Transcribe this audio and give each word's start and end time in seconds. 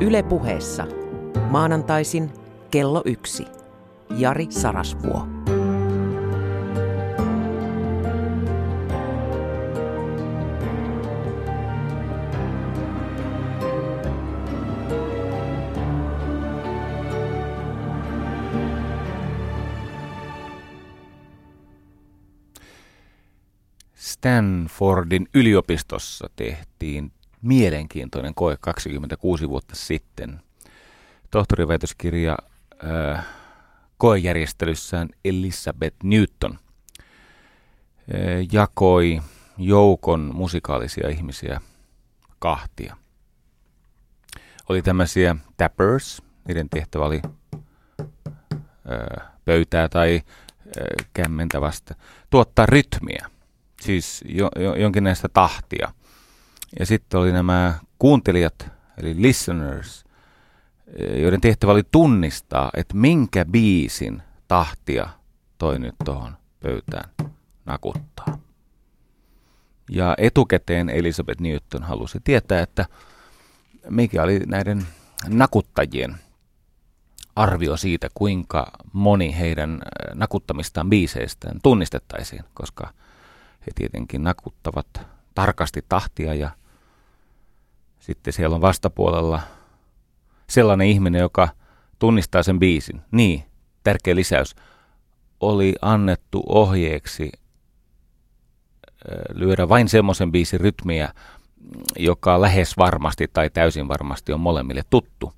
Yle 0.00 0.22
puheessa. 0.22 0.86
Maanantaisin 1.50 2.30
kello 2.70 3.02
yksi. 3.04 3.46
Jari 4.10 4.46
Sarasvuo. 4.50 5.26
Stanfordin 23.94 25.28
yliopistossa 25.34 26.30
tehtiin 26.36 27.12
mielenkiintoinen 27.44 28.34
koe 28.34 28.56
26 28.60 29.48
vuotta 29.48 29.76
sitten. 29.76 30.40
Tohtoriväitöskirja 31.30 32.36
äh, 32.84 33.26
koejärjestelyssään 33.98 35.08
Elizabeth 35.24 35.96
Newton 36.02 36.52
äh, 36.52 36.58
jakoi 38.52 39.22
joukon 39.58 40.30
musikaalisia 40.34 41.08
ihmisiä 41.08 41.60
kahtia. 42.38 42.96
Oli 44.68 44.82
tämmöisiä 44.82 45.36
tappers, 45.56 46.22
niiden 46.48 46.68
tehtävä 46.68 47.04
oli 47.04 47.22
äh, 48.40 49.28
pöytää 49.44 49.88
tai 49.88 50.20
äh, 50.24 51.06
kämmentä 51.12 51.60
vasta, 51.60 51.94
tuottaa 52.30 52.66
rytmiä, 52.66 53.26
siis 53.80 54.24
jo, 54.28 54.48
jo, 54.56 54.74
jonkinlaista 54.74 55.28
tahtia– 55.28 55.92
ja 56.78 56.86
sitten 56.86 57.20
oli 57.20 57.32
nämä 57.32 57.74
kuuntelijat, 57.98 58.68
eli 58.96 59.22
listeners, 59.22 60.04
joiden 61.16 61.40
tehtävä 61.40 61.72
oli 61.72 61.82
tunnistaa, 61.90 62.70
että 62.76 62.96
minkä 62.96 63.44
biisin 63.44 64.22
tahtia 64.48 65.08
toi 65.58 65.78
nyt 65.78 65.94
tuohon 66.04 66.36
pöytään 66.60 67.10
nakuttaa. 67.64 68.38
Ja 69.90 70.14
etukäteen 70.18 70.88
Elizabeth 70.88 71.40
Newton 71.40 71.82
halusi 71.82 72.18
tietää, 72.24 72.60
että 72.60 72.86
mikä 73.90 74.22
oli 74.22 74.38
näiden 74.38 74.86
nakuttajien 75.28 76.16
arvio 77.36 77.76
siitä, 77.76 78.08
kuinka 78.14 78.72
moni 78.92 79.38
heidän 79.38 79.82
nakuttamistaan 80.14 80.90
biiseistään 80.90 81.60
tunnistettaisiin, 81.62 82.44
koska 82.54 82.92
he 83.66 83.72
tietenkin 83.74 84.22
nakuttavat 84.22 84.86
tarkasti 85.34 85.84
tahtia 85.88 86.34
ja 86.34 86.50
sitten 88.04 88.32
siellä 88.32 88.54
on 88.54 88.60
vastapuolella 88.60 89.40
sellainen 90.50 90.86
ihminen, 90.86 91.20
joka 91.20 91.48
tunnistaa 91.98 92.42
sen 92.42 92.58
biisin. 92.58 93.00
Niin, 93.10 93.44
tärkeä 93.84 94.14
lisäys. 94.14 94.54
Oli 95.40 95.74
annettu 95.82 96.42
ohjeeksi 96.48 97.32
lyödä 99.32 99.68
vain 99.68 99.88
semmoisen 99.88 100.32
biisin 100.32 100.60
rytmiä, 100.60 101.12
joka 101.96 102.40
lähes 102.40 102.76
varmasti 102.78 103.28
tai 103.32 103.50
täysin 103.50 103.88
varmasti 103.88 104.32
on 104.32 104.40
molemmille 104.40 104.82
tuttu. 104.90 105.32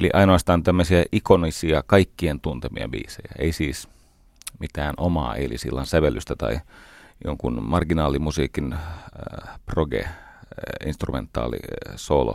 Eli 0.00 0.10
ainoastaan 0.12 0.62
tämmöisiä 0.62 1.04
ikonisia 1.12 1.82
kaikkien 1.86 2.40
tuntemia 2.40 2.88
biisejä. 2.88 3.32
Ei 3.38 3.52
siis 3.52 3.88
mitään 4.60 4.94
omaa 4.96 5.34
eilisillan 5.34 5.86
sävellystä 5.86 6.36
tai 6.36 6.60
jonkun 7.24 7.62
marginaalimusiikin 7.62 8.72
äh, 8.72 8.80
proge 9.66 10.08
instrumentaali 10.86 11.56
eh, 11.56 11.92
solo 11.96 12.34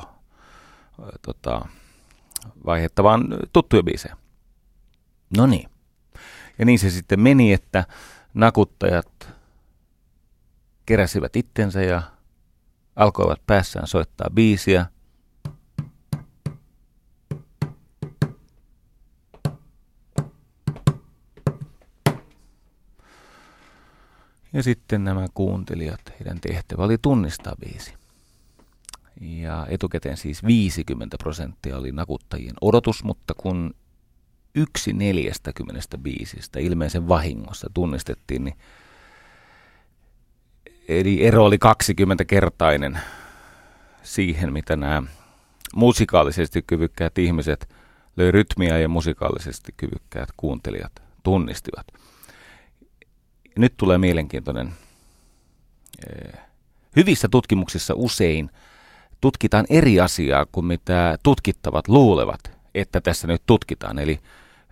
eh, 1.00 1.06
tota, 1.22 1.66
vaihetta, 2.66 3.04
vaan 3.04 3.28
tuttuja 3.54 3.84
biisejä. 3.84 4.18
No 5.38 5.46
niin. 5.46 5.70
Ja 6.60 6.66
niin 6.66 6.80
se 6.80 6.90
sitten 6.90 7.20
meni, 7.20 7.54
että 7.54 7.86
nakuttajat 8.34 9.30
keräsivät 10.86 11.36
itsensä 11.36 11.82
ja 11.82 12.02
alkoivat 12.96 13.46
päässään 13.48 13.88
soittaa 13.88 14.30
biisiä. 14.34 14.86
Ja 24.54 24.64
sitten 24.64 25.04
nämä 25.04 25.28
kuuntelijat, 25.34 26.02
heidän 26.20 26.42
tehtävä 26.42 26.84
oli 26.84 26.98
tunnistaa 27.02 27.56
biisi. 27.60 27.99
Ja 29.20 29.68
etukäteen 29.70 30.18
siis 30.18 30.44
50 30.44 31.18
prosenttia 31.18 31.78
oli 31.78 31.92
nakuttajien 31.92 32.56
odotus, 32.62 33.04
mutta 33.04 33.34
kun 33.34 33.76
yksi 34.56 34.94
40 34.94 35.98
biisistä 35.98 36.60
ilmeisen 36.60 37.08
vahingossa 37.08 37.70
tunnistettiin, 37.74 38.44
niin 38.44 38.58
eli 40.88 41.26
ero 41.26 41.46
oli 41.46 41.56
20-kertainen 41.56 43.00
siihen, 44.04 44.54
mitä 44.54 44.76
nämä 44.76 45.04
musikaalisesti 45.76 46.62
kyvykkäät 46.62 47.18
ihmiset 47.18 47.70
löi 48.18 48.32
rytmiä 48.32 48.78
ja 48.78 48.90
musikaalisesti 48.90 49.74
kyvykkäät 49.78 50.30
kuuntelijat 50.38 50.92
tunnistivat. 51.24 51.88
Nyt 53.58 53.74
tulee 53.78 53.98
mielenkiintoinen. 53.98 54.74
Eh, 56.10 56.40
hyvissä 56.96 57.28
tutkimuksissa 57.32 57.94
usein– 57.98 58.50
tutkitaan 59.22 59.66
eri 59.70 60.00
asiaa 60.00 60.46
kuin 60.52 60.66
mitä 60.66 61.18
tutkittavat 61.24 61.88
luulevat, 61.88 62.52
että 62.76 63.02
tässä 63.02 63.28
nyt 63.28 63.42
tutkitaan. 63.46 64.00
Eli 64.00 64.20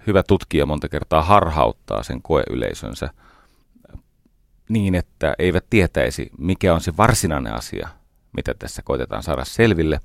hyvä 0.08 0.24
tutkija 0.24 0.66
monta 0.66 0.90
kertaa 0.90 1.22
harhauttaa 1.22 2.03
sen 2.03 2.22
koeyleisönsä 2.22 3.09
niin, 4.69 4.96
että 4.96 5.35
eivät 5.40 5.66
tietäisi, 5.69 6.31
mikä 6.38 6.74
on 6.74 6.81
se 6.81 6.97
varsinainen 6.97 7.53
asia, 7.53 7.88
mitä 8.38 8.53
tässä 8.53 8.81
koitetaan 8.81 9.24
saada 9.24 9.46
selville. 9.46 10.00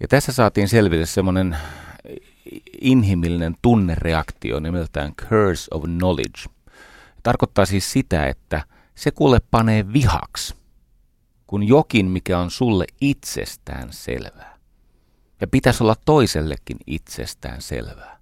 Ja 0.00 0.08
tässä 0.08 0.32
saatiin 0.32 0.68
selville 0.68 1.06
semmoinen 1.06 1.56
inhimillinen 2.80 3.54
tunnereaktio 3.62 4.60
nimeltään 4.60 5.14
curse 5.14 5.68
of 5.70 5.82
knowledge. 5.82 6.42
Tarkoittaa 7.22 7.66
siis 7.66 7.92
sitä, 7.92 8.26
että 8.26 8.64
se 8.94 9.10
kuule 9.10 9.38
panee 9.50 9.92
vihaksi 9.92 10.54
kuin 11.52 11.68
jokin, 11.68 12.06
mikä 12.06 12.38
on 12.38 12.50
sulle 12.50 12.84
itsestään 13.00 13.92
selvää. 13.92 14.58
Ja 15.40 15.46
pitäisi 15.46 15.82
olla 15.82 15.96
toisellekin 16.04 16.76
itsestään 16.86 17.62
selvää. 17.62 18.18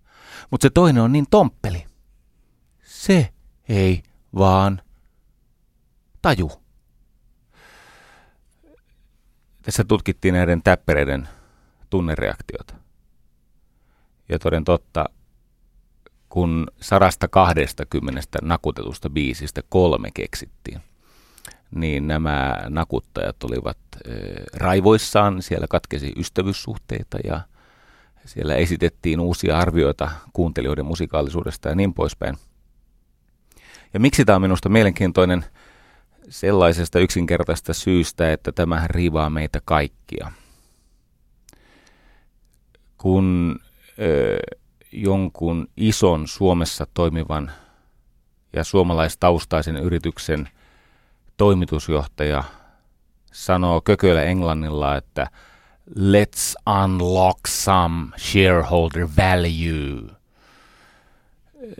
Mutta 0.50 0.64
se 0.64 0.70
toinen 0.70 1.02
on 1.02 1.12
niin 1.12 1.26
tomppeli. 1.30 1.86
Se 2.82 3.28
ei 3.68 4.02
vaan 4.38 4.82
taju. 6.22 6.50
Tässä 9.62 9.84
tutkittiin 9.84 10.34
näiden 10.34 10.62
täppäreiden 10.62 11.28
tunnereaktiota. 11.90 12.74
Ja 14.28 14.38
toden 14.38 14.64
totta, 14.64 15.04
kun 16.28 16.66
120 16.80 18.38
nakutetusta 18.42 19.10
biisistä 19.10 19.62
kolme 19.68 20.10
keksittiin, 20.14 20.80
niin 21.74 22.06
nämä 22.06 22.56
nakuttajat 22.68 23.44
olivat 23.44 23.78
raivoissaan. 24.54 25.42
Siellä 25.42 25.66
katkesi 25.70 26.12
ystävyyssuhteita 26.16 27.18
ja 27.24 27.40
siellä 28.24 28.54
esitettiin 28.54 29.20
uusia 29.20 29.58
arvioita 29.58 30.10
kuuntelijoiden 30.32 30.86
musikaalisuudesta 30.86 31.68
ja 31.68 31.74
niin 31.74 31.94
poispäin. 31.94 32.36
Ja 33.94 34.00
miksi 34.00 34.24
tämä 34.24 34.36
on 34.36 34.42
minusta 34.42 34.68
mielenkiintoinen 34.68 35.44
sellaisesta 36.28 36.98
yksinkertaista 36.98 37.74
syystä, 37.74 38.32
että 38.32 38.52
tämä 38.52 38.86
riivaa 38.86 39.30
meitä 39.30 39.60
kaikkia. 39.64 40.32
Kun 42.98 43.58
ö, 43.98 44.38
jonkun 44.92 45.68
ison 45.76 46.28
Suomessa 46.28 46.86
toimivan 46.94 47.50
ja 48.52 48.64
suomalaistaustaisen 48.64 49.76
yrityksen– 49.76 50.48
toimitusjohtaja 51.40 52.44
sanoo 53.32 53.80
kököllä 53.80 54.22
englannilla, 54.22 54.96
että 54.96 55.26
let's 55.90 56.72
unlock 56.84 57.38
some 57.48 58.06
shareholder 58.18 59.08
value. 59.16 60.16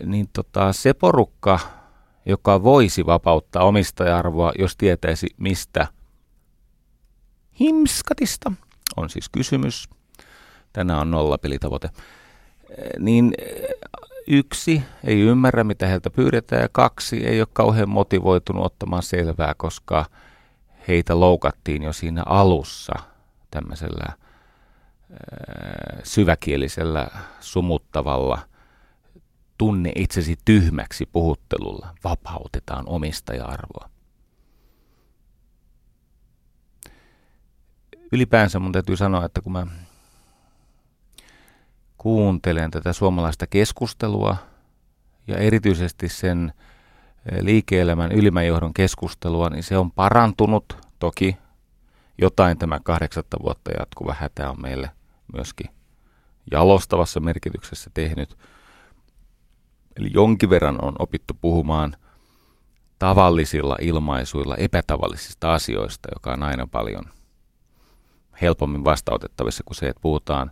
Niin 0.04 0.28
tota, 0.32 0.72
se 0.72 0.94
porukka, 0.94 1.58
joka 2.26 2.62
voisi 2.62 3.06
vapauttaa 3.06 3.64
omistaja-arvoa, 3.64 4.52
jos 4.58 4.76
tietäisi 4.76 5.26
mistä 5.36 5.86
himskatista 7.60 8.52
on 8.96 9.10
siis 9.10 9.28
kysymys. 9.28 9.88
Tänään 10.72 11.00
on 11.00 11.10
nollapelitavoite. 11.10 11.88
Niin 12.98 13.34
yksi, 14.30 14.82
ei 15.04 15.20
ymmärrä 15.20 15.64
mitä 15.64 15.86
heiltä 15.86 16.10
pyydetään 16.10 16.62
ja 16.62 16.68
kaksi, 16.72 17.26
ei 17.26 17.40
ole 17.40 17.48
kauhean 17.52 17.88
motivoitunut 17.88 18.64
ottamaan 18.64 19.02
selvää, 19.02 19.54
koska 19.56 20.04
heitä 20.88 21.20
loukattiin 21.20 21.82
jo 21.82 21.92
siinä 21.92 22.22
alussa 22.26 22.92
tämmöisellä 23.50 24.12
syväkielisellä, 26.04 27.08
sumuttavalla, 27.40 28.38
tunne 29.58 29.92
itsesi 29.94 30.36
tyhmäksi 30.44 31.06
puhuttelulla 31.12 31.94
vapautetaan 32.04 32.84
omistaja-arvoa. 32.86 33.90
Ylipäänsä 38.12 38.58
mun 38.58 38.72
täytyy 38.72 38.96
sanoa, 38.96 39.24
että 39.24 39.40
kun 39.40 39.52
mä 39.52 39.66
kuuntelen 42.00 42.70
tätä 42.70 42.92
suomalaista 42.92 43.46
keskustelua 43.46 44.36
ja 45.26 45.38
erityisesti 45.38 46.08
sen 46.08 46.52
liike-elämän 47.40 48.12
ylimäjohdon 48.12 48.74
keskustelua, 48.74 49.50
niin 49.50 49.62
se 49.62 49.78
on 49.78 49.92
parantunut. 49.92 50.78
Toki 50.98 51.36
jotain 52.18 52.58
tämä 52.58 52.80
kahdeksatta 52.84 53.36
vuotta 53.42 53.70
jatkuva 53.78 54.14
hätä 54.18 54.50
on 54.50 54.60
meille 54.62 54.90
myöskin 55.34 55.70
jalostavassa 56.50 57.20
merkityksessä 57.20 57.90
tehnyt. 57.94 58.38
Eli 59.96 60.10
jonkin 60.14 60.50
verran 60.50 60.84
on 60.84 60.94
opittu 60.98 61.34
puhumaan 61.40 61.96
tavallisilla 62.98 63.76
ilmaisuilla 63.80 64.56
epätavallisista 64.56 65.54
asioista, 65.54 66.08
joka 66.14 66.32
on 66.32 66.42
aina 66.42 66.66
paljon 66.66 67.04
helpommin 68.42 68.84
vastautettavissa 68.84 69.64
kuin 69.64 69.76
se, 69.76 69.88
että 69.88 70.00
puhutaan 70.00 70.50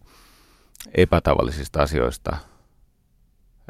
epätavallisista 0.94 1.82
asioista 1.82 2.36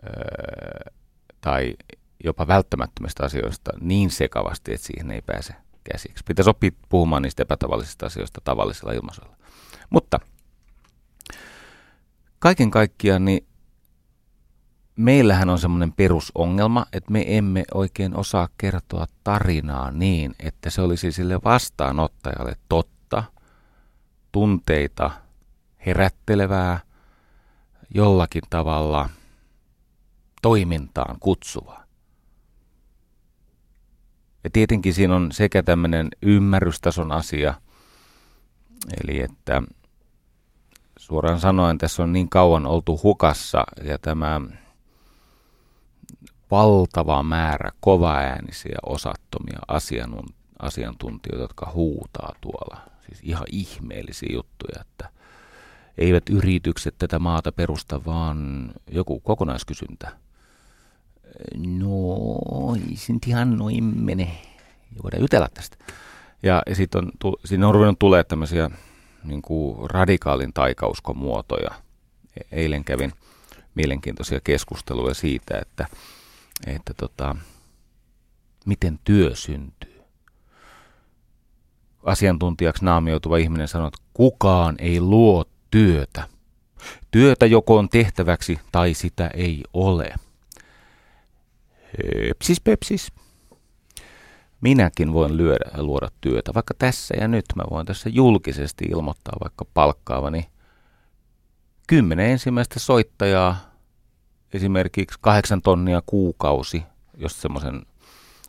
öö, 0.07 0.93
tai 1.41 1.77
jopa 2.25 2.47
välttämättömistä 2.47 3.25
asioista 3.25 3.71
niin 3.81 4.11
sekavasti, 4.11 4.75
että 4.75 4.87
siihen 4.87 5.11
ei 5.11 5.23
pääse 5.23 5.55
käsiksi. 5.93 6.25
Pitäisi 6.25 6.51
oppia 6.51 6.71
puhumaan 6.89 7.23
niistä 7.23 7.43
epätavallisista 7.43 8.07
asioista 8.07 8.41
tavallisella 8.45 8.93
ilmaisuilla. 8.93 9.37
Mutta 9.91 10.21
kaiken 12.39 12.71
kaikkiaan 12.71 13.25
niin 13.25 13.47
meillähän 14.97 15.51
on 15.51 15.59
semmoinen 15.59 15.93
perusongelma, 15.93 16.87
että 16.93 17.13
me 17.13 17.37
emme 17.37 17.65
oikein 17.75 18.17
osaa 18.17 18.49
kertoa 18.59 19.07
tarinaa 19.25 19.91
niin, 19.91 20.35
että 20.41 20.71
se 20.71 20.83
olisi 20.83 21.13
sille 21.13 21.39
vastaanottajalle 21.45 22.57
totta, 22.69 23.25
tunteita 24.33 25.11
herättelevää, 25.87 26.81
jollakin 27.95 28.43
tavalla 28.51 29.09
toimintaan 30.43 31.17
kutsuvaa. 31.21 31.85
Ja 34.45 34.51
tietenkin 34.53 34.95
siinä 34.95 35.17
on 35.17 35.33
sekä 35.33 35.63
tämmöinen 35.63 36.09
ymmärrystason 36.23 37.13
asia, 37.13 37.55
eli 39.03 39.21
että 39.21 39.63
suoraan 40.99 41.41
sanoen 41.41 41.79
tässä 41.79 42.03
on 42.03 42.13
niin 42.13 42.29
kauan 42.29 42.67
oltu 42.67 43.01
hukassa 43.03 43.65
ja 43.85 43.99
tämä 43.99 44.41
valtava 46.51 47.23
määrä 47.23 47.71
kovaäänisiä, 47.81 48.79
osattomia 48.87 49.59
asiantuntijoita, 50.59 51.43
jotka 51.43 51.71
huutaa 51.75 52.35
tuolla. 52.41 52.81
Siis 53.07 53.19
ihan 53.23 53.47
ihmeellisiä 53.53 54.29
juttuja, 54.33 54.81
että 54.81 55.18
eivät 55.99 56.29
yritykset 56.31 56.95
tätä 56.99 57.19
maata 57.19 57.53
perusta, 57.53 58.05
vaan 58.05 58.71
joku 58.91 59.21
kokonaiskysyntä– 59.21 60.13
no 61.57 62.77
ei 62.91 62.97
se 62.97 63.13
nyt 63.13 63.27
ihan 63.27 63.57
noin 63.57 63.85
mene. 63.85 64.39
Ja 64.97 65.03
voidaan 65.03 65.21
jutella 65.21 65.49
tästä. 65.55 65.77
Ja, 66.43 66.63
sitten 66.73 67.05
on, 67.05 67.35
siinä 67.45 67.69
on 67.69 67.75
ruvennut 67.75 67.99
tulee 67.99 68.25
tämmöisiä 68.25 68.71
niin 69.25 69.43
kuin 69.43 69.91
radikaalin 69.91 70.53
taikauskon 70.53 71.17
muotoja. 71.17 71.71
E-, 72.37 72.57
eilen 72.61 72.85
kävin 72.85 73.13
mielenkiintoisia 73.75 74.41
keskusteluja 74.41 75.15
siitä, 75.15 75.59
että, 75.59 75.87
että 76.67 76.95
tota, 76.95 77.37
miten 78.67 78.99
työ 79.05 79.35
syntyy. 79.35 80.03
Asiantuntijaksi 82.03 82.85
naamioituva 82.85 83.37
ihminen 83.37 83.69
sanoo, 83.69 83.89
että 83.89 84.03
kukaan 84.15 84.77
ei 84.79 85.01
luo 85.01 85.45
työtä. 85.71 86.29
Työtä 87.11 87.47
joko 87.47 87.77
on 87.77 87.89
tehtäväksi 87.89 88.61
tai 88.73 88.95
sitä 88.95 89.31
ei 89.35 89.63
ole. 89.73 90.15
Pepsis, 92.29 92.61
pepsis. 92.61 93.13
Minäkin 94.61 95.13
voin 95.13 95.37
lyödä, 95.37 95.71
luoda 95.77 96.09
työtä, 96.21 96.55
vaikka 96.55 96.75
tässä 96.75 97.15
ja 97.21 97.29
nyt 97.29 97.45
mä 97.57 97.63
voin 97.71 97.87
tässä 97.87 98.09
julkisesti 98.09 98.85
ilmoittaa 98.85 99.37
vaikka 99.43 99.65
palkkaavani 99.75 100.49
kymmenen 101.87 102.31
ensimmäistä 102.31 102.81
soittajaa, 102.81 103.57
esimerkiksi 104.53 105.19
kahdeksan 105.21 105.63
tonnia 105.63 106.03
kuukausi, 106.07 106.83
jos 107.17 107.41
semmoisen 107.41 107.83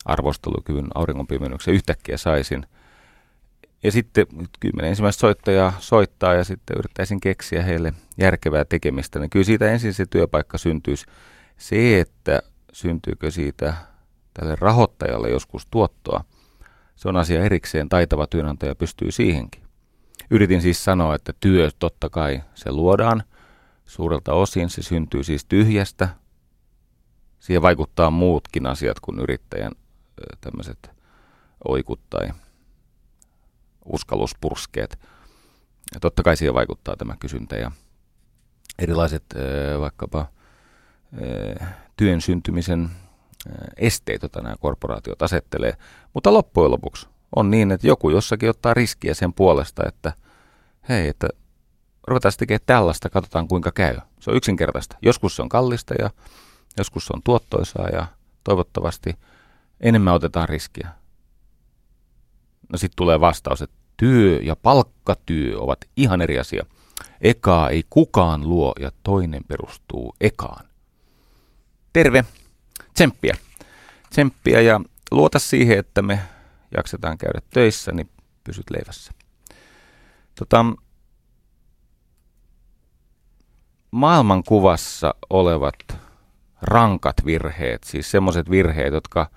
arvostelukyvyn 0.05 0.87
auringonpimennyksen 0.95 1.73
yhtäkkiä 1.73 2.17
saisin. 2.17 2.65
Ja 3.83 3.91
sitten 3.91 4.27
kymmenen 4.59 4.89
ensimmäistä 4.89 5.19
soittajaa 5.19 5.73
soittaa 5.79 6.33
ja 6.33 6.43
sitten 6.43 6.77
yrittäisin 6.77 7.19
keksiä 7.19 7.63
heille 7.63 7.93
järkevää 8.17 8.65
tekemistä, 8.65 9.19
niin 9.19 9.29
kyllä 9.29 9.43
siitä 9.43 9.71
ensin 9.71 9.93
se 9.93 10.05
työpaikka 10.05 10.57
syntyisi. 10.57 11.05
Se, 11.57 11.99
että 11.99 12.41
syntyykö 12.73 13.31
siitä 13.31 13.73
tälle 14.33 14.55
rahoittajalle 14.55 15.29
joskus 15.29 15.67
tuottoa, 15.71 16.23
se 16.95 17.09
on 17.09 17.17
asia 17.17 17.43
erikseen, 17.43 17.89
taitava 17.89 18.27
työnantaja 18.27 18.75
pystyy 18.75 19.11
siihenkin. 19.11 19.63
Yritin 20.31 20.61
siis 20.61 20.83
sanoa, 20.83 21.15
että 21.15 21.33
työ 21.39 21.69
totta 21.79 22.09
kai 22.09 22.41
se 22.55 22.71
luodaan, 22.71 23.23
suurelta 23.85 24.33
osin 24.33 24.69
se 24.69 24.81
syntyy 24.81 25.23
siis 25.23 25.45
tyhjästä. 25.45 26.09
Siihen 27.39 27.61
vaikuttaa 27.61 28.11
muutkin 28.11 28.65
asiat 28.65 28.99
kuin 28.99 29.19
yrittäjän 29.19 29.71
tämmöiset 30.41 30.91
oikut 31.67 31.99
tai 32.09 32.29
uskalluspurskeet. 33.89 34.99
Ja 35.93 35.99
totta 35.99 36.23
kai 36.23 36.37
siihen 36.37 36.53
vaikuttaa 36.53 36.95
tämä 36.97 37.15
kysyntä 37.19 37.55
ja 37.55 37.71
erilaiset 38.79 39.23
vaikkapa 39.79 40.27
työn 41.97 42.21
syntymisen 42.21 42.89
esteet, 43.77 44.21
joita 44.21 44.41
nämä 44.41 44.55
korporaatiot 44.59 45.21
asettelee. 45.21 45.73
Mutta 46.13 46.33
loppujen 46.33 46.71
lopuksi 46.71 47.07
on 47.35 47.51
niin, 47.51 47.71
että 47.71 47.87
joku 47.87 48.09
jossakin 48.09 48.49
ottaa 48.49 48.73
riskiä 48.73 49.13
sen 49.13 49.33
puolesta, 49.33 49.83
että 49.87 50.13
hei, 50.89 51.07
että 51.07 51.27
ruvetaan 52.07 52.33
tekemään 52.37 52.65
tällaista, 52.65 53.09
katsotaan 53.09 53.47
kuinka 53.47 53.71
käy. 53.71 53.97
Se 54.19 54.31
on 54.31 54.37
yksinkertaista. 54.37 54.97
Joskus 55.01 55.35
se 55.35 55.41
on 55.41 55.49
kallista 55.49 55.93
ja 55.99 56.09
joskus 56.77 57.05
se 57.05 57.13
on 57.13 57.21
tuottoisaa 57.23 57.87
ja 57.87 58.07
toivottavasti 58.43 59.13
enemmän 59.81 60.13
otetaan 60.13 60.49
riskiä. 60.49 60.89
No 62.71 62.77
sitten 62.77 62.95
tulee 62.95 63.19
vastaus, 63.19 63.61
että 63.61 63.75
työ 63.99 64.39
ja 64.43 64.55
palkkatyö 64.55 65.59
ovat 65.59 65.79
ihan 65.95 66.21
eri 66.21 66.39
asia. 66.39 66.65
Ekaa 67.21 67.69
ei 67.69 67.83
kukaan 67.89 68.49
luo 68.49 68.73
ja 68.79 68.91
toinen 69.03 69.43
perustuu 69.47 70.15
ekaan 70.21 70.69
terve, 71.93 72.25
tsemppiä. 72.93 73.37
Tsemppiä 74.09 74.61
ja 74.61 74.81
luota 75.11 75.39
siihen, 75.39 75.79
että 75.79 76.01
me 76.01 76.19
jaksetaan 76.77 77.17
käydä 77.17 77.39
töissä, 77.49 77.91
niin 77.91 78.09
pysyt 78.43 78.69
leivässä. 78.69 79.11
Tota, 80.35 80.65
maailmankuvassa 83.91 85.15
olevat 85.29 85.75
rankat 86.61 87.15
virheet, 87.25 87.83
siis 87.83 88.11
semmoiset 88.11 88.49
virheet, 88.49 88.93
jotka 88.93 89.29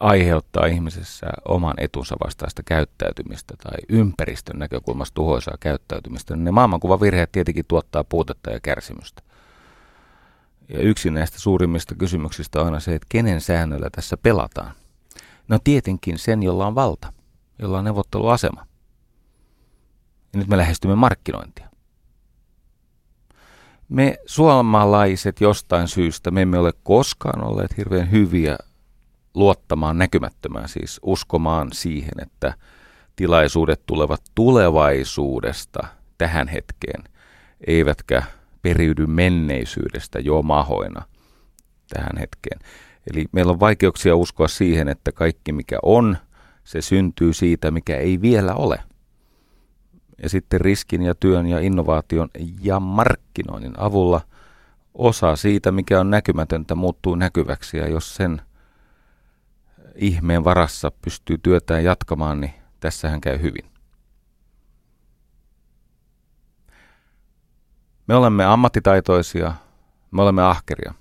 aiheuttaa 0.00 0.66
ihmisessä 0.66 1.26
oman 1.48 1.74
etunsa 1.78 2.16
vastaista 2.24 2.62
käyttäytymistä 2.62 3.54
tai 3.62 3.78
ympäristön 3.88 4.58
näkökulmasta 4.58 5.14
tuhoisaa 5.14 5.56
käyttäytymistä, 5.60 6.36
niin 6.36 6.44
ne 6.44 6.50
maailmankuvavirheet 6.50 7.32
tietenkin 7.32 7.64
tuottaa 7.68 8.04
puutetta 8.04 8.50
ja 8.50 8.60
kärsimystä. 8.60 9.22
Ja 10.68 10.78
yksi 10.78 11.10
näistä 11.10 11.38
suurimmista 11.38 11.94
kysymyksistä 11.94 12.60
on 12.60 12.66
aina 12.66 12.80
se, 12.80 12.94
että 12.94 13.06
kenen 13.08 13.40
säännöllä 13.40 13.90
tässä 13.90 14.16
pelataan. 14.16 14.72
No 15.48 15.58
tietenkin 15.64 16.18
sen, 16.18 16.42
jolla 16.42 16.66
on 16.66 16.74
valta, 16.74 17.12
jolla 17.58 17.78
on 17.78 17.84
neuvotteluasema. 17.84 18.66
Ja 20.32 20.38
nyt 20.38 20.48
me 20.48 20.56
lähestymme 20.56 20.96
markkinointia. 20.96 21.68
Me 23.88 24.18
suomalaiset 24.26 25.40
jostain 25.40 25.88
syystä, 25.88 26.30
me 26.30 26.42
emme 26.42 26.58
ole 26.58 26.72
koskaan 26.82 27.44
olleet 27.44 27.76
hirveän 27.76 28.10
hyviä 28.10 28.56
luottamaan 29.36 29.98
näkymättömään, 29.98 30.68
siis 30.68 31.00
uskomaan 31.02 31.68
siihen, 31.72 32.22
että 32.22 32.54
tilaisuudet 33.16 33.82
tulevat 33.86 34.22
tulevaisuudesta 34.34 35.86
tähän 36.18 36.48
hetkeen, 36.48 37.04
eivätkä 37.66 38.22
periydy 38.62 39.06
menneisyydestä 39.06 40.18
jo 40.18 40.42
mahoina 40.42 41.02
tähän 41.88 42.18
hetkeen. 42.18 42.60
Eli 43.12 43.26
meillä 43.32 43.52
on 43.52 43.60
vaikeuksia 43.60 44.16
uskoa 44.16 44.48
siihen, 44.48 44.88
että 44.88 45.12
kaikki 45.12 45.52
mikä 45.52 45.78
on, 45.82 46.16
se 46.64 46.82
syntyy 46.82 47.32
siitä, 47.32 47.70
mikä 47.70 47.96
ei 47.96 48.20
vielä 48.20 48.54
ole. 48.54 48.80
ja 50.22 50.28
sitten 50.28 50.60
riskin 50.60 51.02
ja 51.02 51.14
työn 51.14 51.46
ja 51.46 51.60
innovaation 51.60 52.28
ja 52.60 52.80
markkinoinnin 52.80 53.72
avulla 53.76 54.20
osa 54.94 55.36
siitä, 55.36 55.72
mikä 55.72 56.00
on 56.00 56.10
näkymätöntä, 56.10 56.74
muuttuu 56.74 57.14
näkyväksi 57.14 57.76
ja 57.76 57.88
jos 57.88 58.14
sen 58.14 58.40
ihmeen 59.96 60.44
varassa 60.44 60.92
pystyy 61.02 61.38
työtään 61.38 61.84
jatkamaan, 61.84 62.40
niin 62.40 62.52
tässähän 62.80 63.20
käy 63.20 63.42
hyvin. 63.42 63.70
Me 68.06 68.14
olemme 68.14 68.44
ammattitaitoisia, 68.44 69.54
me 70.10 70.22
olemme 70.22 70.42
ahkeria 70.42 70.94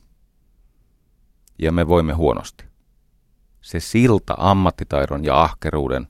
ja 1.60 1.72
me 1.72 1.88
voimme 1.88 2.14
huonosti. 2.14 2.66
Se 3.62 3.80
silta 3.80 4.36
ammattitaidon 4.38 5.24
ja 5.24 5.42
ahkeruuden, 5.42 6.08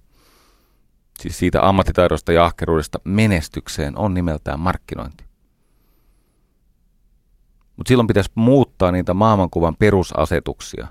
siis 1.20 1.40
siitä 1.40 1.68
ammattitaidosta 1.68 2.34
ja 2.34 2.46
ahkeruudesta 2.46 3.00
menestykseen 3.04 3.98
on 3.98 4.14
nimeltään 4.14 4.60
markkinointi. 4.60 5.26
Mutta 7.76 7.88
silloin 7.88 8.08
pitäisi 8.08 8.32
muuttaa 8.36 8.92
niitä 8.92 9.14
maailmankuvan 9.14 9.76
perusasetuksia. 9.76 10.88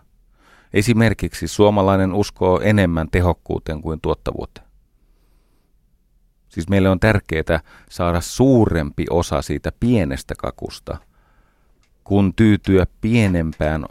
Esimerkiksi 0.75 1.49
suomalainen 1.49 2.13
uskoo 2.15 2.61
enemmän 2.61 3.09
tehokkuuteen 3.11 3.83
kuin 3.83 4.01
tuottavuuteen. 4.01 4.67
Siis 6.49 6.69
meille 6.69 6.89
on 6.89 7.01
tärkeää 7.01 7.61
saada 7.91 8.21
suurempi 8.21 9.05
osa 9.11 9.43
siitä 9.43 9.73
pienestä 9.81 10.35
kakusta, 10.39 10.97
kun 12.05 12.35
tyytyä 12.35 12.87
pienempään 13.01 13.87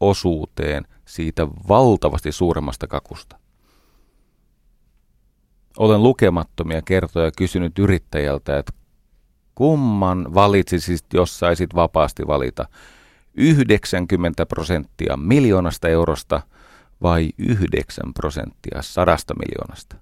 osuuteen 0.00 0.86
siitä 1.04 1.48
valtavasti 1.48 2.32
suuremmasta 2.32 2.86
kakusta. 2.86 3.38
Olen 5.78 6.02
lukemattomia 6.02 6.82
kertoja 6.82 7.30
kysynyt 7.38 7.78
yrittäjältä, 7.78 8.58
että 8.58 8.72
kumman 9.54 10.34
valitsisit, 10.34 11.04
jos 11.14 11.38
saisit 11.38 11.74
vapaasti 11.74 12.26
valita 12.26 12.68
90 13.36 14.46
prosenttia 14.46 15.16
miljoonasta 15.16 15.88
eurosta 15.88 16.42
vai 17.02 17.30
9 17.38 18.14
prosenttia 18.14 18.82
sadasta 18.82 19.34
miljoonasta? 19.34 19.96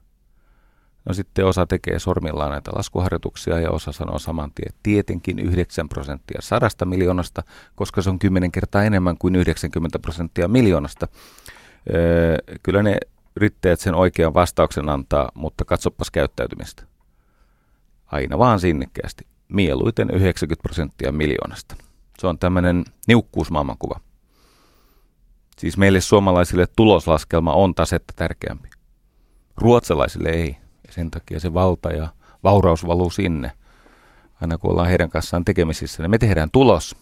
No 1.04 1.14
sitten 1.14 1.46
osa 1.46 1.66
tekee 1.66 1.98
sormillaan 1.98 2.50
näitä 2.50 2.70
laskuharjoituksia 2.74 3.60
ja 3.60 3.70
osa 3.70 3.92
sanoo 3.92 4.18
saman 4.18 4.50
tien, 4.54 4.74
tietenkin 4.82 5.38
9 5.38 5.88
prosenttia 5.88 6.42
sadasta 6.42 6.84
miljoonasta, 6.84 7.42
koska 7.74 8.02
se 8.02 8.10
on 8.10 8.18
10 8.18 8.52
kertaa 8.52 8.84
enemmän 8.84 9.18
kuin 9.18 9.36
90 9.36 9.98
prosenttia 9.98 10.48
miljoonasta. 10.48 11.08
Öö, 11.94 12.36
kyllä 12.62 12.82
ne 12.82 12.96
yrittäjät 13.36 13.80
sen 13.80 13.94
oikean 13.94 14.34
vastauksen 14.34 14.88
antaa, 14.88 15.30
mutta 15.34 15.64
katsopas 15.64 16.10
käyttäytymistä. 16.10 16.82
Aina 18.06 18.38
vaan 18.38 18.60
sinnikkäästi. 18.60 19.26
Mieluiten 19.48 20.10
90 20.10 20.62
prosenttia 20.62 21.12
miljoonasta. 21.12 21.76
Se 22.22 22.26
on 22.26 22.38
tämmöinen 22.38 22.84
niukkuusmaailmankuva. 23.08 24.00
Siis 25.58 25.76
meille 25.76 26.00
suomalaisille 26.00 26.66
tuloslaskelma 26.76 27.54
on 27.54 27.74
tasetta 27.74 28.12
tärkeämpi. 28.16 28.68
Ruotsalaisille 29.56 30.28
ei 30.28 30.56
sen 30.90 31.10
takia 31.10 31.40
se 31.40 31.54
valta 31.54 31.90
ja 31.90 32.08
vauraus 32.44 32.86
valuu 32.86 33.10
sinne. 33.10 33.52
Aina 34.40 34.58
kun 34.58 34.70
ollaan 34.70 34.88
heidän 34.88 35.10
kanssaan 35.10 35.44
tekemisissä, 35.44 36.02
niin 36.02 36.10
me 36.10 36.18
tehdään 36.18 36.50
tulos, 36.52 36.96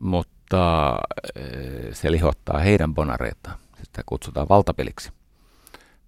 mutta 0.00 0.94
eh, 1.36 1.94
se 1.94 2.12
lihottaa 2.12 2.58
heidän 2.58 2.94
bonareitaan. 2.94 3.58
Sitä 3.84 4.02
kutsutaan 4.06 4.48
valtapeliksi. 4.48 5.12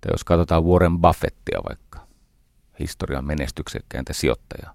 Tai 0.00 0.12
jos 0.12 0.24
katsotaan 0.24 0.64
Warren 0.64 0.98
Buffettia 0.98 1.60
vaikka, 1.68 2.06
historian 2.78 3.24
menestyksekkäintä 3.24 4.12
sijoittajaa, 4.12 4.74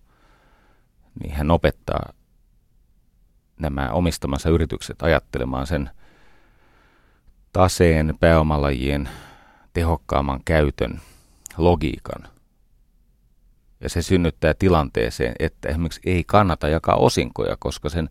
niin 1.20 1.34
hän 1.34 1.52
opettaa 1.52 2.14
nämä 3.60 3.90
omistamansa 3.92 4.50
yritykset 4.50 5.02
ajattelemaan 5.02 5.68
sen 5.68 5.90
taseen 7.54 8.16
pääomalajien 8.20 9.10
tehokkaamman 9.74 10.42
käytön 10.46 11.02
logiikan. 11.58 12.28
Ja 13.82 13.90
se 13.90 14.02
synnyttää 14.02 14.54
tilanteeseen, 14.54 15.36
että 15.40 15.70
esimerkiksi 15.70 16.02
ei 16.06 16.24
kannata 16.24 16.68
jakaa 16.68 16.96
osinkoja, 16.96 17.56
koska 17.60 17.90
sen 17.90 18.10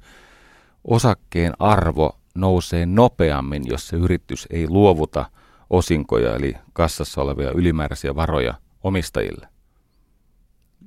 osakkeen 0.84 1.52
arvo 1.58 2.18
nousee 2.34 2.86
nopeammin, 2.86 3.62
jos 3.66 3.88
se 3.88 3.96
yritys 3.96 4.46
ei 4.50 4.68
luovuta 4.68 5.30
osinkoja, 5.70 6.34
eli 6.34 6.54
kassassa 6.72 7.22
olevia 7.22 7.50
ylimääräisiä 7.50 8.14
varoja 8.14 8.54
omistajille. 8.82 9.48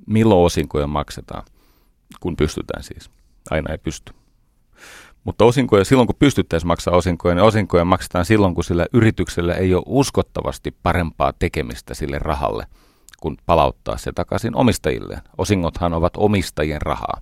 Milloin 0.06 0.46
osinkoja 0.46 0.86
maksetaan? 0.86 1.44
Kun 2.20 2.36
pystytään 2.36 2.82
siis. 2.82 3.10
Aina 3.50 3.72
ei 3.72 3.78
pysty. 3.78 4.12
Mutta 5.24 5.44
osinkoja, 5.44 5.84
silloin 5.84 6.06
kun 6.06 6.16
pystyttäisiin 6.18 6.68
maksaa 6.68 6.96
osinkoja, 6.96 7.34
niin 7.34 7.42
osinkoja 7.44 7.84
maksetaan 7.84 8.24
silloin, 8.24 8.54
kun 8.54 8.64
sillä 8.64 8.86
yrityksellä 8.92 9.54
ei 9.54 9.74
ole 9.74 9.82
uskottavasti 9.86 10.74
parempaa 10.82 11.32
tekemistä 11.38 11.94
sille 11.94 12.18
rahalle, 12.18 12.66
kun 13.20 13.36
palauttaa 13.46 13.96
se 13.96 14.12
takaisin 14.12 14.56
omistajilleen. 14.56 15.22
Osingothan 15.38 15.94
ovat 15.94 16.12
omistajien 16.16 16.82
rahaa. 16.82 17.20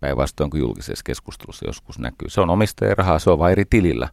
Päinvastoin 0.00 0.50
kuin 0.50 0.60
julkisessa 0.60 1.02
keskustelussa 1.04 1.66
joskus 1.66 1.98
näkyy. 1.98 2.28
Se 2.28 2.40
on 2.40 2.50
omistajien 2.50 2.98
rahaa, 2.98 3.18
se 3.18 3.30
on 3.30 3.38
vain 3.38 3.52
eri 3.52 3.64
tilillä. 3.70 4.08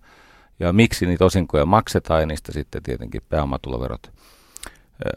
Ja 0.60 0.74
miksi 0.74 1.06
niitä 1.06 1.25
osinkoja 1.25 1.66
maksetaan 1.66 2.20
ja 2.22 2.25
niistä 2.25 2.51
sitten 2.51 2.84
tietenkin 2.84 3.22
pääomatuloverot 3.30 4.12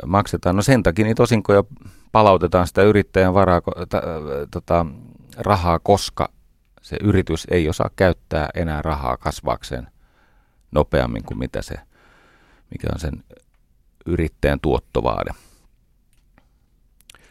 maksetaan. 0.06 0.56
No 0.56 0.62
sen 0.62 0.82
takia 0.82 1.04
niitä 1.04 1.22
osinkoja 1.22 1.64
palautetaan 2.12 2.66
sitä 2.66 2.82
yrittäjän 2.82 3.34
varaa, 3.34 3.60
ta, 3.88 4.02
tota, 4.50 4.86
rahaa, 5.36 5.78
koska 5.78 6.28
se 6.80 6.96
yritys 7.02 7.46
ei 7.50 7.68
osaa 7.68 7.90
käyttää 7.96 8.48
enää 8.54 8.82
rahaa 8.82 9.16
kasvaakseen 9.16 9.88
nopeammin 10.72 11.24
kuin 11.24 11.38
mitä 11.38 11.62
se, 11.62 11.74
mikä 12.70 12.86
on 12.92 13.00
sen 13.00 13.24
yrittäjän 14.06 14.60
tuottovaade. 14.60 15.30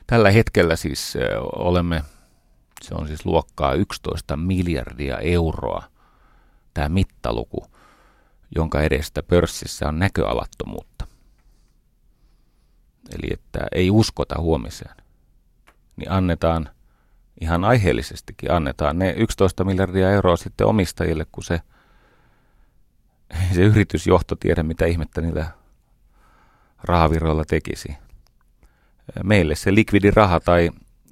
Tällä 0.07 0.31
hetkellä 0.31 0.75
siis 0.75 1.13
olemme, 1.55 2.03
se 2.81 2.95
on 2.95 3.07
siis 3.07 3.25
luokkaa 3.25 3.73
11 3.73 4.37
miljardia 4.37 5.17
euroa, 5.17 5.83
tämä 6.73 6.89
mittaluku, 6.89 7.65
jonka 8.55 8.81
edestä 8.81 9.23
pörssissä 9.23 9.87
on 9.87 9.99
näköalattomuutta. 9.99 11.07
Eli 13.15 13.33
että 13.33 13.59
ei 13.71 13.89
uskota 13.91 14.35
huomiseen, 14.39 14.95
niin 15.95 16.11
annetaan– 16.11 16.69
ihan 17.41 17.63
aiheellisestikin 17.63 18.51
annetaan 18.51 18.99
ne 18.99 19.13
11 19.17 19.63
miljardia 19.63 20.11
euroa 20.11 20.37
sitten 20.37 20.67
omistajille, 20.67 21.25
kun 21.31 21.43
se, 21.43 21.61
se 23.55 23.61
yritysjohto 23.61 24.35
tiedä, 24.35 24.63
mitä 24.63 24.85
ihmettä 24.85 25.21
niillä 25.21 25.45
rahavirroilla 26.83 27.45
tekisi. 27.45 27.97
Meille 29.23 29.55
se 29.55 29.75
likvidi 29.75 30.11
raha 30.11 30.39
tai 30.39 30.69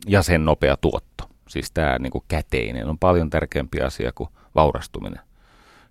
ja 0.08 0.24
sen 0.24 0.46
nopea 0.46 0.78
tuotto, 0.78 1.30
siis 1.48 1.72
tämä 1.72 2.00
niin 2.00 2.12
käteinen, 2.28 2.90
on 2.90 2.98
paljon 2.98 3.30
tärkeämpi 3.30 3.82
asia 3.82 4.12
kuin 4.12 4.30
vaurastuminen. 4.56 5.20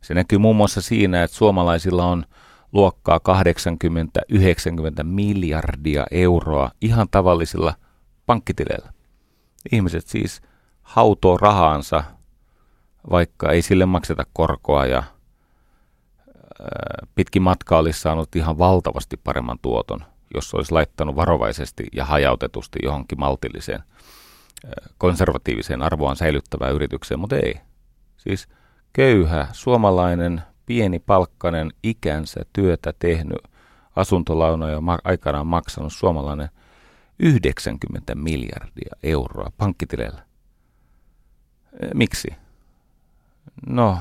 Se 0.00 0.14
näkyy 0.14 0.38
muun 0.38 0.56
muassa 0.56 0.80
siinä, 0.80 1.22
että 1.22 1.36
suomalaisilla 1.36 2.06
on 2.06 2.24
luokkaa 2.72 3.20
80-90 3.28 5.02
miljardia 5.02 6.06
euroa 6.10 6.70
ihan 6.80 7.08
tavallisilla 7.10 7.74
pankkitileillä. 8.26 8.95
Ihmiset 9.72 10.06
siis 10.06 10.42
hautoo 10.82 11.36
rahansa, 11.36 12.04
vaikka 13.10 13.50
ei 13.50 13.62
sille 13.62 13.86
makseta 13.86 14.24
korkoa 14.32 14.86
ja 14.86 15.02
pitkin 17.14 17.42
matka 17.42 17.78
olisi 17.78 18.00
saanut 18.00 18.36
ihan 18.36 18.58
valtavasti 18.58 19.16
paremman 19.16 19.58
tuoton, 19.62 20.00
jos 20.34 20.54
olisi 20.54 20.72
laittanut 20.72 21.16
varovaisesti 21.16 21.86
ja 21.92 22.04
hajautetusti 22.04 22.78
johonkin 22.82 23.18
maltilliseen 23.20 23.82
konservatiiviseen 24.98 25.82
arvoaan 25.82 26.16
säilyttävään 26.16 26.74
yritykseen, 26.74 27.20
mutta 27.20 27.36
ei. 27.36 27.60
Siis 28.16 28.48
köyhä, 28.92 29.48
suomalainen, 29.52 30.42
pieni 30.66 30.98
palkkanen, 30.98 31.70
ikänsä 31.82 32.40
työtä 32.52 32.92
tehnyt, 32.98 33.38
asuntolaunoja 33.96 34.80
aikanaan 35.04 35.46
maksanut 35.46 35.92
suomalainen– 35.92 36.48
90 37.18 38.14
miljardia 38.14 38.96
euroa 39.02 39.52
pankkitileillä. 39.56 40.26
Miksi? 41.94 42.28
No, 43.66 43.98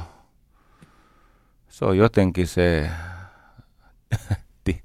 se 1.68 1.86
on 1.86 1.98
jotenkin 1.98 2.48
se 2.48 2.90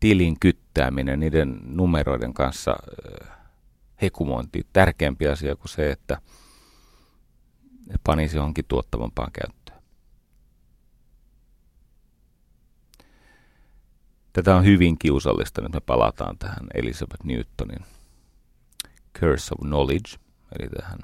tilin 0.00 0.40
kyttääminen 0.40 1.20
niiden 1.20 1.60
numeroiden 1.64 2.34
kanssa 2.34 2.76
hekumointi 4.02 4.66
tärkeämpi 4.72 5.28
asia 5.28 5.56
kuin 5.56 5.68
se, 5.68 5.90
että 5.90 6.20
panisi 8.04 8.36
johonkin 8.36 8.64
tuottavampaan 8.68 9.32
käyttöön. 9.32 9.55
Tätä 14.36 14.56
on 14.56 14.64
hyvin 14.64 14.98
kiusallista, 14.98 15.62
nyt 15.62 15.72
me 15.72 15.80
palataan 15.80 16.38
tähän 16.38 16.66
Elizabeth 16.74 17.24
Newtonin 17.24 17.84
curse 19.18 19.54
of 19.54 19.60
knowledge, 19.60 20.10
eli 20.58 20.68
tähän 20.68 20.98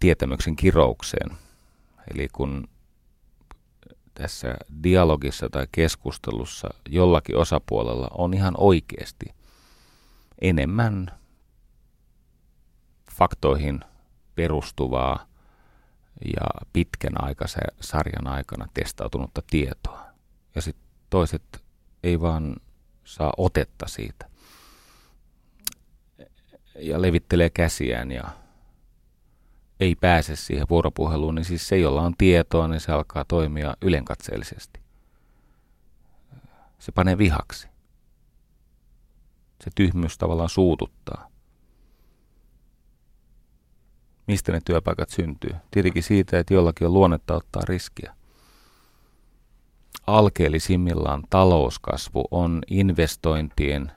tietämyksen 0.00 0.56
kiroukseen. 0.56 1.30
Eli 2.14 2.28
kun 2.32 2.68
tässä 4.14 4.54
dialogissa 4.82 5.48
tai 5.50 5.66
keskustelussa 5.72 6.68
jollakin 6.88 7.36
osapuolella 7.36 8.08
on 8.10 8.34
ihan 8.34 8.54
oikeasti 8.56 9.26
enemmän 10.40 11.10
faktoihin 13.12 13.80
perustuvaa 14.34 15.26
ja 16.24 16.66
pitkän 16.72 17.14
sarjan 17.80 18.26
aikana 18.26 18.66
testautunutta 18.74 19.42
tietoa. 19.50 20.06
Ja 20.54 20.62
sitten 20.62 20.79
toiset 21.10 21.64
ei 22.02 22.20
vaan 22.20 22.56
saa 23.04 23.32
otetta 23.36 23.88
siitä. 23.88 24.30
Ja 26.78 27.02
levittelee 27.02 27.50
käsiään 27.50 28.12
ja 28.12 28.24
ei 29.80 29.94
pääse 29.94 30.36
siihen 30.36 30.66
vuoropuheluun, 30.70 31.34
niin 31.34 31.44
siis 31.44 31.68
se, 31.68 31.78
jolla 31.78 32.02
on 32.02 32.14
tietoa, 32.18 32.68
niin 32.68 32.80
se 32.80 32.92
alkaa 32.92 33.24
toimia 33.24 33.76
ylenkatseellisesti. 33.82 34.80
Se 36.78 36.92
panee 36.92 37.18
vihaksi. 37.18 37.68
Se 39.64 39.70
tyhmyys 39.74 40.18
tavallaan 40.18 40.48
suututtaa. 40.48 41.30
Mistä 44.26 44.52
ne 44.52 44.60
työpaikat 44.64 45.10
syntyy? 45.10 45.50
Tietenkin 45.70 46.02
siitä, 46.02 46.38
että 46.38 46.54
jollakin 46.54 46.86
on 46.86 46.92
luonnetta 46.92 47.34
ottaa 47.34 47.62
riskiä. 47.68 48.14
Alkeellisimmillaan 50.18 51.22
talouskasvu 51.30 52.24
on 52.30 52.62
investointien 52.70 53.92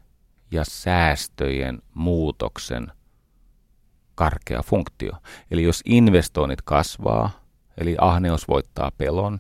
ja 0.52 0.66
säästöjen 0.66 1.82
muutoksen– 1.94 2.88
karkea 4.16 4.62
funktio. 4.64 5.12
Eli 5.52 5.64
jos 5.64 5.82
investoinnit 5.86 6.62
kasvaa, 6.62 7.30
eli 7.78 7.96
ahneus 8.00 8.48
voittaa 8.48 8.92
pelon, 8.98 9.40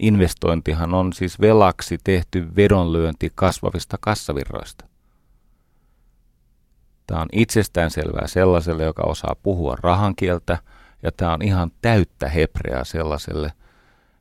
investointihan 0.00 0.94
on 0.94 1.12
siis 1.12 1.40
velaksi 1.40 1.98
tehty 2.04 2.56
vedonlyönti 2.56 3.32
kasvavista 3.34 3.96
kassavirroista. 4.00 4.84
Tämä 7.06 7.20
on 7.20 7.28
itsestään 7.32 7.90
selvää 7.90 8.26
sellaiselle, 8.26 8.84
joka 8.84 9.02
osaa 9.02 9.36
puhua 9.42 9.76
rahankieltä, 9.80 10.58
ja 11.02 11.12
tämä 11.12 11.32
on 11.32 11.42
ihan 11.42 11.70
täyttä 11.82 12.28
hebreaa 12.28 12.84
sellaiselle, 12.84 13.52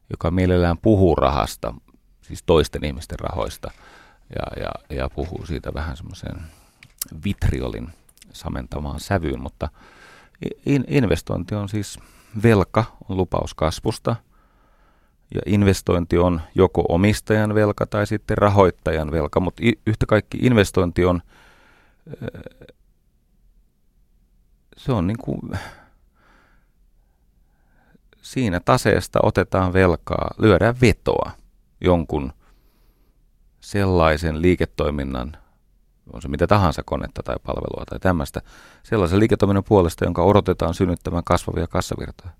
joka 0.09 0.31
mielellään 0.31 0.77
puhuu 0.77 1.15
rahasta, 1.15 1.73
siis 2.21 2.43
toisten 2.43 2.85
ihmisten 2.85 3.19
rahoista, 3.19 3.71
ja, 4.35 4.63
ja, 4.63 4.97
ja 4.97 5.09
puhuu 5.09 5.45
siitä 5.45 5.73
vähän 5.73 5.97
semmoisen 5.97 6.37
vitriolin 7.25 7.89
samentamaan 8.33 8.99
sävyyn, 8.99 9.41
mutta 9.41 9.69
in, 10.65 10.85
investointi 10.87 11.55
on 11.55 11.69
siis 11.69 11.99
velka, 12.43 12.83
on 13.09 13.17
lupaus 13.17 13.53
kasvusta, 13.53 14.15
ja 15.35 15.41
investointi 15.45 16.17
on 16.17 16.41
joko 16.55 16.85
omistajan 16.89 17.55
velka 17.55 17.85
tai 17.85 18.07
sitten 18.07 18.37
rahoittajan 18.37 19.11
velka, 19.11 19.39
mutta 19.39 19.63
yhtä 19.87 20.05
kaikki 20.05 20.37
investointi 20.41 21.05
on, 21.05 21.21
se 24.77 24.91
on 24.91 25.07
niin 25.07 25.17
kuin, 25.17 25.39
siinä 28.31 28.59
taseesta 28.59 29.19
otetaan 29.23 29.73
velkaa, 29.73 30.31
lyödään 30.37 30.75
vetoa 30.81 31.31
jonkun 31.81 32.33
sellaisen 33.59 34.41
liiketoiminnan 34.41 35.37
on 36.13 36.21
se 36.21 36.27
mitä 36.27 36.47
tahansa 36.47 36.81
konetta 36.85 37.23
tai 37.23 37.35
palvelua 37.43 37.83
tai 37.89 37.99
tämmöistä, 37.99 38.41
sellaisen 38.83 39.19
liiketoiminnan 39.19 39.63
puolesta, 39.63 40.05
jonka 40.05 40.23
odotetaan 40.23 40.73
synnyttämään 40.73 41.23
kasvavia 41.23 41.67
kassavirtoja. 41.67 42.31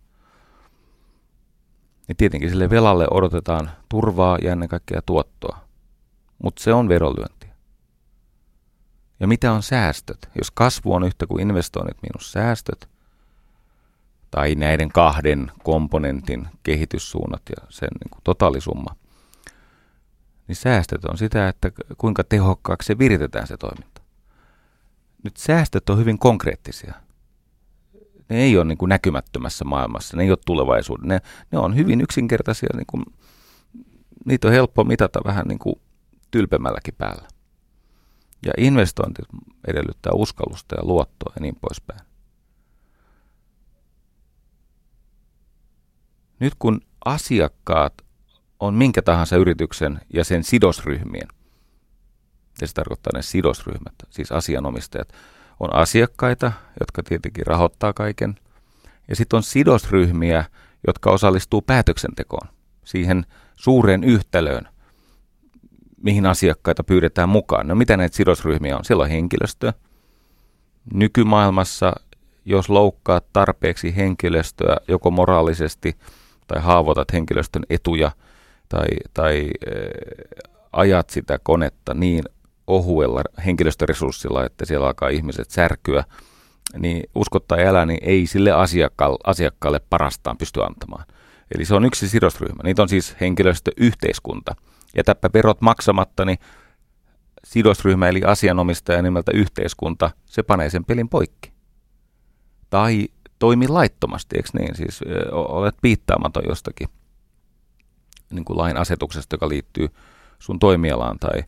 Niin 2.07 2.17
tietenkin 2.17 2.49
sille 2.49 2.69
velalle 2.69 3.07
odotetaan 3.11 3.71
turvaa 3.89 4.37
ja 4.43 4.51
ennen 4.51 4.69
kaikkea 4.69 5.01
tuottoa, 5.05 5.57
mutta 6.43 6.63
se 6.63 6.73
on 6.73 6.89
verolyöntiä. 6.89 7.55
Ja 9.19 9.27
mitä 9.27 9.51
on 9.51 9.63
säästöt? 9.63 10.29
Jos 10.37 10.51
kasvu 10.51 10.93
on 10.93 11.03
yhtä 11.03 11.27
kuin 11.27 11.41
investoinnit 11.41 11.97
miinus 12.01 12.31
säästöt, 12.31 12.89
tai 14.31 14.55
näiden 14.55 14.89
kahden 14.89 15.51
komponentin 15.63 16.47
kehityssuunnat 16.63 17.41
ja 17.49 17.67
sen 17.69 17.89
niin 18.03 18.09
kuin 18.09 18.21
totaalisumma– 18.23 18.95
niin 20.47 20.55
säästöt 20.55 21.05
on 21.05 21.17
sitä, 21.17 21.49
että 21.49 21.71
kuinka 21.97 22.23
tehokkaaksi 22.23 22.87
se 22.87 22.99
viritetään 22.99 23.47
se 23.47 23.57
toiminta. 23.57 24.01
Nyt 25.23 25.37
säästöt 25.37 25.89
on 25.89 25.97
hyvin 25.97 26.19
konkreettisia. 26.19 26.93
Ne 28.29 28.37
ei 28.37 28.57
ole 28.57 28.65
niin 28.65 28.77
kuin 28.77 28.89
näkymättömässä 28.89 29.65
maailmassa, 29.65 30.17
ne 30.17 30.23
ei 30.23 30.31
ole 30.31 30.37
tulevaisuuden. 30.45 31.07
Ne, 31.07 31.21
ne 31.51 31.57
on 31.57 31.75
hyvin 31.75 32.01
yksinkertaisia, 32.01 32.69
niin 32.75 32.85
kuin, 32.87 33.05
niitä 34.25 34.47
on 34.47 34.53
helppo 34.53 34.83
mitata 34.83 35.19
vähän 35.25 35.47
niin 35.47 35.59
kuin 35.59 35.75
tylpemälläkin 36.31 36.93
päällä. 36.97 37.27
Ja 38.45 38.53
investointi 38.57 39.21
edellyttää 39.67 40.11
uskallusta 40.13 40.75
ja 40.75 40.85
luottoa 40.85 41.33
ja 41.35 41.41
niin 41.41 41.55
poispäin. 41.61 42.06
Nyt 46.39 46.53
kun 46.59 46.81
asiakkaat 47.05 47.93
on 48.59 48.73
minkä 48.73 49.01
tahansa 49.01 49.37
yrityksen 49.37 49.99
ja 50.13 50.23
sen 50.23 50.43
sidosryhmien, 50.43 51.27
ja 52.61 52.67
se 52.67 52.73
tarkoittaa 52.73 53.11
ne 53.15 53.21
sidosryhmät, 53.21 53.93
siis 54.09 54.31
asianomistajat, 54.31 55.13
on 55.59 55.75
asiakkaita, 55.75 56.51
jotka 56.79 57.03
tietenkin 57.03 57.47
rahoittaa 57.47 57.93
kaiken, 57.93 58.35
ja 59.07 59.15
sitten 59.15 59.37
on 59.37 59.43
sidosryhmiä, 59.43 60.45
jotka 60.87 61.11
osallistuu 61.11 61.61
päätöksentekoon, 61.61 62.47
siihen 62.83 63.25
suureen 63.55 64.03
yhtälöön, 64.03 64.67
mihin 66.03 66.25
asiakkaita 66.25 66.83
pyydetään 66.83 67.29
mukaan. 67.29 67.67
No 67.67 67.75
mitä 67.75 67.97
näitä 67.97 68.15
sidosryhmiä 68.15 68.77
on? 68.77 68.85
Siellä 68.85 69.03
on 69.03 69.09
henkilöstö. 69.09 69.73
Nykymaailmassa, 70.93 71.93
jos 72.45 72.69
loukkaat 72.69 73.25
tarpeeksi 73.33 73.95
henkilöstöä 73.95 74.77
joko 74.87 75.11
moraalisesti 75.11 75.97
tai 76.47 76.61
haavoitat 76.61 77.13
henkilöstön 77.13 77.63
etuja– 77.69 78.11
tai, 78.69 78.87
tai 79.13 79.49
ajat 80.73 81.09
sitä 81.09 81.39
konetta 81.43 81.93
niin 81.93 82.23
ohuella 82.67 83.21
henkilöstöresurssilla, 83.45 84.45
että 84.45 84.65
siellä 84.65 84.87
alkaa 84.87 85.09
ihmiset 85.09 85.49
särkyä, 85.49 86.03
niin 86.77 87.03
uskottaa 87.15 87.57
elää, 87.57 87.85
niin 87.85 87.99
ei 88.01 88.27
sille 88.27 88.51
asiakkaalle, 88.51 89.17
asiakkaalle 89.23 89.81
parastaan 89.89 90.37
pysty 90.37 90.63
antamaan. 90.63 91.05
Eli 91.55 91.65
se 91.65 91.75
on 91.75 91.85
yksi 91.85 92.09
sidosryhmä. 92.09 92.63
Niitä 92.63 92.81
on 92.81 92.89
siis 92.89 93.15
henkilöstöyhteiskunta. 93.21 94.55
Jätäpä 94.97 95.29
verot 95.33 95.61
maksamatta, 95.61 96.25
niin 96.25 96.37
sidosryhmä 97.43 98.09
eli 98.09 98.21
asianomistaja 98.23 99.01
nimeltä 99.01 99.31
yhteiskunta, 99.35 100.11
se 100.25 100.43
panee 100.43 100.69
sen 100.69 100.85
pelin 100.85 101.09
poikki. 101.09 101.51
Tai 102.69 103.07
toimi 103.39 103.67
laittomasti, 103.67 104.35
eikö 104.37 104.49
niin? 104.59 104.75
Siis 104.75 104.99
olet 105.31 105.75
piittaamaton 105.81 106.43
jostakin 106.47 106.87
niin 108.29 108.45
kuin 108.45 108.57
lain 108.57 108.77
asetuksesta, 108.77 109.33
joka 109.33 109.49
liittyy 109.49 109.89
sun 110.39 110.59
toimialaan 110.59 111.19
tai, 111.19 111.43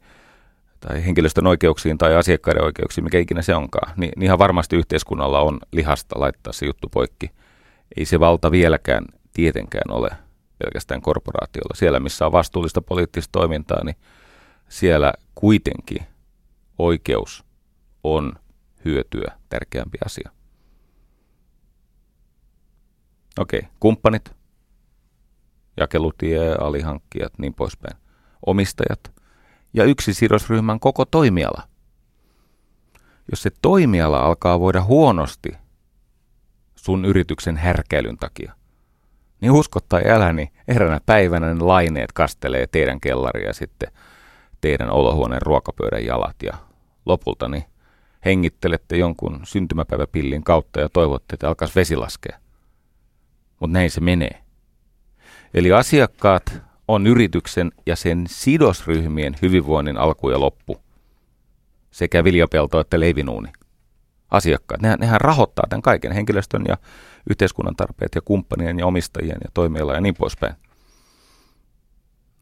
tai 0.79 1.05
henkilöstön 1.05 1.47
oikeuksiin 1.47 1.97
tai 1.97 2.15
asiakkaiden 2.15 2.63
oikeuksiin, 2.63 3.03
mikä 3.03 3.19
ikinä 3.19 3.41
se 3.41 3.55
onkaan, 3.55 3.93
niin, 3.97 4.11
niin 4.15 4.25
ihan 4.25 4.39
varmasti 4.39 4.75
yhteiskunnalla 4.75 5.39
on 5.39 5.59
lihasta 5.71 6.19
laittaa 6.19 6.53
se 6.53 6.65
juttu 6.65 6.89
poikki. 6.89 7.31
Ei 7.97 8.05
se 8.05 8.19
valta 8.19 8.51
vieläkään 8.51 9.05
tietenkään 9.33 9.91
ole 9.91 10.09
pelkästään 10.63 11.01
korporaatiolla. 11.01 11.75
Siellä, 11.75 11.99
missä 11.99 12.25
on 12.25 12.31
vastuullista 12.31 12.81
poliittista 12.81 13.31
toimintaa, 13.31 13.83
niin 13.83 13.95
siellä 14.69 15.13
kuitenkin 15.35 16.05
oikeus 16.77 17.43
on 18.03 18.33
hyötyä 18.85 19.31
tärkeämpi 19.49 19.97
asia. 20.05 20.29
Okei, 23.37 23.61
kumppanit, 23.79 24.35
jakelutie, 25.77 26.55
alihankkijat, 26.59 27.33
niin 27.37 27.53
poispäin, 27.53 27.97
omistajat 28.45 29.11
ja 29.73 29.83
yksi 29.83 30.13
sidosryhmän 30.13 30.79
koko 30.79 31.05
toimiala. 31.05 31.63
Jos 33.31 33.41
se 33.41 33.49
toimiala 33.61 34.19
alkaa 34.19 34.59
voida 34.59 34.83
huonosti 34.83 35.51
sun 36.75 37.05
yrityksen 37.05 37.57
härkäilyn 37.57 38.17
takia, 38.17 38.53
niin 39.41 39.51
uskottaa 39.51 40.01
älä, 40.05 40.33
niin 40.33 40.49
eräänä 40.67 40.99
päivänä 41.05 41.53
ne 41.53 41.59
laineet 41.59 42.11
kastelee 42.11 42.67
teidän 42.67 42.99
kellaria 42.99 43.47
ja 43.47 43.53
sitten 43.53 43.91
teidän 44.61 44.89
olohuoneen 44.89 45.41
ruokapöydän 45.41 46.05
jalat 46.05 46.35
ja 46.43 46.57
lopulta 47.05 47.47
niin 47.47 47.63
hengittelette 48.25 48.97
jonkun 48.97 49.39
syntymäpäiväpillin 49.43 50.43
kautta 50.43 50.79
ja 50.79 50.89
toivotte, 50.89 51.33
että 51.33 51.47
alkaisi 51.47 51.75
vesi 51.75 51.95
laskea. 51.95 52.39
Mutta 53.59 53.73
näin 53.73 53.91
se 53.91 54.01
menee. 54.01 54.43
Eli 55.53 55.71
asiakkaat 55.71 56.61
on 56.87 57.07
yrityksen 57.07 57.71
ja 57.85 57.95
sen 57.95 58.23
sidosryhmien 58.27 59.35
hyvinvoinnin 59.41 59.97
alku 59.97 60.29
ja 60.29 60.39
loppu. 60.39 60.81
sekä 61.91 62.23
viljapelto 62.23 62.79
että 62.79 62.99
leivinuuni. 62.99 63.49
Asiakkaat, 64.31 64.81
nehän, 64.81 64.99
nehän 64.99 65.21
rahoittaa 65.21 65.65
tämän 65.69 65.81
kaiken, 65.81 66.11
henkilöstön 66.11 66.63
ja 66.67 66.77
yhteiskunnan 67.29 67.75
tarpeet 67.75 68.11
ja 68.15 68.21
kumppanien 68.21 68.79
ja 68.79 68.85
omistajien 68.85 69.37
ja 69.43 69.49
toimijoilla 69.53 69.93
ja 69.93 70.01
niin 70.01 70.15
poispäin. 70.15 70.55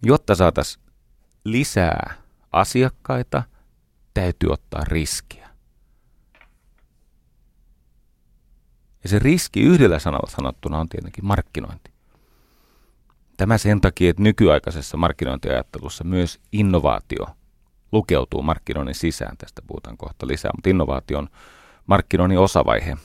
Jotta 0.04 0.36
saataisiin 0.36 0.84
lisää 1.44 2.14
asiakkaita, 2.52 3.44
täytyy 4.14 4.50
ottaa 4.50 4.84
riskiä. 4.84 5.37
Ja 9.08 9.12
se 9.12 9.20
riski 9.20 9.62
yhdellä 9.62 10.00
sanalla 10.00 10.30
sanottuna 10.30 10.80
on 10.80 10.90
tietenkin 10.90 11.26
markkinointi. 11.26 11.92
Tämä 13.38 13.58
sen 13.58 13.82
takia, 13.82 14.10
että 14.10 14.24
nykyaikaisessa 14.24 14.98
markkinointiajattelussa 14.98 16.04
myös 16.04 16.40
innovaatio 16.52 17.26
lukeutuu 17.92 18.42
markkinoinnin 18.42 18.96
sisään. 18.96 19.38
Tästä 19.38 19.62
puhutaan 19.68 19.98
kohta 19.98 20.28
lisää, 20.28 20.52
mutta 20.56 20.70
innovaatio 20.70 21.18
on 21.18 21.30
markkinoinnin 21.86 22.40
osavaihe. 22.40 22.98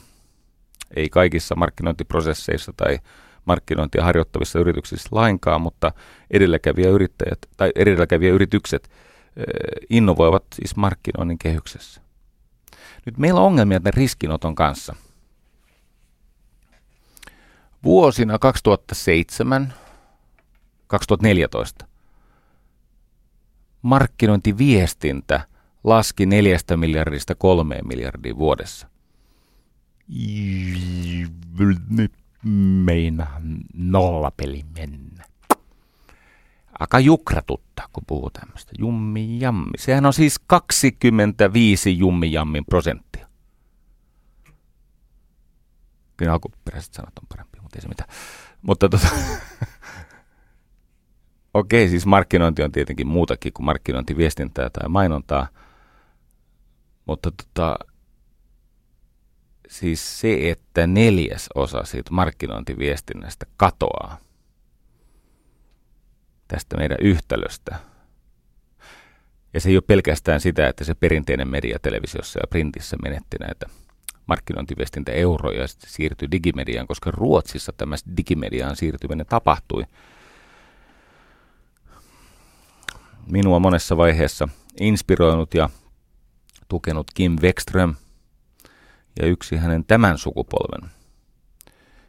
Ei 0.96 1.08
kaikissa 1.08 1.54
markkinointiprosesseissa 1.54 2.72
tai 2.76 2.98
markkinointia 3.44 4.04
harjoittavissa 4.04 4.58
yrityksissä 4.58 5.08
lainkaan, 5.12 5.60
mutta 5.60 5.92
edelläkävijä 6.30 6.90
yrittäjät 6.90 7.38
tai 7.56 7.72
edelläkävijä 7.74 8.32
yritykset 8.32 8.90
innovoivat 9.90 10.44
siis 10.54 10.76
markkinoinnin 10.76 11.38
kehyksessä. 11.38 12.00
Nyt 13.06 13.18
meillä 13.18 13.40
on 13.40 13.46
ongelmia 13.46 13.80
tämän 13.80 13.94
riskinoton 13.94 14.54
kanssa. 14.54 14.96
Vuosina 17.84 18.38
2007 18.38 19.74
2014 20.86 21.86
markkinointiviestintä 23.82 25.46
laski 25.84 26.26
neljästä 26.26 26.76
miljardista 26.76 27.34
kolmeen 27.34 27.88
miljardiin 27.88 28.38
vuodessa. 28.38 28.88
Nyt 31.88 32.12
meinaa 32.84 33.40
nollapeli 33.74 34.64
mennä. 34.78 35.24
Aika 36.78 37.00
jukratutta, 37.00 37.88
kun 37.92 38.04
puhuu 38.06 38.30
tämmöistä. 38.30 38.72
Jummi 38.78 39.40
jammi. 39.40 39.78
Sehän 39.78 40.06
on 40.06 40.12
siis 40.12 40.38
25 40.46 41.98
jummi 41.98 42.32
jammin 42.32 42.64
prosenttia. 42.64 43.28
Kyllä 46.16 46.32
alkuperäiset 46.32 46.94
sanat 46.94 47.18
on 47.18 47.26
parempi, 47.28 47.51
ei 47.76 47.82
se 47.82 47.88
mitään. 47.88 48.10
Mutta 48.62 48.88
tota, 48.88 49.08
okei, 51.54 51.88
siis 51.88 52.06
markkinointi 52.06 52.62
on 52.62 52.72
tietenkin 52.72 53.06
muutakin 53.06 53.52
kuin 53.52 53.66
markkinointiviestintää 53.66 54.70
tai 54.70 54.88
mainontaa. 54.88 55.48
Mutta 57.06 57.30
tota, 57.30 57.76
siis 59.68 60.20
se, 60.20 60.50
että 60.50 60.86
neljäs 60.86 61.48
osa 61.54 61.84
siitä 61.84 62.10
markkinointiviestinnästä 62.10 63.46
katoaa 63.56 64.18
tästä 66.48 66.76
meidän 66.76 66.98
yhtälöstä. 67.00 67.76
Ja 69.54 69.60
se 69.60 69.68
ei 69.68 69.76
ole 69.76 69.82
pelkästään 69.86 70.40
sitä, 70.40 70.68
että 70.68 70.84
se 70.84 70.94
perinteinen 70.94 71.48
media 71.48 71.78
televisiossa 71.82 72.40
ja 72.42 72.46
printissä 72.46 72.96
menetti 73.02 73.36
näitä 73.40 73.66
markkinointiviestintäeuroja 74.26 75.60
ja 75.60 75.68
sitten 75.68 75.90
siirtyi 75.90 76.30
digimediaan, 76.30 76.86
koska 76.86 77.10
Ruotsissa 77.10 77.72
tämä 77.76 77.96
digimediaan 78.16 78.76
siirtyminen 78.76 79.26
tapahtui. 79.26 79.84
Minua 83.26 83.58
monessa 83.58 83.96
vaiheessa 83.96 84.48
inspiroinut 84.80 85.54
ja 85.54 85.70
tukenut 86.68 87.06
Kim 87.14 87.36
Wexström 87.42 87.94
ja 89.20 89.26
yksi 89.26 89.56
hänen 89.56 89.84
tämän 89.84 90.18
sukupolven 90.18 90.90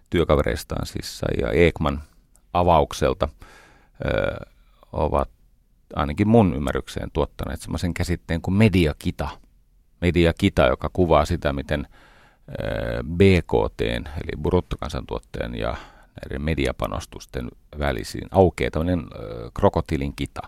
työkavereistaan 0.10 0.86
siis 0.86 1.22
ja 1.42 1.52
Ekman 1.52 2.04
avaukselta 2.54 3.30
ö, 4.06 4.46
ovat 4.92 5.30
ainakin 5.96 6.28
mun 6.28 6.56
ymmärrykseen 6.56 7.12
tuottaneet 7.12 7.62
semmoisen 7.62 7.94
käsitteen 7.94 8.42
kuin 8.42 8.56
mediakita. 8.56 9.30
Mediakita, 10.04 10.68
joka 10.68 10.90
kuvaa 10.94 11.26
sitä, 11.26 11.54
miten 11.54 11.88
BKT, 13.04 13.82
eli 13.82 14.42
bruttokansantuotteen 14.42 15.56
ja 15.56 15.76
näiden 16.22 16.42
mediapanostusten 16.42 17.48
välisiin 17.80 18.28
aukeaa 18.32 18.72
tämmöinen 18.72 19.04
krokotiilin 19.54 20.16
kita. 20.16 20.42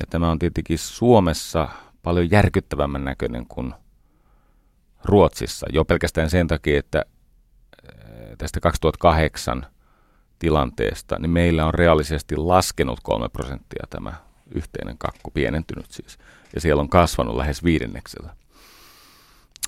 Ja 0.00 0.06
tämä 0.10 0.30
on 0.30 0.38
tietenkin 0.38 0.78
Suomessa 0.78 1.68
paljon 2.02 2.30
järkyttävämmän 2.30 3.04
näköinen 3.04 3.46
kuin 3.46 3.74
Ruotsissa, 5.04 5.66
jo 5.72 5.84
pelkästään 5.84 6.30
sen 6.30 6.46
takia, 6.46 6.78
että 6.78 7.04
tästä 8.38 8.60
2008 8.60 9.66
tilanteesta, 10.38 11.18
niin 11.18 11.30
meillä 11.30 11.66
on 11.66 11.74
reaalisesti 11.74 12.36
laskenut 12.36 13.00
kolme 13.02 13.28
prosenttia 13.28 13.86
tämä 13.90 14.12
yhteinen 14.54 14.98
kakku, 14.98 15.30
pienentynyt 15.30 15.90
siis. 15.90 16.18
Ja 16.54 16.60
siellä 16.60 16.80
on 16.80 16.88
kasvanut 16.88 17.36
lähes 17.36 17.64
viidenneksellä. 17.64 18.36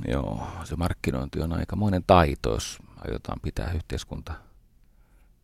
Joo, 0.08 0.46
se 0.64 0.76
markkinointi 0.76 1.40
on 1.40 1.52
aika 1.52 1.76
monen 1.76 2.04
taito, 2.06 2.50
jos 2.52 2.78
aiotaan 2.96 3.40
pitää 3.42 3.72
yhteiskunta 3.72 4.32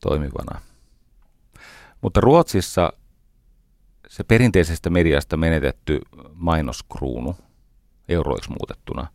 toimivana. 0.00 0.60
Mutta 2.00 2.20
Ruotsissa 2.20 2.92
se 4.08 4.24
perinteisestä 4.24 4.90
mediasta 4.90 5.36
menetetty 5.36 6.00
mainoskruunu, 6.34 7.36
euroiksi 8.08 8.50
muutettuna, 8.50 9.06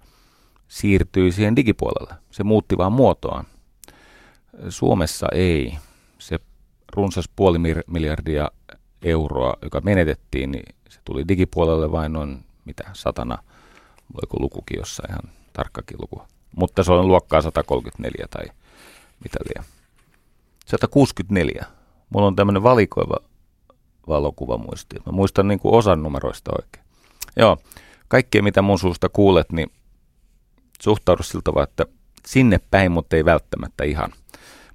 siirtyi 0.67 1.31
siihen 1.31 1.55
digipuolelle. 1.55 2.13
Se 2.31 2.43
muutti 2.43 2.77
vaan 2.77 2.91
muotoaan. 2.91 3.45
Suomessa 4.69 5.27
ei. 5.33 5.77
Se 6.19 6.39
runsas 6.95 7.29
puoli 7.35 7.57
miljardia 7.87 8.51
euroa, 9.01 9.53
joka 9.61 9.81
menetettiin, 9.81 10.51
niin 10.51 10.75
se 10.89 10.99
tuli 11.05 11.27
digipuolelle 11.27 11.91
vain 11.91 12.13
noin 12.13 12.45
mitä 12.65 12.83
satana, 12.93 13.37
voiko 14.13 14.39
lukukin 14.39 14.79
jossain 14.79 15.11
ihan 15.11 15.35
tarkkakin 15.53 15.97
luku. 16.01 16.21
Mutta 16.55 16.83
se 16.83 16.91
on 16.91 17.07
luokkaa 17.07 17.41
134 17.41 18.25
tai 18.29 18.45
mitä 19.23 19.39
liian. 19.45 19.65
164. 20.65 21.65
Mulla 22.09 22.27
on 22.27 22.35
tämmöinen 22.35 22.63
valikoiva 22.63 23.17
valokuvamuisti. 24.07 24.95
Mä 25.05 25.11
muistan 25.11 25.47
niin 25.47 25.59
kuin 25.59 25.75
osan 25.75 26.03
numeroista 26.03 26.51
oikein. 26.57 26.85
Joo, 27.35 27.57
kaikkea 28.07 28.43
mitä 28.43 28.61
mun 28.61 28.79
suusta 28.79 29.09
kuulet, 29.09 29.51
niin 29.51 29.71
suhtaudu 30.81 31.23
siltä 31.23 31.43
tavalla, 31.43 31.63
että 31.63 31.85
sinne 32.25 32.59
päin, 32.71 32.91
mutta 32.91 33.15
ei 33.15 33.25
välttämättä 33.25 33.83
ihan. 33.83 34.13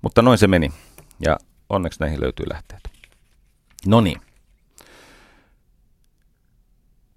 Mutta 0.03 0.23
noin 0.23 0.39
se 0.39 0.47
meni. 0.47 0.73
Ja 1.21 1.39
onneksi 1.69 2.01
näihin 2.01 2.21
löytyy 2.21 2.47
lähteet. 2.49 2.83
No 3.87 4.01
niin. 4.01 4.21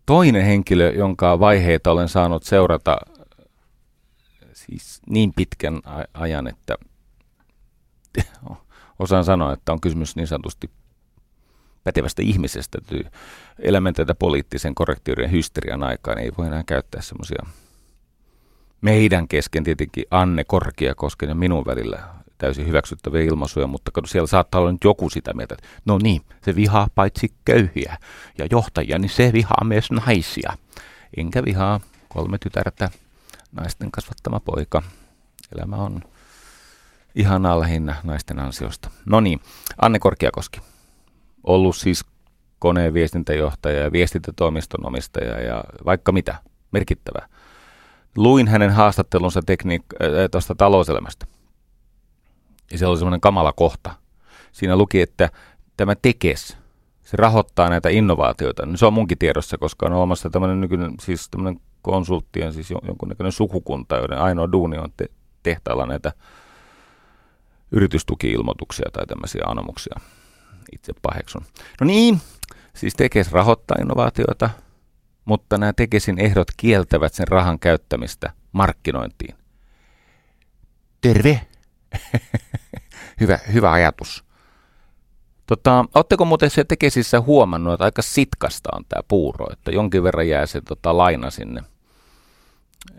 Toinen 0.06 0.46
henkilö, 0.46 0.91
jonka 0.91 1.39
vaiheita 1.39 1.91
olen 1.91 2.10
saanut 2.10 2.44
seurata 2.44 2.98
siis 4.54 5.02
niin 5.10 5.34
pitkän 5.36 5.82
ajan, 6.13 6.48
että 6.48 6.76
osaan 9.00 9.24
sanoa, 9.24 9.54
että 9.54 9.74
on 9.74 9.82
kysymys 9.82 10.15
niin 10.15 10.28
sanotusti 10.28 10.70
pätevästä 11.84 12.22
ihmisestä. 12.22 12.78
Elämän 13.60 13.94
tätä 13.94 14.15
poliittisen 14.15 14.76
korrektiuden 14.76 15.32
hysterian 15.32 15.84
aikaan 15.84 16.18
ei 16.18 16.32
voi 16.38 16.48
enää 16.48 16.63
käyttää 16.65 17.02
semmoisia 17.02 17.46
meidän 18.82 19.28
kesken 19.28 19.63
tietenkin 19.63 20.06
Anne 20.12 20.44
Korkeakosken 20.44 21.30
ja 21.30 21.36
minun 21.36 21.65
välillä 21.65 22.04
täysin 22.38 22.67
hyväksyttäviä 22.67 23.21
ilmaisuja, 23.21 23.67
mutta 23.67 23.91
siellä 24.06 24.28
saattaa 24.28 24.62
olla 24.62 24.71
nyt 24.71 24.84
joku 24.84 25.10
sitä 25.10 25.34
mieltä, 25.34 25.56
että 25.56 25.67
no 25.86 25.98
niin, 26.04 26.21
se 26.41 26.56
vihaa 26.56 26.88
paitsi 26.95 27.34
köyhiä 27.45 27.98
ja 28.38 28.48
johtajia, 28.52 29.00
niin 29.00 29.10
se 29.10 29.32
vihaa 29.34 29.63
myös 29.63 29.91
naisia. 29.91 30.54
Enkä 31.17 31.43
vihaa 31.45 31.80
kolme 32.10 32.38
tytärtä, 32.38 32.89
naisten 33.52 33.91
kasvattama 33.91 34.39
poika. 34.39 34.84
Elämä 35.56 35.76
on 35.76 36.02
ihan 37.15 37.60
lähinnä 37.60 37.95
naisten 38.04 38.39
ansiosta. 38.39 38.89
No 39.06 39.19
niin, 39.19 39.39
Anne 39.82 40.00
Korkeakoski. 40.00 40.62
Ollut 41.43 41.76
siis 41.76 42.06
koneen 42.60 42.93
viestintäjohtaja 42.93 43.80
ja 43.80 43.91
viestintätoimiston 43.91 44.86
omistaja 44.88 45.39
ja 45.41 45.63
vaikka 45.86 46.12
mitä, 46.12 46.36
merkittävää. 46.71 47.28
Luin 48.17 48.48
hänen 48.48 48.71
haastattelunsa 48.71 49.39
tekniik- 49.39 50.04
äh, 50.04 50.30
tuosta 50.32 50.56
talouselämästä. 50.56 51.26
Ja 52.71 52.78
se 52.78 52.88
oli 52.88 52.97
semmoinen 52.97 53.21
kamala 53.21 53.54
kohta. 53.54 53.95
Siinä 54.51 54.75
luki, 54.75 55.01
että 55.01 55.30
tämä 55.78 55.95
tekes, 55.95 56.58
se 57.04 57.17
rahoittaa 57.17 57.69
näitä 57.69 57.89
innovaatioita. 57.89 58.65
Niin 58.65 58.78
se 58.78 58.86
on 58.86 58.93
munkin 58.93 59.17
tiedossa, 59.17 59.58
koska 59.58 59.86
on 59.86 59.93
olemassa 59.93 60.30
tämmöinen 60.30 60.62
nykyinen, 60.62 60.93
siis 61.01 61.30
tämmöinen 61.30 61.62
konsulttien, 61.82 62.54
siis 62.54 62.71
jonkunnäköinen 62.71 63.32
sukukunta, 63.32 63.95
joiden 63.95 64.17
ainoa 64.17 64.51
duuni 64.51 64.78
on 64.78 64.89
te- 64.97 65.10
tehtailla 65.43 65.86
näitä 65.86 66.12
yritystuki-ilmoituksia 67.71 68.89
tai 68.93 69.06
tämmöisiä 69.06 69.43
anomuksia. 69.47 69.99
Itse 70.71 70.93
paheksun. 71.01 71.41
No 71.82 71.86
niin, 71.88 72.21
siis 72.73 72.93
tekes 72.93 73.32
rahoittaa 73.32 73.78
innovaatioita, 73.82 74.49
mutta 75.25 75.58
nämä 75.58 75.73
Tekesin 75.73 76.19
ehdot 76.19 76.47
kieltävät 76.58 77.13
sen 77.13 77.28
rahan 77.28 77.60
käyttämistä 77.60 78.34
markkinointiin. 78.51 79.36
Terve! 81.01 81.41
hyvä, 83.21 83.39
hyvä 83.53 83.71
ajatus. 83.71 84.25
Tota, 85.47 85.86
Oletteko 85.95 86.25
muuten 86.25 86.49
se 86.49 86.63
Tekesissä 86.63 87.21
huomannut, 87.21 87.73
että 87.73 87.86
aika 87.86 88.01
sitkasta 88.01 88.69
on 88.73 88.86
tämä 88.89 89.01
puuro, 89.08 89.45
että 89.53 89.71
jonkin 89.71 90.03
verran 90.03 90.27
jää 90.27 90.45
se 90.45 90.62
tota, 90.62 90.97
laina 90.97 91.29
sinne 91.31 91.63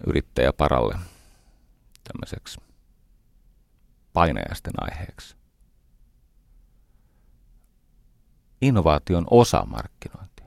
yrittäjäparalle 0.07 0.99
tämmöiseksi 2.05 2.61
painajaisten 4.13 4.73
aiheeksi. 4.81 5.37
Innovaation 8.61 9.27
osa 9.31 9.65
markkinointia. 9.67 10.47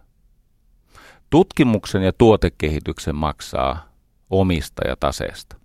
Tutkimuksen 1.29 2.03
ja 2.03 2.13
tuotekehityksen 2.13 3.15
maksaa 3.15 3.89
omistaja 4.29 4.95
taseesta, 4.95 5.55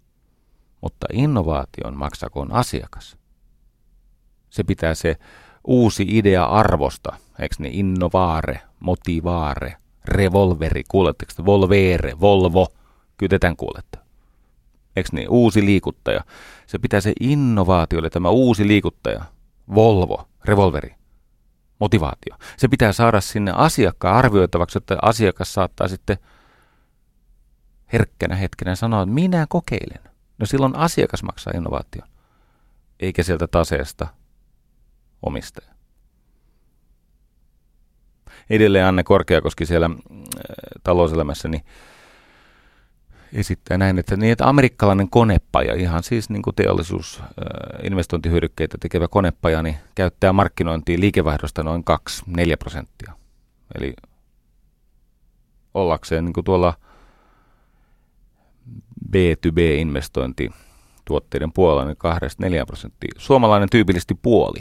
mutta 0.84 1.06
innovaation 1.12 1.96
maksakoon 1.96 2.52
asiakas. 2.52 3.16
Se 4.50 4.64
pitää 4.64 4.94
se 4.94 5.16
uusi 5.64 6.06
idea 6.08 6.44
arvosta, 6.44 7.16
eikö 7.38 7.54
ne 7.58 7.68
innovaare, 7.72 8.60
motivaare, 8.80 9.76
revolveri, 10.04 10.82
kuuletteko 10.88 11.32
Volvere, 11.44 12.20
Volvo, 12.20 12.66
kyllä 13.16 13.38
tämän 13.38 13.56
kuulette. 13.56 13.98
Eikö 14.96 15.08
niin, 15.12 15.30
uusi 15.30 15.64
liikuttaja. 15.64 16.20
Se 16.66 16.78
pitää 16.78 17.00
se 17.00 17.12
innovaatiolle, 17.20 18.10
tämä 18.10 18.28
uusi 18.28 18.66
liikuttaja, 18.68 19.24
Volvo, 19.74 20.28
revolveri, 20.44 20.94
motivaatio. 21.78 22.36
Se 22.56 22.68
pitää 22.68 22.92
saada 22.92 23.20
sinne 23.20 23.52
asiakkaan 23.56 24.16
arvioitavaksi, 24.16 24.78
että 24.78 24.98
asiakas 25.02 25.54
saattaa 25.54 25.88
sitten 25.88 26.18
herkkänä 27.92 28.36
hetkenä 28.36 28.74
sanoa, 28.74 29.02
että 29.02 29.14
minä 29.14 29.46
kokeilen. 29.48 30.13
No 30.38 30.46
silloin 30.46 30.76
asiakas 30.76 31.22
maksaa 31.22 31.52
innovaation, 31.56 32.08
eikä 33.00 33.22
sieltä 33.22 33.46
taseesta 33.46 34.06
omistaja. 35.22 35.74
Edelleen 38.50 38.86
Anne 38.86 39.02
Korkeakoski 39.02 39.66
siellä 39.66 39.86
äh, 39.86 39.96
talouselämässä 40.82 41.48
niin 41.48 41.64
esittää 43.32 43.78
näin, 43.78 43.98
että, 43.98 44.16
niin, 44.16 44.32
että 44.32 44.48
amerikkalainen 44.48 45.10
konepaja, 45.10 45.74
ihan 45.74 46.02
siis 46.02 46.30
niin 46.30 46.42
kuin 46.42 46.56
teollisuus, 46.56 47.20
äh, 47.20 47.26
investointihyödykkeitä 47.82 48.78
tekevä 48.80 49.08
konepaja, 49.08 49.62
niin 49.62 49.76
käyttää 49.94 50.32
markkinointiin 50.32 51.00
liikevaihdosta 51.00 51.62
noin 51.62 51.84
2-4 52.30 52.56
prosenttia. 52.58 53.12
Eli 53.74 53.94
ollakseen 55.74 56.24
niin 56.24 56.32
kuin 56.32 56.44
tuolla 56.44 56.74
B2B-investointi 59.14 60.50
tuotteiden 61.05 61.53
puolella 61.53 61.85
niin 61.85 61.96
2-4 62.62 62.66
prosenttia. 62.66 63.12
Suomalainen 63.18 63.68
tyypillisesti 63.70 64.14
puoli. 64.14 64.59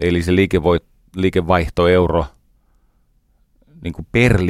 Eli 0.00 0.22
se 0.22 0.32
liikevaihto 1.16 1.88
euro, 1.88 2.26
niin 3.82 3.92
kuin 3.92 4.06
per 4.12 4.40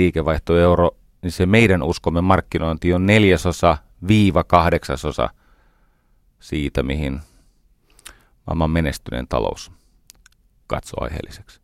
euro, 0.58 0.90
niin 1.22 1.32
se 1.32 1.46
meidän 1.46 1.82
uskomme 1.82 2.20
markkinointi 2.20 2.92
on 2.92 3.06
neljäsosa 3.06 3.78
viiva 4.08 4.44
kahdeksasosa 4.44 5.30
siitä, 6.40 6.82
mihin 6.82 7.20
maailman 8.46 8.70
menestyneen 8.70 9.28
talous 9.28 9.72
katsoo 10.66 11.04
aiheelliseksi. 11.04 11.60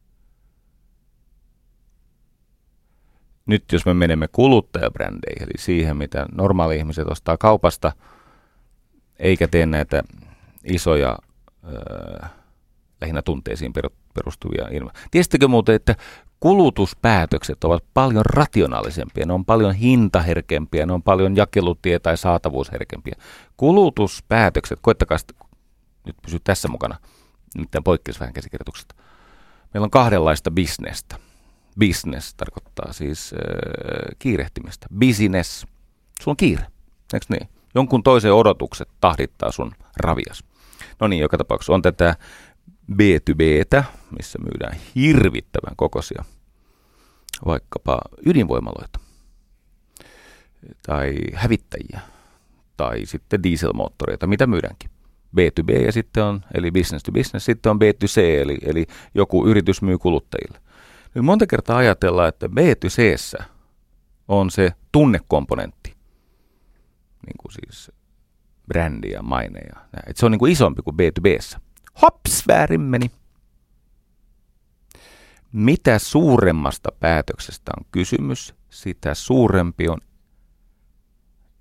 Nyt 3.46 3.64
jos 3.72 3.86
me 3.86 3.94
menemme 3.94 4.28
kuluttajabrändeihin, 4.28 5.42
eli 5.42 5.58
siihen, 5.58 5.96
mitä 5.96 6.26
normaali 6.32 6.76
ihmiset 6.76 7.08
ostaa 7.08 7.36
kaupasta, 7.36 7.92
eikä 9.18 9.48
tee 9.48 9.66
näitä 9.66 10.02
isoja 10.64 11.18
öö, 11.64 12.28
lähinnä 13.00 13.22
tunteisiin 13.22 13.72
perustuvia 14.14 14.68
ilma. 14.70 14.90
Tiesittekö 15.10 15.48
muuten, 15.48 15.74
että 15.74 15.94
kulutuspäätökset 16.40 17.64
ovat 17.64 17.84
paljon 17.94 18.26
rationaalisempia, 18.26 19.26
ne 19.26 19.32
on 19.32 19.44
paljon 19.44 19.74
hintaherkempiä, 19.74 20.86
ne 20.86 20.92
on 20.92 21.02
paljon 21.02 21.36
jakelutie- 21.36 21.98
tai 22.02 22.16
saatavuusherkempiä. 22.16 23.14
Kulutuspäätökset, 23.56 24.78
koettakaa 24.82 25.18
nyt 26.06 26.16
pysy 26.22 26.38
tässä 26.44 26.68
mukana, 26.68 26.98
nimittäin 27.54 27.84
poikkeus 27.84 28.20
vähän 28.20 28.34
käsikirjoituksesta. 28.34 28.94
Meillä 29.74 29.84
on 29.84 29.90
kahdenlaista 29.90 30.50
bisnestä. 30.50 31.16
Business 31.78 32.34
tarkoittaa 32.34 32.92
siis 32.92 33.32
äh, 33.32 34.16
kiirehtimistä. 34.18 34.86
Business. 34.98 35.66
Sulla 36.22 36.32
on 36.32 36.36
kiire, 36.36 36.66
eikö 37.14 37.26
niin? 37.28 37.48
Jonkun 37.74 38.02
toisen 38.02 38.32
odotukset 38.32 38.88
tahdittaa 39.00 39.52
sun 39.52 39.72
ravias. 39.96 40.44
No 41.00 41.08
niin, 41.08 41.22
joka 41.22 41.38
tapauksessa 41.38 41.74
on 41.74 41.82
tätä 41.82 42.16
B2Btä, 42.92 43.84
missä 44.18 44.38
myydään 44.38 44.78
hirvittävän 44.94 45.76
kokoisia 45.76 46.24
vaikkapa 47.46 48.00
ydinvoimaloita 48.26 49.00
tai 50.86 51.14
hävittäjiä 51.34 52.00
tai 52.76 53.06
sitten 53.06 53.42
dieselmoottoreita, 53.42 54.26
mitä 54.26 54.46
myydäänkin. 54.46 54.90
B2B 55.36 55.84
ja 55.84 55.92
sitten 55.92 56.24
on, 56.24 56.40
eli 56.54 56.70
business 56.70 57.02
to 57.02 57.12
business, 57.12 57.46
sitten 57.46 57.70
on 57.70 57.76
B2C, 57.76 58.20
eli, 58.20 58.58
eli 58.62 58.86
joku 59.14 59.46
yritys 59.46 59.82
myy 59.82 59.98
kuluttajille. 59.98 60.58
Nyt 61.14 61.24
monta 61.24 61.46
kertaa 61.46 61.76
ajatellaan, 61.76 62.28
että 62.28 62.46
B2C 62.46 63.42
on 64.28 64.50
se 64.50 64.72
tunnekomponentti, 64.92 65.96
niin 67.26 67.36
kuin 67.38 67.52
siis 67.52 67.92
brändi 68.68 69.10
ja 69.10 69.22
maine 69.22 69.60
ja. 69.60 69.80
Että 70.06 70.20
se 70.20 70.26
on 70.26 70.32
niin 70.32 70.38
kuin 70.38 70.52
isompi 70.52 70.82
kuin 70.82 70.96
B2B. 70.96 71.58
Hops, 72.02 72.48
väärin 72.48 72.80
meni. 72.80 73.10
Mitä 75.52 75.98
suuremmasta 75.98 76.92
päätöksestä 77.00 77.72
on 77.78 77.86
kysymys, 77.92 78.54
sitä 78.70 79.14
suurempi 79.14 79.88
on 79.88 79.98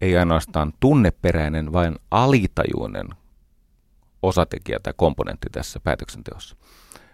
ei 0.01 0.17
ainoastaan 0.17 0.73
tunneperäinen, 0.79 1.73
vaan 1.73 1.95
alitajuinen 2.11 3.07
osatekijä 4.21 4.79
tai 4.79 4.93
komponentti 4.97 5.49
tässä 5.51 5.79
päätöksenteossa. 5.79 6.55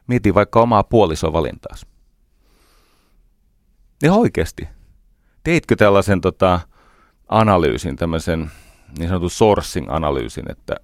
Mieti 0.08 0.34
vaikka 0.34 0.62
omaa 0.62 0.84
puolisovalintaasi. 0.84 1.86
Ja 4.04 4.14
oikeasti, 4.14 4.68
teitkö 5.44 5.76
tällaisen 5.76 6.22
tota, 6.22 6.60
analyysin, 7.28 7.96
tämmöisen 7.96 8.52
niin 8.98 9.08
sanotun 9.08 9.30
sourcing-analyysin, 9.30 10.52
että 10.52 10.76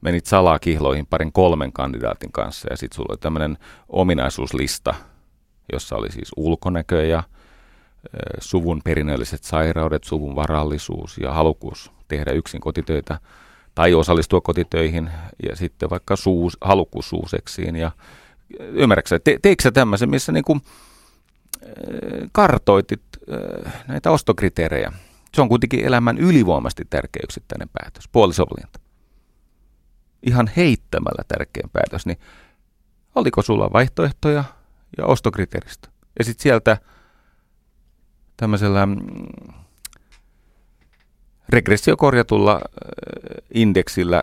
menit 0.00 0.26
salaa 0.26 0.58
kihloihin 0.58 1.06
parin 1.06 1.32
kolmen 1.32 1.72
kandidaatin 1.72 2.32
kanssa 2.32 2.68
ja 2.70 2.76
sitten 2.76 2.96
sulla 2.96 3.12
oli 3.12 3.18
tämmöinen 3.18 3.58
ominaisuuslista, 3.88 4.94
jossa 5.72 5.96
oli 5.96 6.12
siis 6.12 6.28
ulkonäkö 6.36 7.06
ja 7.06 7.22
suvun 8.40 8.80
perinnölliset 8.84 9.44
sairaudet, 9.44 10.04
suvun 10.04 10.36
varallisuus 10.36 11.18
ja 11.18 11.32
halukkuus 11.32 11.92
tehdä 12.08 12.32
yksin 12.32 12.60
kotitöitä 12.60 13.18
tai 13.74 13.94
osallistua 13.94 14.40
kotitöihin 14.40 15.10
ja 15.48 15.56
sitten 15.56 15.90
vaikka 15.90 16.16
suus, 16.16 16.58
halukkuus 16.60 17.08
suuseksiin 17.08 17.76
ja 17.76 17.90
ymmärrätkö 18.60 19.18
te, 19.18 19.38
teikö 19.42 19.62
sä 19.62 19.70
tämmöisen, 19.72 20.10
missä 20.10 20.32
niin 20.32 20.44
kuin, 20.44 20.60
kartoitit 22.32 23.02
näitä 23.88 24.10
ostokriteerejä? 24.10 24.92
Se 25.34 25.42
on 25.42 25.48
kuitenkin 25.48 25.84
elämän 25.84 26.18
ylivoimasti 26.18 26.84
tärkeä 26.90 27.20
yksittäinen 27.24 27.68
päätös, 27.72 28.08
puolisovalinta 28.12 28.80
ihan 30.22 30.50
heittämällä 30.56 31.24
tärkein 31.28 31.70
päätös, 31.72 32.06
niin 32.06 32.18
oliko 33.14 33.42
sulla 33.42 33.72
vaihtoehtoja 33.72 34.44
ja 34.98 35.06
ostokriteeristä? 35.06 35.88
Ja 36.18 36.24
sitten 36.24 36.42
sieltä 36.42 36.78
tämmöisellä 38.36 38.86
mm, 38.86 38.96
regressiokorjatulla 41.48 42.60
indeksillä 43.54 44.22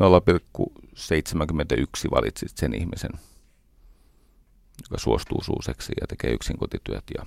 0,71 0.00 2.10
valitsit 2.10 2.56
sen 2.56 2.74
ihmisen, 2.74 3.10
joka 4.82 4.98
suostuu 4.98 5.42
suuseksi 5.42 5.92
ja 6.00 6.06
tekee 6.06 6.30
yksin 6.30 6.58
kotityöt 6.58 7.04
ja 7.18 7.26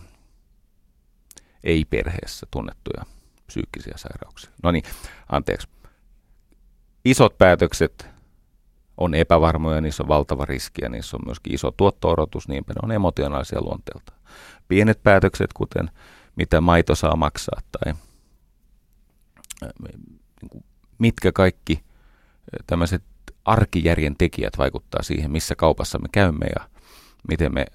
ei 1.64 1.86
perheessä 1.86 2.48
tunnettuja 2.52 3.06
psyykkisiä 3.48 3.94
sairauksia. 3.96 4.52
No 4.64 4.72
niin, 4.72 4.84
anteeksi 5.30 5.68
isot 7.06 7.38
päätökset 7.38 8.08
on 8.98 9.14
epävarmoja, 9.14 9.82
niissä 9.82 10.04
on 10.04 10.10
valtava 10.10 10.46
riski 10.46 10.82
ja 10.84 10.90
niissä 10.90 11.18
on 11.18 11.26
myöskin 11.26 11.54
iso 11.54 11.72
tuotto-odotus, 11.72 12.48
niin 12.48 12.64
ne 12.68 12.76
on 12.84 12.92
emotionaalisia 12.92 13.62
luonteelta. 13.62 14.14
Pienet 14.68 15.04
päätökset, 15.04 15.54
kuten 15.54 15.92
mitä 16.36 16.62
maito 16.62 16.96
saa 16.96 17.16
maksaa 17.16 17.62
tai 17.72 17.94
niin 19.84 20.64
mitkä 20.98 21.32
kaikki 21.32 21.84
tämmöiset 22.68 23.04
arkijärjen 23.46 24.16
tekijät 24.18 24.58
vaikuttaa 24.58 25.04
siihen, 25.04 25.32
missä 25.32 25.56
kaupassa 25.56 26.00
me 26.00 26.08
käymme 26.12 26.46
ja 26.46 26.70
miten 27.28 27.54
me 27.54 27.66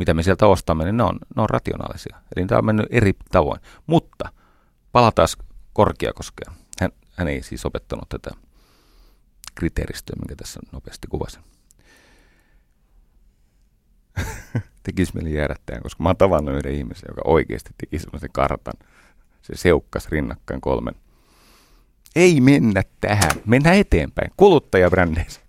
mitä 0.00 0.14
me 0.14 0.22
sieltä 0.22 0.46
ostamme, 0.46 0.84
niin 0.84 0.96
ne 0.96 1.02
on, 1.02 1.18
ne 1.36 1.42
on 1.42 1.50
rationaalisia. 1.50 2.16
Eli 2.36 2.46
tämä 2.46 2.58
on 2.58 2.64
mennyt 2.64 2.86
eri 2.90 3.12
tavoin. 3.30 3.60
Mutta 3.86 4.32
palataan 4.92 5.28
Korkeakoskeen. 5.72 6.52
Hän, 6.80 6.90
hän 7.16 7.28
ei 7.28 7.42
siis 7.42 7.66
opettanut 7.66 8.08
tätä 8.08 8.30
kriteeristöä, 9.54 10.16
minkä 10.16 10.36
tässä 10.36 10.60
nopeasti 10.72 11.08
kuvasin. 11.08 11.42
tekisi 14.82 15.12
mieli 15.14 15.34
jäädä 15.34 15.56
tähän, 15.66 15.82
koska 15.82 16.02
mä 16.02 16.08
oon 16.08 16.16
tavannut 16.16 16.54
yhden 16.54 16.74
ihmisen, 16.74 17.08
joka 17.08 17.22
oikeasti 17.24 17.70
teki 17.78 17.98
sellaisen 17.98 18.32
kartan. 18.32 18.74
Se 19.42 19.56
seukkas 19.56 20.08
rinnakkain 20.08 20.60
kolmen. 20.60 20.94
Ei 22.16 22.40
mennä 22.40 22.82
tähän, 23.00 23.30
mennään 23.46 23.76
eteenpäin. 23.76 24.30
Kuluttajabrändeissä. 24.36 25.39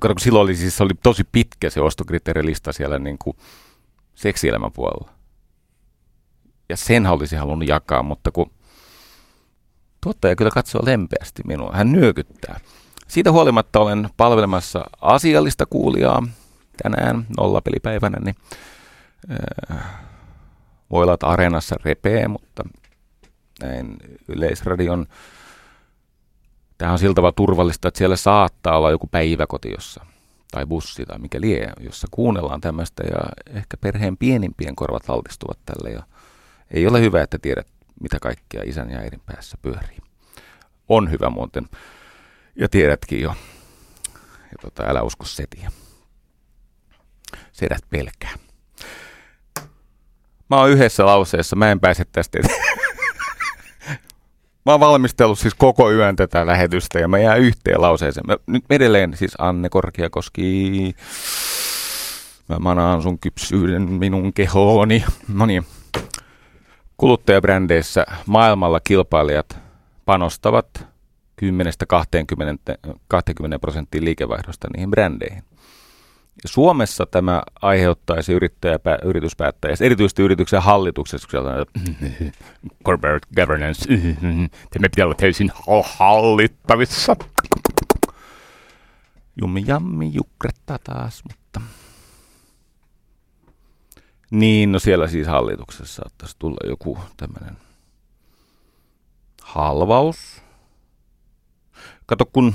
Kato, 0.00 0.14
kun 0.14 0.20
silloin 0.20 0.42
oli, 0.42 0.56
siis, 0.56 0.80
oli 0.80 0.94
tosi 1.02 1.24
pitkä 1.32 1.70
se 1.70 1.80
ostokriteerilista 1.80 2.72
siellä 2.72 2.98
niin 2.98 3.18
kuin 3.18 3.36
seksielämän 4.14 4.72
puolella. 4.72 5.10
Ja 6.68 6.76
sen 6.76 7.06
olisi 7.06 7.36
halunnut 7.36 7.68
jakaa, 7.68 8.02
mutta 8.02 8.30
kun 8.30 8.50
tuottaja 10.00 10.36
kyllä 10.36 10.50
katsoo 10.50 10.82
lempeästi 10.84 11.42
minua, 11.46 11.72
hän 11.74 11.92
nyökyttää. 11.92 12.60
Siitä 13.08 13.32
huolimatta 13.32 13.80
olen 13.80 14.08
palvelemassa 14.16 14.84
asiallista 15.00 15.66
kuulijaa 15.66 16.22
tänään 16.82 17.26
nollapelipäivänä, 17.38 18.18
niin 18.24 18.36
äh, 19.70 19.84
voi 20.90 21.02
olla, 21.02 21.14
että 21.14 21.26
areenassa 21.26 21.76
repee, 21.84 22.28
mutta 22.28 22.64
näin 23.62 23.96
Yleisradion 24.28 25.06
Tämä 26.78 26.92
on 26.92 26.98
siltä 26.98 27.20
turvallista, 27.36 27.88
että 27.88 27.98
siellä 27.98 28.16
saattaa 28.16 28.78
olla 28.78 28.90
joku 28.90 29.06
päiväkoti 29.06 29.70
jossa, 29.70 30.06
tai 30.50 30.66
bussi 30.66 31.04
tai 31.06 31.18
mikä 31.18 31.40
lie, 31.40 31.72
jossa 31.80 32.08
kuunnellaan 32.10 32.60
tämmöistä 32.60 33.02
ja 33.10 33.20
ehkä 33.58 33.76
perheen 33.76 34.16
pienimpien 34.16 34.76
korvat 34.76 35.10
altistuvat 35.10 35.58
tälle 35.64 35.90
ja 35.90 36.02
ei 36.70 36.86
ole 36.86 37.00
hyvä, 37.00 37.22
että 37.22 37.38
tiedät, 37.38 37.66
mitä 38.00 38.18
kaikkea 38.20 38.62
isän 38.64 38.90
ja 38.90 38.98
äidin 38.98 39.20
päässä 39.26 39.56
pyörii. 39.62 39.98
On 40.88 41.10
hyvä 41.10 41.30
muuten, 41.30 41.68
ja 42.56 42.68
tiedätkin 42.68 43.20
jo. 43.20 43.34
Ja 44.42 44.58
tota, 44.62 44.82
älä 44.82 45.02
usko 45.02 45.24
setiä. 45.24 45.72
Sedät 47.52 47.84
pelkää. 47.90 48.34
Mä 50.50 50.56
oon 50.56 50.70
yhdessä 50.70 51.06
lauseessa, 51.06 51.56
mä 51.56 51.70
en 51.70 51.80
pääse 51.80 52.04
tästä 52.12 52.38
eteen. 52.38 52.78
Mä 54.66 54.72
oon 54.72 54.80
valmistellut 54.80 55.38
siis 55.38 55.54
koko 55.54 55.92
yön 55.92 56.16
tätä 56.16 56.46
lähetystä 56.46 56.98
ja 56.98 57.08
mä 57.08 57.18
jään 57.18 57.40
yhteen 57.40 57.80
lauseeseen. 57.80 58.26
Mä, 58.26 58.36
nyt 58.46 58.64
edelleen 58.70 59.16
siis 59.16 59.34
Anne 59.38 59.68
Korkeakoski. 59.68 60.96
Mä 62.48 62.58
manaan 62.58 63.02
sun 63.02 63.18
kypsyyden 63.18 63.82
minun 63.82 64.32
kehooni. 64.32 65.04
No 65.34 65.46
niin. 65.46 65.66
Kuluttajabrändeissä 66.96 68.06
maailmalla 68.26 68.80
kilpailijat 68.80 69.58
panostavat 70.04 70.86
10-20 71.42 71.46
prosenttia 73.60 74.04
liikevaihdosta 74.04 74.68
niihin 74.72 74.90
brändeihin. 74.90 75.44
Suomessa 76.46 77.06
tämä 77.06 77.42
aiheuttaisi 77.62 78.32
yrittäjäpä, 78.32 78.98
yrityspäättäjässä, 79.04 79.84
erityisesti 79.84 80.22
yrityksen 80.22 80.62
hallituksessa, 80.62 81.28
kun 81.28 81.40
corporate 82.84 83.26
governance, 83.36 83.88
tämä 84.70 84.88
pitää 84.90 85.04
olla 85.04 85.14
täysin 85.14 85.52
hallittavissa. 85.82 87.16
Jummi 89.40 89.64
jammi 89.66 90.10
jukretta 90.14 90.78
taas, 90.84 91.22
mutta... 91.28 91.60
Niin, 94.30 94.72
no 94.72 94.78
siellä 94.78 95.08
siis 95.08 95.26
hallituksessa 95.26 96.02
saattaisi 96.02 96.36
tulla 96.38 96.68
joku 96.68 96.98
tämmöinen 97.16 97.56
halvaus. 99.42 100.42
Kato, 102.06 102.26
kun 102.26 102.54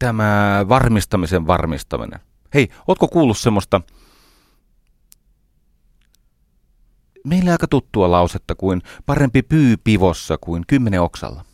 tämä 0.00 0.64
varmistamisen 0.68 1.46
varmistaminen. 1.46 2.20
Hei, 2.54 2.68
ootko 2.88 3.08
kuullut 3.08 3.38
semmoista 3.38 3.80
meillä 7.24 7.52
aika 7.52 7.68
tuttua 7.68 8.10
lausetta 8.10 8.54
kuin 8.54 8.82
parempi 9.06 9.42
pyy 9.42 9.76
pivossa 9.84 10.38
kuin 10.40 10.64
kymmenen 10.66 11.02
oksalla. 11.02 11.44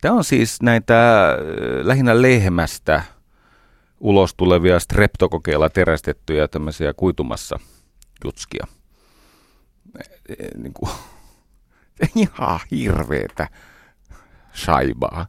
Tämä 0.00 0.14
on 0.14 0.24
siis 0.24 0.62
näitä 0.62 1.28
äh, 1.30 1.36
lähinnä 1.82 2.22
lehmästä 2.22 3.02
ulos 4.00 4.34
tulevia 4.34 4.80
streptokokeilla 4.80 5.70
terästettyjä 5.70 6.48
tämmöisiä 6.48 6.92
kuitumassa 6.94 7.60
jutskia. 8.24 8.66
Niin 10.56 10.72
kuin, 10.72 10.92
ihan 12.14 12.60
hirveetä 12.70 13.48
saibaa 14.52 15.26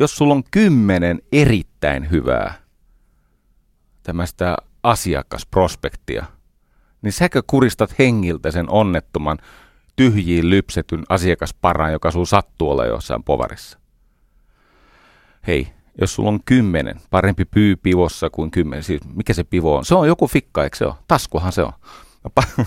jos 0.00 0.16
sulla 0.16 0.34
on 0.34 0.44
kymmenen 0.50 1.22
erittäin 1.32 2.10
hyvää 2.10 2.54
tämmöistä 4.02 4.56
asiakasprospektia, 4.82 6.26
niin 7.02 7.12
säkö 7.12 7.42
kuristat 7.46 7.98
hengiltä 7.98 8.50
sen 8.50 8.70
onnettoman 8.70 9.38
tyhjiin 9.96 10.50
lypsetyn 10.50 11.02
asiakasparan, 11.08 11.92
joka 11.92 12.10
sun 12.10 12.26
sattuu 12.26 12.70
olla 12.70 12.86
jossain 12.86 13.22
povarissa. 13.22 13.78
Hei, 15.46 15.68
jos 16.00 16.14
sulla 16.14 16.28
on 16.28 16.40
kymmenen, 16.44 17.00
parempi 17.10 17.44
pyy 17.44 17.76
pivossa 17.76 18.30
kuin 18.30 18.50
kymmenen, 18.50 18.82
siis 18.82 19.00
mikä 19.14 19.34
se 19.34 19.44
pivo 19.44 19.76
on? 19.76 19.84
Se 19.84 19.94
on 19.94 20.08
joku 20.08 20.26
fikka, 20.26 20.64
eikö 20.64 20.76
se 20.76 20.86
ole? 20.86 20.94
Taskuhan 21.08 21.52
se 21.52 21.62
on. 21.62 21.72
No, 22.24 22.64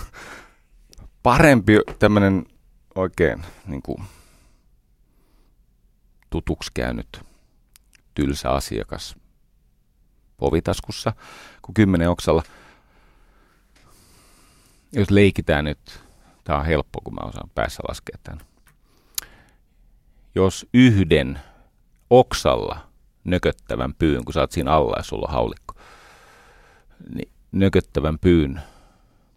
parempi 1.22 1.78
tämmöinen 1.98 2.46
oikein 2.94 3.44
niin 3.66 3.82
kuin, 3.82 4.02
tutuksi 6.34 6.70
käynyt 6.74 7.20
tylsä 8.14 8.50
asiakas 8.50 9.16
povitaskussa 10.36 11.12
kuin 11.62 11.74
kymmenen 11.74 12.10
oksalla. 12.10 12.42
Jos 14.92 15.10
leikitään 15.10 15.64
nyt, 15.64 16.00
tämä 16.44 16.58
on 16.58 16.64
helppo, 16.64 17.00
kun 17.04 17.14
mä 17.14 17.20
osaan 17.28 17.50
päässä 17.54 17.82
laskea 17.88 18.18
tämän. 18.22 18.40
Jos 20.34 20.66
yhden 20.74 21.40
oksalla 22.10 22.78
nököttävän 23.24 23.94
pyyn, 23.94 24.24
kun 24.24 24.34
sä 24.34 24.40
oot 24.40 24.52
siinä 24.52 24.72
alla 24.72 24.96
ja 24.96 25.02
sulla 25.02 25.26
on 25.28 25.34
haulikko, 25.34 25.74
niin 27.14 27.30
nököttävän 27.52 28.18
pyyn 28.18 28.60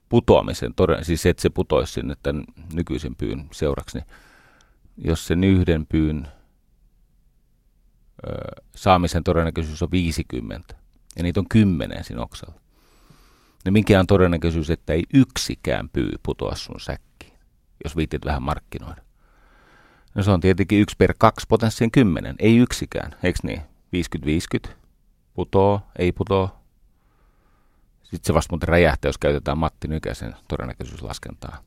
putoamisen, 0.09 0.73
siis 1.01 1.25
että 1.25 1.41
se 1.41 1.49
putoisi 1.49 1.93
sinne 1.93 2.15
tämän 2.23 2.43
nykyisen 2.73 3.15
pyyn 3.15 3.47
seuraksi, 3.51 3.97
niin 3.97 4.07
jos 4.97 5.27
sen 5.27 5.43
yhden 5.43 5.85
pyyn 5.85 6.27
saamisen 8.75 9.23
todennäköisyys 9.23 9.83
on 9.83 9.91
50, 9.91 10.75
ja 11.17 11.23
niitä 11.23 11.39
on 11.39 11.49
10 11.49 12.03
siinä 12.03 12.21
oksalla. 12.21 12.59
niin 13.65 13.73
mikä 13.73 13.99
on 13.99 14.07
todennäköisyys, 14.07 14.69
että 14.69 14.93
ei 14.93 15.03
yksikään 15.13 15.89
pyy 15.89 16.11
putoa 16.23 16.55
sun 16.55 16.79
säkkiin, 16.79 17.33
jos 17.83 17.95
viitit 17.95 18.25
vähän 18.25 18.43
markkinoida? 18.43 19.01
No 20.15 20.23
se 20.23 20.31
on 20.31 20.39
tietenkin 20.39 20.81
1 20.81 20.95
per 20.97 21.13
2 21.17 21.45
potenssiin 21.49 21.91
10, 21.91 22.35
ei 22.39 22.57
yksikään, 22.57 23.15
eikö 23.23 23.39
niin? 23.43 23.61
50-50, 24.67 24.69
putoo, 25.33 25.81
ei 25.99 26.11
putoo. 26.11 26.57
Sitten 28.03 28.27
se 28.27 28.33
vasta 28.33 28.51
muuten 28.51 28.69
räjähtää, 28.69 29.09
jos 29.09 29.17
käytetään 29.17 29.57
Matti 29.57 29.87
Nykäsen 29.87 30.35
todennäköisyyslaskentaa. 30.47 31.63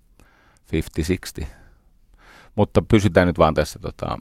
50-60. 1.42 1.46
Mutta 2.54 2.82
pysytään 2.82 3.26
nyt 3.26 3.38
vaan 3.38 3.54
tässä 3.54 3.78
tota, 3.78 4.18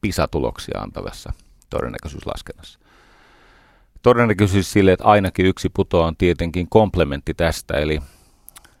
PISA-tuloksia 0.00 0.80
antavassa 0.80 1.32
todennäköisyyslaskennassa. 1.70 2.78
Todennäköisyys 4.02 4.72
sille, 4.72 4.92
että 4.92 5.04
ainakin 5.04 5.46
yksi 5.46 5.68
putoa 5.68 6.06
on 6.06 6.16
tietenkin 6.16 6.68
komplementti 6.68 7.34
tästä, 7.34 7.74
eli 7.74 8.00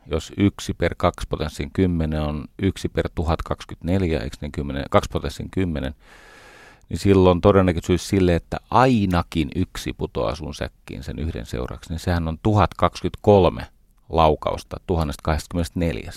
jos 0.06 0.32
1 0.36 0.74
per 0.74 0.94
2 0.96 1.26
potenssiin 1.28 1.70
10 1.72 2.20
on 2.22 2.44
1 2.62 2.88
per 2.88 3.08
1024, 3.14 4.20
eikö 4.20 4.36
niin 4.40 4.52
10, 4.52 4.84
2 4.90 5.10
potenssiin 5.12 5.50
10, 5.50 5.94
niin 6.88 6.98
silloin 6.98 7.40
todennäköisyys 7.40 8.08
sille, 8.08 8.34
että 8.34 8.56
ainakin 8.70 9.48
yksi 9.56 9.92
putoaa 9.92 10.34
sun 10.34 10.54
säkkiin 10.54 11.02
sen 11.02 11.18
yhden 11.18 11.46
seuraksi, 11.46 11.90
niin 11.90 12.00
sehän 12.00 12.28
on 12.28 12.38
1023 12.42 13.66
laukausta 14.08 14.76
1024. 14.86 16.10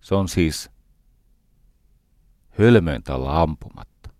Se 0.00 0.14
on 0.14 0.28
siis 0.28 0.70
hölmöintä 2.58 3.14
olla 3.14 3.42
ampumatta. 3.42 4.10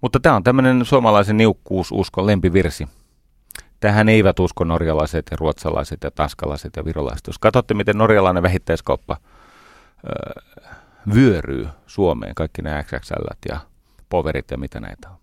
Mutta 0.00 0.20
tämä 0.20 0.36
on 0.36 0.42
tämmöinen 0.42 0.84
suomalaisen 0.84 1.36
niukkuususkon 1.36 2.26
lempivirsi. 2.26 2.88
Tähän 3.80 4.08
eivät 4.08 4.38
usko 4.38 4.64
norjalaiset 4.64 5.26
ja 5.30 5.36
ruotsalaiset 5.36 6.02
ja 6.04 6.10
taskalaiset 6.10 6.76
ja 6.76 6.84
virolaiset. 6.84 7.26
Jos 7.26 7.38
katsotte, 7.38 7.74
miten 7.74 7.98
norjalainen 7.98 8.42
vähittäiskauppa 8.42 9.16
öö, 10.06 10.42
vyöryy 11.14 11.68
Suomeen, 11.86 12.34
kaikki 12.34 12.62
nämä 12.62 12.82
XXL 12.82 13.48
ja 13.48 13.60
poverit 14.08 14.50
ja 14.50 14.58
mitä 14.58 14.80
näitä 14.80 15.08
on. 15.10 15.16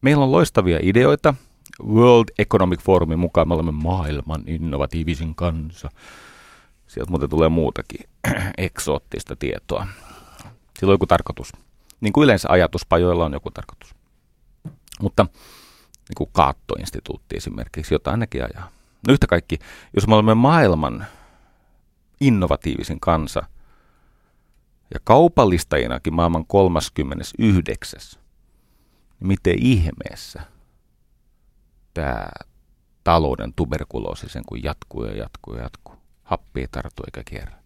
Meillä 0.00 0.24
on 0.24 0.32
loistavia 0.32 0.78
ideoita. 0.82 1.34
World 1.86 2.28
Economic 2.38 2.80
Forumin 2.80 3.18
mukaan 3.18 3.48
me 3.48 3.54
olemme 3.54 3.72
maailman 3.72 4.42
innovatiivisin 4.46 5.34
kansa. 5.34 5.88
Sieltä 6.92 7.10
muuten 7.10 7.30
tulee 7.30 7.48
muutakin 7.48 8.08
eksoottista 8.58 9.36
tietoa. 9.36 9.86
Sillä 10.78 10.90
on 10.90 10.94
joku 10.94 11.06
tarkoitus. 11.06 11.52
Niin 12.00 12.12
kuin 12.12 12.24
yleensä 12.24 12.48
ajatuspajoilla 12.50 13.24
on 13.24 13.32
joku 13.32 13.50
tarkoitus. 13.50 13.94
Mutta 15.02 15.26
niin 15.84 16.16
kuin 16.16 16.30
Kaattoinstituutti 16.32 17.36
esimerkiksi, 17.36 17.94
jotain 17.94 18.20
nekin 18.20 18.42
ajaa. 18.42 18.70
No 19.08 19.12
yhtä 19.12 19.26
kaikki, 19.26 19.58
jos 19.94 20.06
me 20.06 20.14
olemme 20.14 20.34
maailman 20.34 21.06
innovatiivisin 22.20 23.00
kansa 23.00 23.42
ja 24.94 25.00
kaupallistajinakin 25.04 26.14
maailman 26.14 26.46
39. 26.46 28.00
Niin 29.20 29.28
miten 29.28 29.58
ihmeessä 29.58 30.40
tämä 31.94 32.26
talouden 33.04 33.52
tuberkuloosi 33.54 34.28
sen 34.28 34.42
kun 34.46 34.62
jatkuu 34.62 35.04
ja 35.04 35.16
jatkuu 35.16 35.54
ja 35.54 35.62
jatkuu. 35.62 36.01
Happi 36.32 36.60
ei 36.60 36.68
tartu 36.70 37.02
eikä 37.06 37.30
kierrä. 37.30 37.56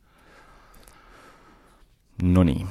No 2.23 2.43
niin. 2.43 2.69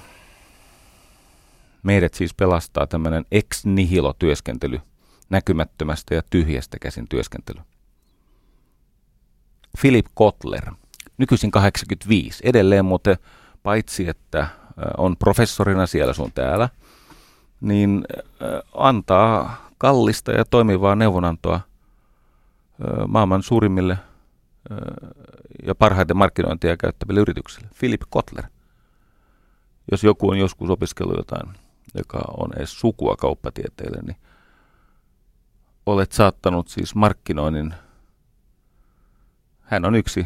Meidät 1.83 2.13
siis 2.13 2.33
pelastaa 2.33 2.87
tämmöinen 2.87 3.25
ex 3.31 3.65
nihilo 3.65 4.13
työskentely, 4.19 4.81
näkymättömästä 5.29 6.15
ja 6.15 6.21
tyhjästä 6.29 6.77
käsin 6.81 7.07
työskentely. 7.07 7.61
Philip 9.81 10.05
Kotler, 10.13 10.71
nykyisin 11.17 11.51
85, 11.51 12.43
edelleen 12.45 12.85
muuten 12.85 13.17
paitsi 13.63 14.09
että 14.09 14.47
on 14.97 15.17
professorina 15.17 15.85
siellä 15.85 16.13
sun 16.13 16.31
täällä, 16.31 16.69
niin 17.61 18.05
antaa 18.73 19.67
kallista 19.77 20.31
ja 20.31 20.45
toimivaa 20.45 20.95
neuvonantoa 20.95 21.59
maailman 23.07 23.43
suurimmille 23.43 23.97
ja 25.63 25.75
parhaiten 25.75 26.17
markkinointia 26.17 26.77
käyttäville 26.77 27.19
yrityksille. 27.19 27.67
Philip 27.79 28.01
Kotler. 28.09 28.45
Jos 29.91 30.03
joku 30.03 30.29
on 30.29 30.37
joskus 30.37 30.69
opiskellut 30.69 31.17
jotain, 31.17 31.55
joka 31.95 32.23
on 32.37 32.53
edes 32.57 32.79
sukua 32.79 33.15
kauppatieteelle, 33.15 34.01
niin 34.01 34.17
olet 35.85 36.11
saattanut 36.11 36.67
siis 36.67 36.95
markkinoinnin. 36.95 37.73
Hän 39.61 39.85
on 39.85 39.95
yksi, 39.95 40.25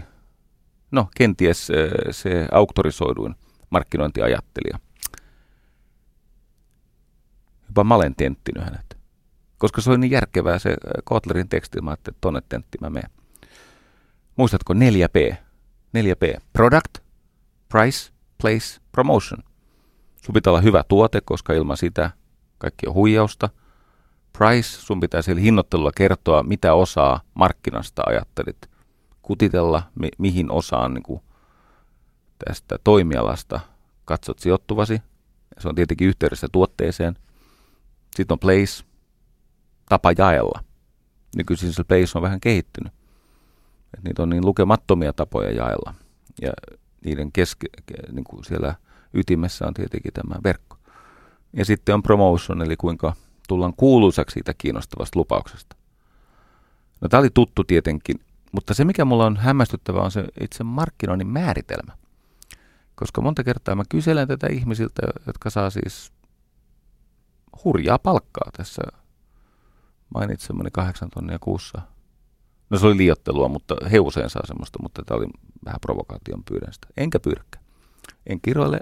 no 0.92 1.10
kenties 1.18 1.68
se, 1.68 1.90
se 2.12 2.48
auktorisoiduin 2.52 3.36
markkinointiajattelija. 3.70 4.80
Jopa 7.68 7.84
mä 7.84 7.96
olen 7.96 8.16
tenttinyt 8.16 8.64
hänet. 8.64 8.98
Koska 9.58 9.82
se 9.82 9.90
oli 9.90 9.98
niin 9.98 10.12
järkevää 10.12 10.60
se 10.60 10.76
Kotlerin 11.04 11.50
teksti, 11.50 11.82
mä 11.82 11.90
ajattelin, 11.92 12.16
että 12.16 12.22
tonne 12.22 12.42
tentti 12.50 12.78
mä 12.82 12.90
menen. 12.90 13.19
Muistatko 14.36 14.74
4P? 14.74 15.36
4P. 15.98 16.42
Product, 16.54 16.98
Price, 17.70 18.12
Place, 18.42 18.82
Promotion. 18.92 19.44
Sun 20.26 20.34
pitää 20.34 20.52
olla 20.52 20.62
hyvä 20.62 20.84
tuote, 20.88 21.22
koska 21.22 21.54
ilman 21.54 21.78
sitä 21.78 22.12
kaikki 22.58 22.88
on 22.88 22.94
huijausta. 22.94 23.50
Price, 24.38 24.70
sun 24.82 25.00
pitää 25.00 25.22
siellä 25.22 25.42
hinnoittelulla 25.42 25.92
kertoa, 25.96 26.44
mitä 26.44 26.74
osaa 26.74 27.22
markkinasta 27.34 28.04
ajattelit. 28.06 28.58
Kutitella, 29.22 29.84
mi- 29.96 30.10
mihin 30.18 30.52
osaan 30.52 30.94
niin 30.94 31.04
kuin 31.04 31.22
tästä 32.46 32.78
toimialasta 32.84 33.60
katsot 34.06 34.40
sijoittuvasi. 34.40 35.02
Se 35.60 35.70
on 35.70 35.76
tietenkin 35.76 36.08
yhteydessä 36.08 36.48
tuotteeseen. 36.52 37.16
Sitten 38.16 38.36
on 38.36 38.40
place, 38.40 38.84
tapa 39.90 40.12
jaella. 40.18 40.64
Nykyisin 41.36 41.74
se 41.74 41.84
place 41.84 42.18
on 42.18 42.22
vähän 42.22 42.40
kehittynyt. 42.40 42.94
Et 43.98 44.04
niitä 44.04 44.24
on 44.24 44.30
niin 44.30 44.46
lukemattomia 44.46 45.14
tapoja 45.14 45.52
jaella. 45.52 45.94
Ja 46.42 46.52
niiden 47.06 47.32
keske, 47.32 47.68
niin 48.12 48.24
kuin 48.24 48.44
siellä 48.44 48.76
ytimessä 49.14 49.68
on 49.68 49.74
tietenkin 49.74 50.14
tämä 50.14 50.36
verkko. 50.44 50.78
Ja 51.54 51.66
sitten 51.66 51.96
on 51.96 52.04
promotion, 52.04 52.62
eli 52.62 52.76
kuinka 52.76 53.14
tullaan 53.48 53.74
kuuluisaksi 53.78 54.34
siitä 54.34 54.54
kiinnostavasta 54.58 55.20
lupauksesta. 55.20 55.76
No 57.02 57.10
tämä 57.10 57.22
oli 57.22 57.30
tuttu 57.34 57.64
tietenkin, 57.64 58.20
mutta 58.52 58.74
se 58.74 58.86
mikä 58.86 59.06
mulla 59.06 59.26
on 59.26 59.38
hämmästyttävää 59.38 60.02
on 60.02 60.12
se 60.12 60.26
itse 60.42 60.64
markkinoinnin 60.64 61.28
määritelmä. 61.28 61.98
Koska 62.96 63.22
monta 63.22 63.44
kertaa 63.44 63.76
mä 63.76 63.84
kyselen 63.90 64.28
tätä 64.28 64.48
ihmisiltä, 64.48 65.02
jotka 65.28 65.50
saa 65.50 65.70
siis 65.70 66.12
hurjaa 67.64 68.00
palkkaa 68.00 68.52
tässä 68.58 68.82
mainitsemani 70.16 70.70
kahdeksan 70.74 71.10
tonnia 71.10 71.38
kuussa 71.40 71.82
No 72.70 72.80
se 72.80 72.88
oli 72.88 72.98
liottelua, 72.98 73.48
mutta 73.48 73.76
he 73.92 74.00
usein 74.00 74.30
saa 74.30 74.46
semmoista, 74.46 74.80
mutta 74.82 75.04
tämä 75.06 75.18
oli 75.18 75.28
vähän 75.66 75.80
provokaation 75.82 76.44
pyydän 76.44 76.74
sitä. 76.74 76.88
Enkä 76.98 77.20
pyrkkä. 77.20 77.60
En 78.28 78.42
kiroile, 78.42 78.80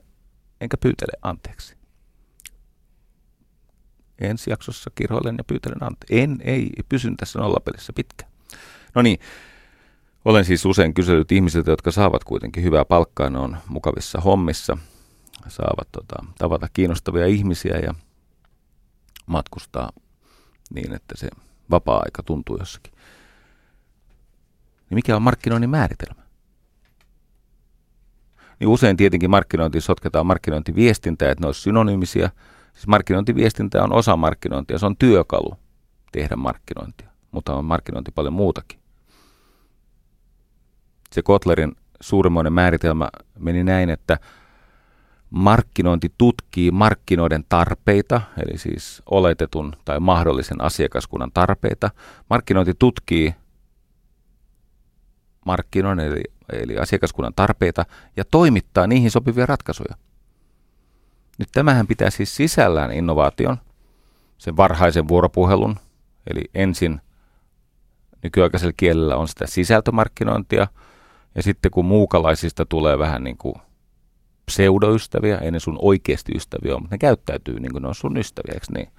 enkä 0.62 0.78
pyytele 0.78 1.14
anteeksi. 1.22 1.76
Ensi 4.22 4.50
jaksossa 4.50 4.92
kiroilen 4.96 5.36
ja 5.38 5.44
pyytelen 5.44 5.84
anteeksi. 5.84 6.20
En, 6.20 6.38
ei, 6.44 6.70
pysyn 6.90 7.18
tässä 7.18 7.40
nollapelissä 7.40 7.94
pitkään. 7.94 8.32
No 8.96 9.02
niin, 9.02 9.20
olen 10.26 10.46
siis 10.46 10.66
usein 10.66 10.94
kysellyt 10.94 11.32
ihmisiltä, 11.32 11.72
jotka 11.72 11.92
saavat 11.92 12.24
kuitenkin 12.24 12.64
hyvää 12.64 12.86
palkkaa, 12.86 13.30
ne 13.30 13.40
on 13.40 13.58
mukavissa 13.68 14.22
hommissa, 14.22 14.78
saavat 15.48 15.88
tota, 15.92 16.26
tavata 16.38 16.68
kiinnostavia 16.74 17.26
ihmisiä 17.26 17.78
ja 17.78 17.94
matkustaa 19.26 19.90
niin, 20.74 20.94
että 20.94 21.16
se 21.18 21.30
vapaa-aika 21.72 22.24
tuntuu 22.24 22.58
jossakin 22.58 22.94
niin 24.90 24.96
mikä 24.96 25.16
on 25.16 25.22
markkinoinnin 25.22 25.70
määritelmä? 25.70 26.22
Niin 28.60 28.68
usein 28.68 28.98
tietenkin 28.98 29.30
markkinointi 29.30 29.82
sotketaan 29.82 30.26
markkinointiviestintää, 30.26 31.32
että 31.32 31.44
ne 31.44 31.48
olisi 31.48 31.62
synonyymisiä. 31.62 32.30
Siis 32.74 32.88
markkinointiviestintä 32.88 33.84
on 33.84 33.94
osa 33.94 34.18
markkinointia, 34.18 34.78
se 34.78 34.86
on 34.86 34.98
työkalu 34.98 35.56
tehdä 36.12 36.36
markkinointia, 36.36 37.10
mutta 37.32 37.56
on 37.56 37.66
markkinointi 37.66 38.12
paljon 38.12 38.34
muutakin. 38.34 38.80
Se 41.12 41.22
Kotlerin 41.22 41.76
suurimmoinen 42.02 42.54
määritelmä 42.54 43.10
meni 43.40 43.64
näin, 43.64 43.90
että 43.90 44.18
markkinointi 45.30 46.14
tutkii 46.18 46.72
markkinoiden 46.72 47.46
tarpeita, 47.50 48.22
eli 48.38 48.58
siis 48.58 49.02
oletetun 49.12 49.74
tai 49.86 50.00
mahdollisen 50.00 50.62
asiakaskunnan 50.62 51.32
tarpeita. 51.34 51.90
Markkinointi 52.30 52.74
tutkii 52.80 53.36
markkinoiden 55.48 56.06
eli, 56.06 56.24
eli 56.52 56.78
asiakaskunnan 56.78 57.34
tarpeita 57.36 57.86
ja 58.18 58.26
toimittaa 58.26 58.88
niihin 58.88 59.12
sopivia 59.12 59.46
ratkaisuja. 59.46 59.96
Nyt 61.38 61.50
tämähän 61.52 61.88
pitää 61.88 62.10
siis 62.10 62.36
sisällään 62.36 62.92
innovaation, 62.92 63.58
sen 64.38 64.58
varhaisen 64.58 65.08
vuoropuhelun, 65.08 65.76
eli 66.30 66.42
ensin 66.54 67.02
nykyaikaisella 68.24 68.74
kielellä 68.78 69.16
on 69.16 69.28
sitä 69.28 69.48
sisältömarkkinointia, 69.48 70.68
ja 71.36 71.44
sitten 71.44 71.72
kun 71.72 71.86
muukalaisista 71.86 72.66
tulee 72.66 73.00
vähän 73.00 73.24
niin 73.24 73.38
kuin 73.38 73.56
pseudoystäviä, 74.46 75.38
ei 75.38 75.52
ne 75.52 75.60
sun 75.60 75.78
oikeasti 75.82 76.32
ystäviä 76.36 76.74
ole, 76.74 76.82
mutta 76.82 76.94
ne 76.94 76.98
käyttäytyy 76.98 77.60
niin 77.60 77.72
kuin 77.72 77.82
ne 77.82 77.88
on 77.88 77.96
sun 77.96 78.18
ystäviä, 78.18 78.54
eikö 78.54 78.66
niin? 78.74 78.90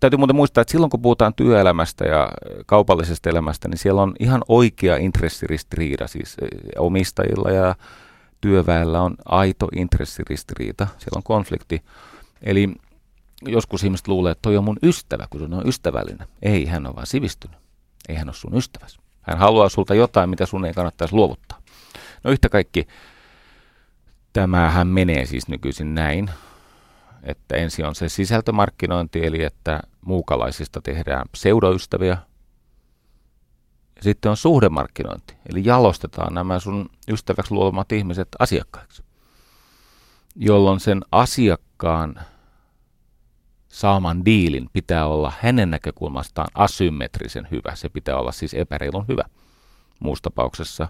Täytyy 0.00 0.16
muuten 0.16 0.36
muistaa, 0.36 0.62
että 0.62 0.72
silloin 0.72 0.90
kun 0.90 1.02
puhutaan 1.02 1.34
työelämästä 1.34 2.04
ja 2.04 2.28
kaupallisesta 2.66 3.30
elämästä, 3.30 3.68
niin 3.68 3.78
siellä 3.78 4.02
on 4.02 4.14
ihan 4.20 4.44
oikea 4.48 4.96
intressiristiriita, 4.96 6.06
siis 6.06 6.36
e, 6.42 6.46
omistajilla 6.78 7.50
ja 7.50 7.74
työväellä 8.40 9.02
on 9.02 9.14
aito 9.24 9.68
intressiristiriita, 9.76 10.86
siellä 10.86 11.16
on 11.16 11.22
konflikti. 11.22 11.82
Eli 12.42 12.74
joskus 13.46 13.84
ihmiset 13.84 14.08
luulee, 14.08 14.32
että 14.32 14.42
toi 14.42 14.56
on 14.56 14.64
mun 14.64 14.78
ystävä, 14.82 15.26
kun 15.30 15.40
se 15.40 15.46
on 15.56 15.68
ystävällinen. 15.68 16.28
Ei, 16.42 16.66
hän 16.66 16.86
on 16.86 16.94
vaan 16.94 17.06
sivistynyt. 17.06 17.56
Ei 18.08 18.16
hän 18.16 18.28
ole 18.28 18.34
sun 18.34 18.56
ystäväsi. 18.56 18.98
Hän 19.22 19.38
haluaa 19.38 19.68
sulta 19.68 19.94
jotain, 19.94 20.30
mitä 20.30 20.46
sun 20.46 20.64
ei 20.64 20.74
kannattaisi 20.74 21.14
luovuttaa. 21.14 21.58
No 22.24 22.30
yhtä 22.30 22.48
kaikki, 22.48 22.86
tämähän 24.32 24.86
menee 24.86 25.26
siis 25.26 25.48
nykyisin 25.48 25.94
näin 25.94 26.30
että 27.22 27.56
ensin 27.56 27.86
on 27.86 27.94
se 27.94 28.08
sisältömarkkinointi, 28.08 29.26
eli 29.26 29.42
että 29.42 29.80
muukalaisista 30.00 30.80
tehdään 30.80 31.26
pseudoystäviä. 31.32 32.18
Sitten 34.00 34.30
on 34.30 34.36
suhdemarkkinointi, 34.36 35.34
eli 35.50 35.64
jalostetaan 35.64 36.34
nämä 36.34 36.58
sun 36.58 36.90
ystäväksi 37.08 37.54
luomat 37.54 37.92
ihmiset 37.92 38.28
asiakkaiksi, 38.38 39.02
jolloin 40.36 40.80
sen 40.80 41.00
asiakkaan 41.12 42.20
saaman 43.68 44.24
diilin 44.24 44.68
pitää 44.72 45.06
olla 45.06 45.32
hänen 45.40 45.70
näkökulmastaan 45.70 46.48
asymmetrisen 46.54 47.48
hyvä. 47.50 47.74
Se 47.74 47.88
pitää 47.88 48.16
olla 48.16 48.32
siis 48.32 48.54
epäreilun 48.54 49.08
hyvä. 49.08 49.24
Muussa 50.00 50.22
tapauksessa 50.22 50.88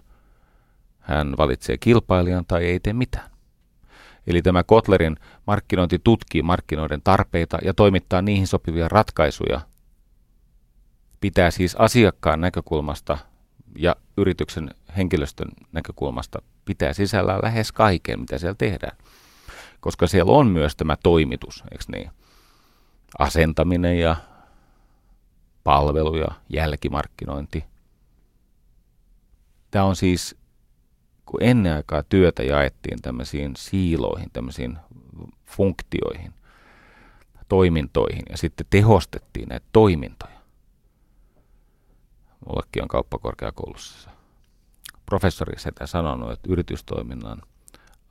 hän 0.98 1.34
valitsee 1.38 1.78
kilpailijan 1.78 2.44
tai 2.46 2.64
ei 2.64 2.80
tee 2.80 2.92
mitään. 2.92 3.30
Eli 4.26 4.42
tämä 4.42 4.62
Kotlerin 4.62 5.16
markkinointi 5.46 5.98
tutkii 6.04 6.42
markkinoiden 6.42 7.00
tarpeita 7.04 7.58
ja 7.64 7.74
toimittaa 7.74 8.22
niihin 8.22 8.46
sopivia 8.46 8.88
ratkaisuja. 8.88 9.60
Pitää 11.20 11.50
siis 11.50 11.76
asiakkaan 11.76 12.40
näkökulmasta 12.40 13.18
ja 13.76 13.96
yrityksen 14.16 14.70
henkilöstön 14.96 15.48
näkökulmasta 15.72 16.42
pitää 16.64 16.92
sisällään 16.92 17.40
lähes 17.42 17.72
kaiken, 17.72 18.20
mitä 18.20 18.38
siellä 18.38 18.54
tehdään. 18.58 18.96
Koska 19.80 20.06
siellä 20.06 20.32
on 20.32 20.46
myös 20.46 20.76
tämä 20.76 20.96
toimitus, 21.02 21.64
eikö 21.72 21.84
niin? 21.92 22.10
Asentaminen 23.18 23.98
ja 23.98 24.16
palvelu 25.64 26.16
ja 26.16 26.28
jälkimarkkinointi. 26.48 27.64
Tämä 29.70 29.84
on 29.84 29.96
siis, 29.96 30.36
kun 31.28 31.42
ennen 31.42 31.76
aikaa 31.76 32.02
työtä 32.02 32.42
jaettiin 32.42 33.02
tämmöisiin 33.02 33.52
siiloihin, 33.56 34.30
tämmöisiin 34.32 34.78
funktioihin, 35.46 36.34
toimintoihin 37.48 38.22
ja 38.30 38.36
sitten 38.36 38.66
tehostettiin 38.70 39.48
näitä 39.48 39.66
toimintoja. 39.72 40.38
Mullekin 42.46 42.82
on 42.82 42.88
kauppakorkeakoulussa 42.88 44.10
professori 45.06 45.60
sitä 45.60 45.86
sanonut, 45.86 46.32
että 46.32 46.52
yritystoiminnan 46.52 47.42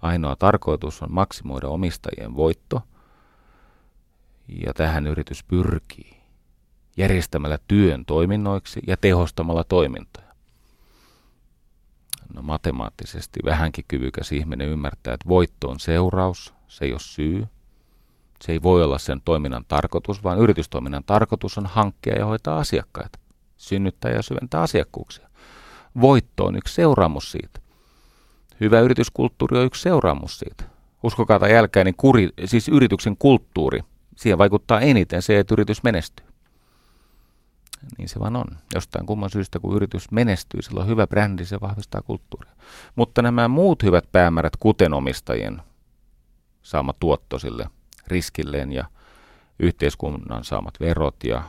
ainoa 0.01 0.36
tarkoitus 0.36 1.01
on 1.01 1.11
maksimoida 1.11 1.68
omistajien 1.68 2.36
voitto, 2.36 2.82
ja 4.65 4.74
tähän 4.74 5.07
yritys 5.07 5.43
pyrkii 5.43 6.18
järjestämällä 6.97 7.59
työn 7.68 8.05
toiminnoiksi 8.05 8.80
ja 8.88 8.97
tehostamalla 8.97 9.63
toimintoja. 9.63 10.26
No 12.34 12.41
matemaattisesti 12.41 13.39
vähänkin 13.45 13.86
kyvykäs 13.88 14.32
ihminen 14.32 14.67
ymmärtää, 14.67 15.13
että 15.13 15.30
voitto 15.30 15.69
on 15.69 15.80
seuraus, 15.80 16.53
se 16.67 16.86
ei 16.86 16.91
ole 16.91 16.99
syy. 16.99 17.47
Se 18.41 18.51
ei 18.51 18.63
voi 18.63 18.84
olla 18.84 18.97
sen 18.97 19.21
toiminnan 19.25 19.65
tarkoitus, 19.67 20.23
vaan 20.23 20.39
yritystoiminnan 20.39 21.03
tarkoitus 21.03 21.57
on 21.57 21.65
hankkia 21.65 22.15
ja 22.15 22.25
hoitaa 22.25 22.57
asiakkaita, 22.57 23.19
synnyttää 23.57 24.11
ja 24.11 24.21
syventää 24.21 24.61
asiakkuuksia. 24.61 25.30
Voitto 26.01 26.45
on 26.45 26.55
yksi 26.55 26.73
seuraamus 26.73 27.32
siitä. 27.32 27.59
Hyvä 28.59 28.80
yrityskulttuuri 28.80 29.57
on 29.57 29.65
yksi 29.65 29.82
seuraamus 29.82 30.39
siitä. 30.39 30.63
Uskokaa 31.03 31.39
tai 31.39 31.51
jälkeen, 31.53 31.86
niin 31.86 31.95
kuri, 31.97 32.30
siis 32.45 32.67
yrityksen 32.67 33.17
kulttuuri, 33.17 33.80
siihen 34.15 34.38
vaikuttaa 34.38 34.82
eniten 34.82 35.21
se, 35.21 35.39
että 35.39 35.55
yritys 35.55 35.84
menestyy. 35.84 36.26
Niin 37.97 38.09
se 38.09 38.19
vaan 38.19 38.36
on. 38.36 38.45
Jostain 38.75 39.05
kumman 39.05 39.30
syystä, 39.30 39.59
kun 39.59 39.75
yritys 39.75 40.11
menestyy, 40.11 40.61
sillä 40.61 40.82
on 40.82 40.88
hyvä 40.88 41.07
brändi, 41.07 41.45
se 41.45 41.61
vahvistaa 41.61 42.01
kulttuuria. 42.01 42.51
Mutta 42.95 43.21
nämä 43.21 43.47
muut 43.47 43.84
hyvät 43.84 44.11
päämäärät, 44.11 44.53
kuten 44.59 44.93
omistajien 44.93 45.61
saama 46.61 46.93
tuotto 46.99 47.39
sille 47.39 47.69
riskilleen 48.07 48.71
ja 48.71 48.86
yhteiskunnan 49.59 50.43
saamat 50.43 50.80
verot 50.80 51.23
ja 51.23 51.43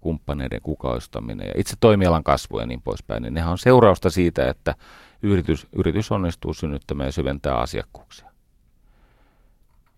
kumppaneiden 0.00 0.60
kukoistaminen 0.62 1.46
ja 1.46 1.52
itse 1.56 1.76
toimialan 1.80 2.24
kasvu 2.24 2.60
ja 2.60 2.66
niin 2.66 2.82
poispäin, 2.82 3.22
niin 3.22 3.34
nehän 3.34 3.52
on 3.52 3.58
seurausta 3.58 4.10
siitä, 4.10 4.50
että 4.50 4.74
yritys, 5.22 5.66
yritys 5.76 6.12
onnistuu 6.12 6.54
synnyttämään 6.54 7.08
ja 7.08 7.12
syventää 7.12 7.56
asiakkuuksia. 7.56 8.30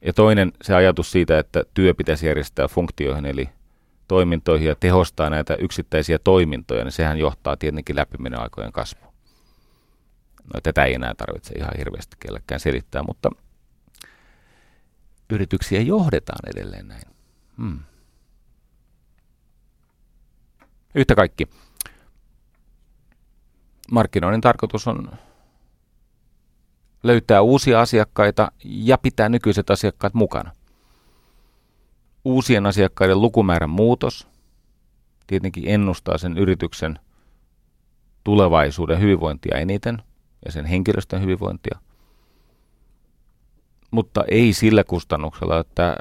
Ja 0.03 0.13
toinen 0.13 0.53
se 0.63 0.75
ajatus 0.75 1.11
siitä, 1.11 1.39
että 1.39 1.63
työ 1.75 1.95
pitäisi 1.95 2.27
järjestää 2.27 2.69
funktioihin 2.69 3.27
eli 3.27 3.49
toimintoihin 4.09 4.69
ja 4.69 4.75
tehostaa 4.75 5.31
näitä 5.31 5.55
yksittäisiä 5.55 6.19
toimintoja, 6.19 6.85
niin 6.85 6.93
sehän 6.93 7.19
johtaa 7.19 7.57
tietenkin 7.57 7.97
aikojen 8.39 8.73
kasvuun. 8.73 9.15
No 10.55 10.61
tätä 10.63 10.85
ei 10.85 10.95
enää 10.95 11.15
tarvitse 11.15 11.55
ihan 11.59 11.73
hirveästi 11.79 12.17
kellekään 12.21 12.61
selittää, 12.61 13.03
mutta 13.03 13.31
yrityksiä 15.31 15.81
johdetaan 15.81 16.51
edelleen 16.57 16.89
näin. 16.89 17.03
Hmm. 17.57 17.79
Yhtä 20.95 21.15
kaikki. 21.15 21.49
Markkinoinnin 23.91 24.41
tarkoitus 24.41 24.89
on 24.89 25.11
löytää 27.03 27.43
uusia 27.43 27.81
asiakkaita 27.81 28.53
ja 28.65 28.99
pitää 28.99 29.29
nykyiset 29.29 29.71
asiakkaat 29.71 30.15
mukana. 30.15 30.53
Uusien 32.27 32.67
asiakkaiden 32.67 33.21
lukumäärän 33.21 33.71
muutos 33.71 34.29
tietenkin 35.27 35.65
ennustaa 35.67 36.19
sen 36.19 36.39
yrityksen 36.39 36.99
tulevaisuuden 38.25 39.01
hyvinvointia 39.01 39.59
eniten 39.59 40.03
ja 40.45 40.53
sen 40.53 40.65
henkilöstön 40.65 41.23
hyvinvointia. 41.23 41.79
Mutta 43.91 44.25
ei 44.29 44.53
sillä 44.53 44.85
kustannuksella, 44.85 45.61
että 45.61 45.97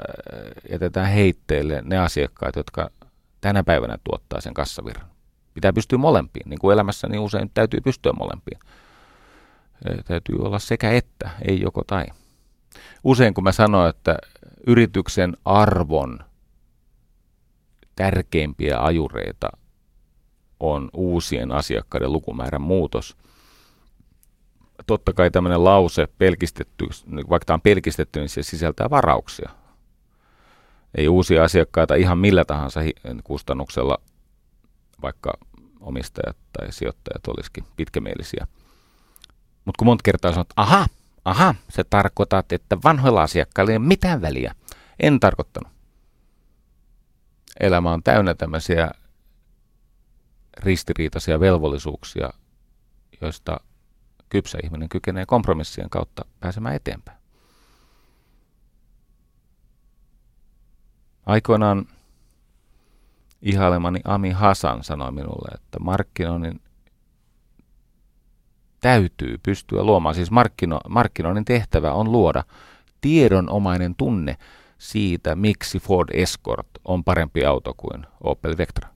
jätetään 0.70 1.06
heitteille 1.06 1.82
ne 1.84 1.98
asiakkaat, 1.98 2.56
jotka 2.56 2.90
tänä 3.40 3.64
päivänä 3.64 3.98
tuottaa 4.04 4.40
sen 4.40 4.54
kassavirran. 4.54 5.06
Pitää 5.54 5.72
pystyä 5.72 5.98
molempiin, 5.98 6.50
niin 6.50 6.58
kuin 6.58 6.74
elämässä 6.74 7.08
niin 7.08 7.20
usein 7.20 7.50
täytyy 7.54 7.80
pystyä 7.80 8.12
molempiin. 8.12 8.58
Täytyy 10.04 10.36
olla 10.38 10.58
sekä 10.58 10.90
että, 10.90 11.30
ei 11.48 11.60
joko 11.60 11.82
tai. 11.86 12.06
Usein 13.04 13.34
kun 13.34 13.44
mä 13.44 13.52
sanon, 13.52 13.88
että 13.88 14.16
yrityksen 14.66 15.36
arvon 15.44 16.18
tärkeimpiä 17.96 18.78
ajureita 18.80 19.48
on 20.60 20.90
uusien 20.92 21.52
asiakkaiden 21.52 22.12
lukumäärän 22.12 22.62
muutos. 22.62 23.16
Totta 24.86 25.12
kai 25.12 25.30
tämmöinen 25.30 25.64
lause 25.64 26.08
pelkistetty, 26.18 26.86
vaikka 27.30 27.44
tämä 27.46 27.54
on 27.54 27.60
pelkistetty, 27.60 28.20
niin 28.20 28.28
se 28.28 28.42
sisältää 28.42 28.90
varauksia 28.90 29.50
ei 30.96 31.08
uusia 31.08 31.44
asiakkaita 31.44 31.94
ihan 31.94 32.18
millä 32.18 32.44
tahansa 32.44 32.80
kustannuksella, 33.24 33.98
vaikka 35.02 35.32
omistajat 35.80 36.36
tai 36.52 36.72
sijoittajat 36.72 37.28
olisikin 37.28 37.64
pitkämielisiä. 37.76 38.46
Mutta 39.64 39.78
kun 39.78 39.86
monta 39.86 40.02
kertaa 40.02 40.32
sanot, 40.32 40.48
aha, 40.56 40.86
aha, 41.26 41.54
se 41.68 41.84
tarkoitat, 41.84 42.52
että 42.52 42.76
vanhoilla 42.84 43.22
asiakkailla 43.22 43.72
ei 43.72 43.76
ole 43.76 43.86
mitään 43.86 44.22
väliä. 44.22 44.54
En 45.00 45.20
tarkoittanut. 45.20 45.72
Elämä 47.60 47.92
on 47.92 48.02
täynnä 48.02 48.34
tämmöisiä 48.34 48.90
ristiriitaisia 50.56 51.40
velvollisuuksia, 51.40 52.30
joista 53.20 53.60
kypsä 54.28 54.58
ihminen 54.64 54.88
kykenee 54.88 55.26
kompromissien 55.26 55.90
kautta 55.90 56.24
pääsemään 56.40 56.74
eteenpäin. 56.74 57.18
Aikoinaan 61.26 61.86
ihailemani 63.42 64.00
Ami 64.04 64.30
Hasan 64.30 64.84
sanoi 64.84 65.12
minulle, 65.12 65.54
että 65.54 65.78
markkinoinnin 65.80 66.60
täytyy 68.86 69.38
pystyä 69.42 69.82
luomaan, 69.82 70.14
siis 70.14 70.30
markkino, 70.30 70.80
markkinoinnin 70.88 71.44
tehtävä 71.44 71.92
on 71.92 72.12
luoda 72.12 72.44
tiedonomainen 73.00 73.94
tunne 73.94 74.36
siitä, 74.78 75.36
miksi 75.36 75.78
Ford 75.78 76.08
Escort 76.12 76.66
on 76.84 77.04
parempi 77.04 77.44
auto 77.44 77.74
kuin 77.76 78.06
Opel 78.20 78.58
Vectra. 78.58 78.88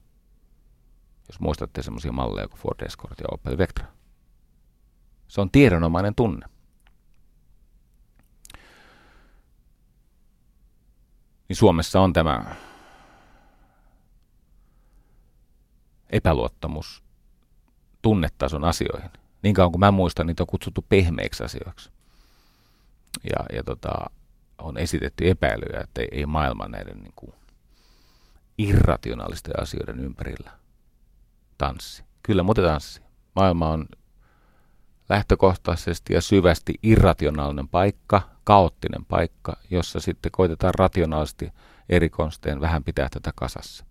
Jos 1.27 1.39
muistatte 1.39 1.83
semmoisia 1.83 2.11
malleja 2.11 2.47
kuin 2.47 2.59
Ford 2.59 2.81
Escort 2.81 3.19
ja 3.19 3.25
Opel 3.31 3.57
Vectra. 3.57 3.85
Se 5.27 5.41
on 5.41 5.51
tiedonomainen 5.51 6.15
tunne. 6.15 6.45
niin 11.47 11.57
Suomessa 11.57 12.01
on 12.01 12.13
tämä 12.13 12.55
epäluottamus 16.09 17.03
tunnetason 18.01 18.63
asioihin. 18.63 19.20
Niin 19.41 19.55
kauan 19.55 19.71
kuin 19.71 19.79
mä 19.79 19.91
muistan, 19.91 20.27
niitä 20.27 20.43
on 20.43 20.47
kutsuttu 20.47 20.85
pehmeiksi 20.89 21.43
asioiksi. 21.43 21.91
Ja, 23.23 23.55
ja 23.55 23.63
tota, 23.63 23.91
on 24.57 24.77
esitetty 24.77 25.29
epäilyjä, 25.29 25.81
että 25.81 26.01
ei, 26.01 26.07
ei 26.11 26.25
maailma 26.25 26.67
näiden 26.67 26.97
niin 26.97 27.13
kuin, 27.15 27.33
irrationaalisten 28.57 29.59
asioiden 29.61 29.99
ympärillä 29.99 30.51
tanssi. 31.57 32.03
Kyllä, 32.23 32.43
mutta 32.43 32.61
tanssi. 32.61 33.01
Maailma 33.35 33.69
on 33.69 33.85
lähtökohtaisesti 35.09 36.13
ja 36.13 36.21
syvästi 36.21 36.73
irrationaalinen 36.83 37.67
paikka, 37.67 38.21
kaoottinen 38.43 39.05
paikka, 39.05 39.57
jossa 39.69 39.99
sitten 39.99 40.31
koitetaan 40.31 40.73
rationaalisesti 40.75 41.53
eri 41.89 42.09
konsteen 42.09 42.61
vähän 42.61 42.83
pitää 42.83 43.07
tätä 43.11 43.31
kasassa. 43.35 43.85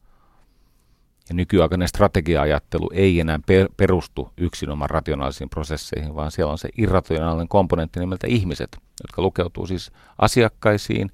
Ja 1.30 1.34
nykyaikainen 1.34 1.88
strategia-ajattelu 1.88 2.90
ei 2.92 3.20
enää 3.20 3.38
per- 3.46 3.68
perustu 3.76 4.32
yksinomaan 4.36 4.90
rationaalisiin 4.90 5.50
prosesseihin, 5.50 6.14
vaan 6.14 6.30
siellä 6.30 6.52
on 6.52 6.58
se 6.58 6.68
irrationaalinen 6.78 7.48
komponentti 7.48 8.00
nimeltä 8.00 8.26
ihmiset, 8.26 8.78
jotka 9.02 9.22
lukeutuu 9.22 9.66
siis 9.66 9.92
asiakkaisiin, 10.18 11.10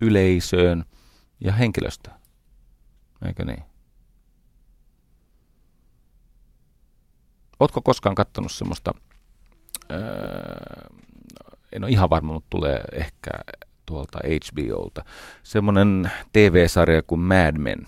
yleisöön 0.00 0.84
ja 1.40 1.52
henkilöstöön. 1.52 2.16
Eikö 3.26 3.44
niin? 3.44 3.62
Oletko 7.60 7.80
koskaan 7.82 8.14
katsonut 8.14 8.52
semmoista 8.52 8.92
en 11.72 11.84
ole 11.84 11.90
ihan 11.90 12.10
varma, 12.10 12.32
mutta 12.32 12.50
tulee 12.50 12.80
ehkä 12.92 13.30
tuolta 13.86 14.18
HBOlta. 14.18 15.04
Semmoinen 15.42 16.10
TV-sarja 16.32 17.02
kuin 17.02 17.20
Mad 17.20 17.58
Men. 17.58 17.86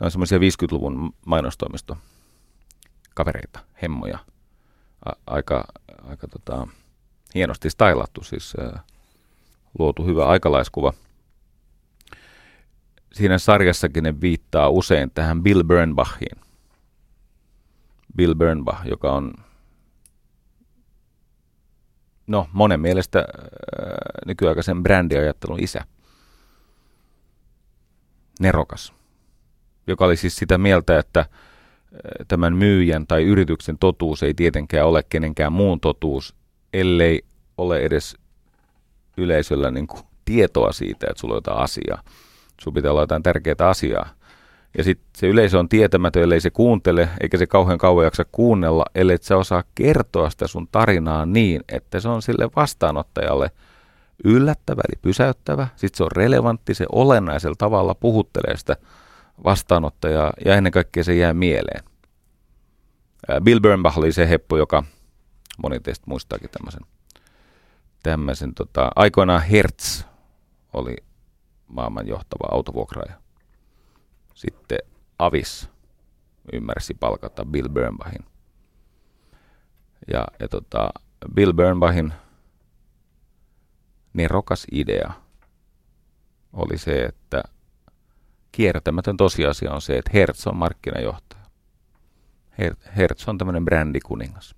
Ne 0.00 0.04
on 0.04 0.10
semmoisia 0.10 0.38
50-luvun 0.38 1.14
mainostoimisto 1.26 1.96
kavereita, 3.14 3.60
hemmoja. 3.82 4.18
A- 5.06 5.18
aika 5.26 5.64
aika 6.08 6.28
tota, 6.28 6.66
hienosti 7.34 7.70
stylattu, 7.70 8.24
siis 8.24 8.54
ää, 8.60 8.82
luotu 9.78 10.06
hyvä 10.06 10.26
aikalaiskuva. 10.26 10.92
Siinä 13.12 13.38
sarjassakin 13.38 14.04
ne 14.04 14.20
viittaa 14.20 14.68
usein 14.68 15.10
tähän 15.10 15.42
Bill 15.42 15.62
Bernbachiin. 15.62 16.40
Bill 18.16 18.34
Bernbach, 18.34 18.86
joka 18.86 19.12
on 19.12 19.34
no, 22.26 22.48
monen 22.52 22.80
mielestä 22.80 23.18
äh, 23.18 23.24
nykyaikaisen 24.26 24.82
brändiajattelun 24.82 25.60
isä. 25.60 25.84
Nerokas, 28.40 28.92
joka 29.86 30.04
oli 30.04 30.16
siis 30.16 30.36
sitä 30.36 30.58
mieltä, 30.58 30.98
että 30.98 31.20
äh, 31.20 31.26
tämän 32.28 32.56
myyjän 32.56 33.06
tai 33.06 33.22
yrityksen 33.22 33.78
totuus 33.78 34.22
ei 34.22 34.34
tietenkään 34.34 34.86
ole 34.86 35.02
kenenkään 35.08 35.52
muun 35.52 35.80
totuus, 35.80 36.34
ellei 36.72 37.24
ole 37.58 37.78
edes 37.78 38.16
yleisöllä 39.16 39.70
niin 39.70 39.86
kuin 39.86 40.02
tietoa 40.24 40.72
siitä, 40.72 41.06
että 41.10 41.20
sulla 41.20 41.34
on 41.34 41.38
jotain 41.38 41.58
asiaa. 41.58 42.02
Sulla 42.60 42.74
pitää 42.74 42.90
olla 42.90 43.02
jotain 43.02 43.22
tärkeää 43.22 43.68
asiaa. 43.68 44.08
Ja 44.78 44.84
sitten 44.84 45.06
se 45.16 45.26
yleisö 45.26 45.58
on 45.58 45.68
tietämätön, 45.68 46.22
ellei 46.22 46.40
se 46.40 46.50
kuuntele, 46.50 47.08
eikä 47.20 47.38
se 47.38 47.46
kauhean 47.46 47.78
kauan 47.78 48.04
jaksa 48.04 48.24
kuunnella, 48.32 48.84
ellei 48.94 49.18
sä 49.20 49.36
osaa 49.36 49.62
kertoa 49.74 50.30
sitä 50.30 50.46
sun 50.46 50.68
tarinaa 50.72 51.26
niin, 51.26 51.62
että 51.68 52.00
se 52.00 52.08
on 52.08 52.22
sille 52.22 52.48
vastaanottajalle 52.56 53.50
yllättävä 54.24 54.82
eli 54.88 54.98
pysäyttävä. 55.02 55.68
Sitten 55.76 55.96
se 55.96 56.04
on 56.04 56.12
relevantti, 56.16 56.74
se 56.74 56.86
olennaisella 56.92 57.54
tavalla 57.58 57.94
puhuttelee 57.94 58.56
sitä 58.56 58.76
vastaanottajaa 59.44 60.32
ja 60.44 60.54
ennen 60.54 60.72
kaikkea 60.72 61.04
se 61.04 61.14
jää 61.14 61.34
mieleen. 61.34 61.84
Bill 63.40 63.60
Bernbach 63.60 63.98
oli 63.98 64.12
se 64.12 64.28
heppu, 64.28 64.56
joka 64.56 64.84
moni 65.62 65.80
teistä 65.80 66.04
muistaakin 66.08 66.50
tämmöisen, 66.50 66.82
tämmöisen 68.02 68.54
tota, 68.54 68.90
aikoinaan 68.96 69.42
Hertz 69.42 70.04
oli 70.72 70.96
maailman 71.68 72.08
johtava 72.08 72.48
autovuokraaja 72.50 73.24
sitten 74.34 74.78
Avis 75.18 75.70
ymmärsi 76.52 76.94
palkata 76.94 77.44
Bill 77.44 77.68
Bernbachin. 77.68 78.24
Ja, 80.12 80.26
ja 80.40 80.48
tota, 80.48 80.90
Bill 81.34 81.52
Bernbachin 81.52 82.12
nerokas 84.12 84.66
idea 84.72 85.12
oli 86.52 86.78
se, 86.78 87.04
että 87.04 87.42
kiertämätön 88.56 89.16
tosiasia 89.16 89.72
on 89.72 89.82
se, 89.82 89.98
että 89.98 90.10
Hertz 90.14 90.46
on 90.46 90.56
markkinajohtaja. 90.56 91.44
Hertz 92.96 93.28
on 93.28 93.38
tämmöinen 93.38 93.64
brändikuningas. 93.64 94.54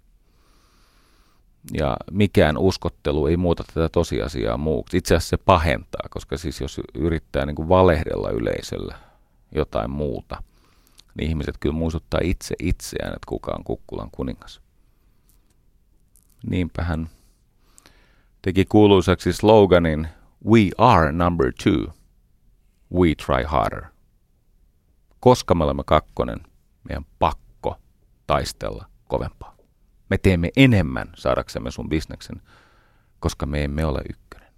Ja 1.72 1.96
mikään 2.10 2.58
uskottelu 2.58 3.26
ei 3.26 3.36
muuta 3.36 3.64
tätä 3.74 3.88
tosiasiaa 3.88 4.56
muuksi. 4.56 4.96
Itse 4.96 5.14
asiassa 5.16 5.36
se 5.36 5.42
pahentaa, 5.44 6.06
koska 6.10 6.36
siis 6.36 6.60
jos 6.60 6.80
yrittää 6.94 7.46
niin 7.46 7.56
kuin 7.56 7.68
valehdella 7.68 8.30
yleisöllä, 8.30 8.98
jotain 9.54 9.90
muuta, 9.90 10.42
niin 11.14 11.28
ihmiset 11.28 11.54
kyllä 11.60 11.74
muistuttaa 11.74 12.20
itse 12.22 12.54
itseään, 12.58 13.12
että 13.12 13.26
kuka 13.26 13.52
on 13.58 13.64
kukkulan 13.64 14.10
kuningas. 14.12 14.60
Niinpä 16.50 16.82
hän 16.82 17.08
teki 18.42 18.64
kuuluisaksi 18.64 19.32
sloganin 19.32 20.08
We 20.50 20.70
are 20.78 21.12
number 21.12 21.52
two. 21.64 21.95
We 22.94 23.14
try 23.14 23.44
harder. 23.46 23.84
Koska 25.20 25.54
me 25.54 25.64
olemme 25.64 25.82
kakkonen, 25.86 26.40
meidän 26.84 27.04
pakko 27.18 27.76
taistella 28.26 28.86
kovempaa. 29.08 29.56
Me 30.10 30.18
teemme 30.18 30.50
enemmän 30.56 31.12
saadaksemme 31.14 31.70
sun 31.70 31.88
bisneksen, 31.88 32.42
koska 33.20 33.46
me 33.46 33.64
emme 33.64 33.84
ole 33.84 34.00
ykkönen. 34.10 34.52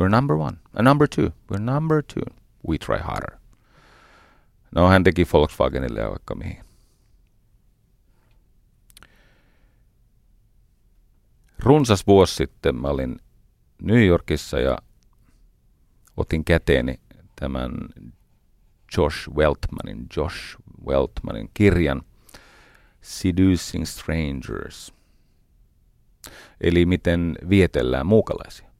We're 0.00 0.08
number 0.08 0.36
one. 0.36 0.56
A 0.74 0.82
number 0.82 1.08
two. 1.08 1.32
We're 1.52 1.60
number 1.60 2.02
two. 2.02 2.22
We 2.68 2.78
try 2.78 2.98
harder. 2.98 3.38
No 4.74 4.88
hän 4.88 5.04
teki 5.04 5.26
Volkswagenille 5.32 6.00
ja 6.00 6.10
vaikka 6.10 6.34
mihin. 6.34 6.64
Runsas 11.58 12.06
vuosi 12.06 12.34
sitten 12.34 12.76
mä 12.76 12.88
olin 12.88 13.20
New 13.82 14.06
Yorkissa 14.06 14.60
ja 14.60 14.78
otin 16.16 16.44
käteeni 16.44 17.00
tämän 17.36 17.72
Josh 18.96 19.30
Weltmanin, 19.30 20.06
Josh 20.16 20.56
Weltmanin 20.86 21.50
kirjan 21.54 22.02
Seducing 23.00 23.84
Strangers. 23.84 24.94
Eli 26.60 26.86
miten 26.86 27.38
vietellään 27.48 28.06
muukalaisia. 28.06 28.72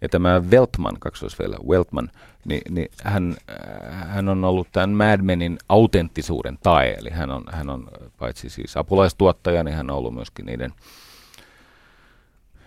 Ja 0.00 0.08
tämä 0.08 0.42
Weltman, 0.50 0.96
kaksoisvelä 1.00 1.56
Weltman, 1.68 2.10
niin, 2.44 2.62
niin 2.70 2.88
hän, 3.04 3.36
äh, 3.50 4.08
hän 4.08 4.28
on 4.28 4.44
ollut 4.44 4.68
tämän 4.72 4.90
Mad 4.90 5.22
Menin 5.22 5.58
autenttisuuden 5.68 6.58
tae. 6.62 6.96
Eli 6.98 7.10
hän 7.10 7.30
on, 7.30 7.44
hän 7.52 7.70
on 7.70 7.88
paitsi 8.18 8.50
siis 8.50 8.76
apulaistuottaja, 8.76 9.64
niin 9.64 9.76
hän 9.76 9.90
on 9.90 9.96
ollut 9.96 10.14
myöskin 10.14 10.46
niiden, 10.46 10.72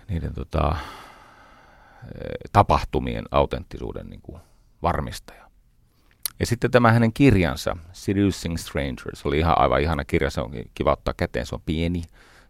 niiden 0.10 0.34
tota, 0.34 0.68
äh, 0.68 1.03
tapahtumien 2.52 3.26
autenttisuuden 3.32 4.10
niin 4.10 4.22
kuin 4.22 4.42
varmistaja. 4.82 5.50
Ja 6.40 6.46
sitten 6.46 6.72
tämä 6.72 6.92
hänen 6.92 7.14
kirjansa, 7.14 7.78
Seducing 7.92 8.58
Strangers, 8.58 9.26
oli 9.26 9.40
ihan 9.40 9.58
aivan 9.58 9.82
ihana 9.82 10.06
kirja, 10.06 10.30
se 10.30 10.42
on 10.42 10.52
kiva 10.74 10.92
ottaa 10.92 11.14
käteen, 11.14 11.46
se 11.46 11.56
on 11.56 11.62
pieni, 11.66 12.04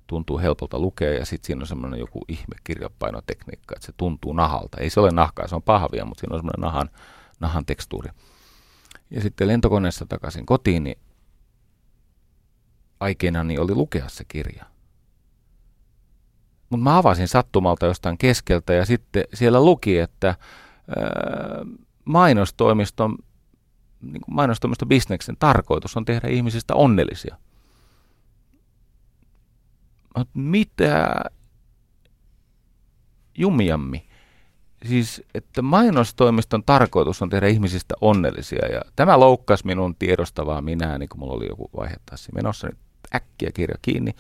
tuntuu 0.08 0.40
helpolta 0.40 0.80
lukea 0.80 1.14
ja 1.14 1.26
sitten 1.26 1.48
siinä 1.48 1.62
on 1.62 1.68
semmoinen 1.68 2.00
joku 2.00 2.26
ihme 2.28 2.56
kirjapainotekniikka, 2.64 3.76
että 3.76 3.86
se 3.86 3.94
tuntuu 3.98 4.34
nahalta. 4.34 4.78
Ei 4.78 4.90
se 4.90 5.00
ole 5.00 5.12
nahkaa, 5.12 5.48
se 5.48 5.56
on 5.56 5.64
pahvia, 5.64 6.06
mutta 6.06 6.22
siinä 6.22 6.34
on 6.34 6.40
semmoinen 6.40 6.62
nahan, 6.62 6.90
nahan 7.40 7.66
tekstuuri. 7.66 8.10
Ja 9.12 9.22
sitten 9.22 9.48
lentokoneessa 9.48 10.06
takaisin 10.06 10.46
kotiin, 10.46 10.84
niin 10.84 11.00
aikeena 13.00 13.44
niin 13.44 13.60
oli 13.60 13.76
lukea 13.76 14.10
se 14.10 14.24
kirja. 14.28 14.66
Mutta 16.78 16.84
mä 16.84 16.98
avasin 16.98 17.28
sattumalta 17.28 17.86
jostain 17.86 18.18
keskeltä 18.18 18.74
ja 18.74 18.86
sitten 18.86 19.24
siellä 19.34 19.66
luki, 19.66 20.00
että 20.00 20.28
ää, 20.28 20.36
mainostoimiston, 22.06 23.18
niin 24.02 24.22
mainostoimiston 24.28 24.88
bisneksen 24.88 25.36
tarkoitus 25.40 25.98
on 25.98 26.06
tehdä 26.06 26.28
ihmisistä 26.28 26.76
onnellisia– 26.76 27.38
mitä 30.34 31.16
jumiammi? 33.38 34.08
Siis, 34.88 35.24
että 35.34 35.62
mainostoimiston 35.62 36.64
tarkoitus 36.64 37.22
on 37.22 37.30
tehdä 37.30 37.48
ihmisistä 37.48 37.96
onnellisia 38.02 38.68
ja 38.68 38.82
tämä 38.96 39.20
loukkasi 39.20 39.66
minun 39.66 39.96
tiedostavaa 39.96 40.62
minä, 40.62 40.98
niin 40.98 41.10
kun 41.10 41.20
mulla 41.20 41.34
oli 41.34 41.48
joku 41.48 41.70
vaihe 41.78 41.96
taas 42.06 42.30
menossa, 42.36 42.68
niin 42.68 42.78
äkkiä 43.16 43.50
kirja 43.54 43.76
kiinni, 43.82 44.12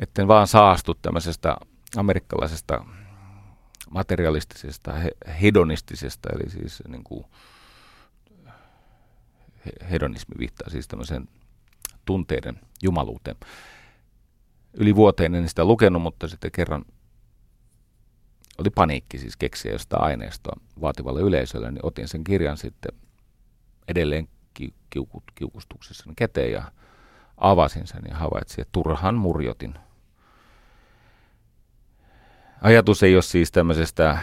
etten 0.00 0.28
vaan 0.28 0.46
saastu 0.46 0.94
tämmöisestä 0.94 1.56
amerikkalaisesta 1.96 2.84
materialistisesta, 3.90 4.94
hedonistisesta, 5.42 6.28
eli 6.32 6.50
siis 6.50 6.82
niin 6.88 7.04
kuin, 7.04 7.24
hedonismi 9.90 10.34
viittaa 10.38 10.70
siis 10.70 10.88
tämmöiseen 10.88 11.28
tunteiden 12.04 12.60
jumaluuteen. 12.82 13.36
Yli 14.74 14.96
vuoteen 14.96 15.34
en 15.34 15.48
sitä 15.48 15.64
lukenut, 15.64 16.02
mutta 16.02 16.28
sitten 16.28 16.50
kerran 16.50 16.84
oli 18.58 18.70
paniikki 18.70 19.18
siis 19.18 19.36
keksiä 19.36 19.72
jostain 19.72 20.02
aineistoa 20.02 20.60
vaativalle 20.80 21.20
yleisölle, 21.20 21.70
niin 21.70 21.86
otin 21.86 22.08
sen 22.08 22.24
kirjan 22.24 22.56
sitten 22.56 22.92
edelleen 23.88 24.28
kiukut, 24.90 25.24
kiukustuksessa 25.34 26.04
käteen 26.16 26.52
ja 26.52 26.72
avasin 27.36 27.86
sen 27.86 28.02
ja 28.08 28.16
havaitsin, 28.16 28.62
että 28.62 28.72
turhan 28.72 29.14
murjotin. 29.14 29.74
Ajatus 32.62 33.02
ei 33.02 33.14
ole 33.14 33.22
siis 33.22 33.52
tämmöisestä, 33.52 34.18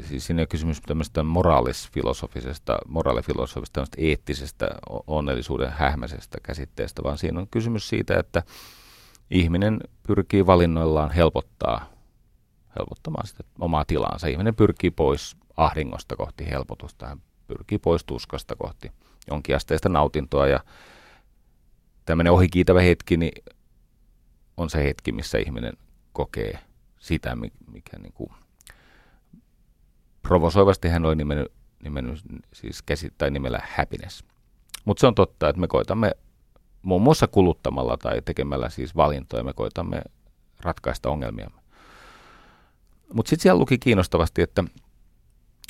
siis 0.00 0.26
siinä 0.26 0.42
on 0.42 0.48
kysymys 0.48 0.80
tämmöisestä 0.80 1.22
moraalisfilosofisesta, 1.22 2.78
moraalifilosofisesta, 2.88 3.72
tämmöisestä 3.72 4.02
eettisestä 4.02 4.70
onnellisuuden 5.06 5.72
hähmäisestä 5.72 6.38
käsitteestä, 6.42 7.02
vaan 7.02 7.18
siinä 7.18 7.40
on 7.40 7.48
kysymys 7.50 7.88
siitä, 7.88 8.18
että 8.18 8.42
ihminen 9.30 9.80
pyrkii 10.06 10.46
valinnoillaan 10.46 11.10
helpottaa, 11.10 11.84
helpottamaan 12.78 13.26
sitä 13.26 13.44
omaa 13.60 13.84
tilaansa. 13.84 14.26
Ihminen 14.26 14.54
pyrkii 14.54 14.90
pois 14.90 15.36
ahdingosta 15.56 16.16
kohti 16.16 16.50
helpotusta, 16.50 17.06
hän 17.06 17.22
pyrkii 17.46 17.78
pois 17.78 18.04
tuskasta 18.04 18.56
kohti 18.56 18.92
jonkinasteista 19.30 19.88
nautintoa 19.88 20.46
ja 20.46 20.60
tämmöinen 22.04 22.32
ohikiitävä 22.32 22.80
hetki 22.80 23.16
niin 23.16 23.44
on 24.56 24.70
se 24.70 24.84
hetki, 24.84 25.12
missä 25.12 25.38
ihminen 25.38 25.72
kokee 26.12 26.58
sitä, 26.98 27.36
mikä 27.72 27.98
niin 27.98 28.12
kuin 28.12 28.30
provosoivasti 30.22 30.88
hän 30.88 31.04
oli 31.04 31.16
nimennyt, 31.16 31.52
nimennyt 31.82 32.20
siis 32.52 32.82
käsittää 32.82 33.30
nimellä 33.30 33.60
happiness. 33.76 34.24
Mutta 34.84 35.00
se 35.00 35.06
on 35.06 35.14
totta, 35.14 35.48
että 35.48 35.60
me 35.60 35.68
koitamme 35.68 36.12
muun 36.82 37.02
muassa 37.02 37.26
kuluttamalla 37.26 37.96
tai 37.96 38.22
tekemällä 38.24 38.68
siis 38.68 38.96
valintoja, 38.96 39.44
me 39.44 39.52
koitamme 39.52 40.02
ratkaista 40.60 41.10
ongelmiamme. 41.10 41.62
Mutta 43.14 43.30
sitten 43.30 43.42
siellä 43.42 43.58
luki 43.58 43.78
kiinnostavasti, 43.78 44.42
että 44.42 44.64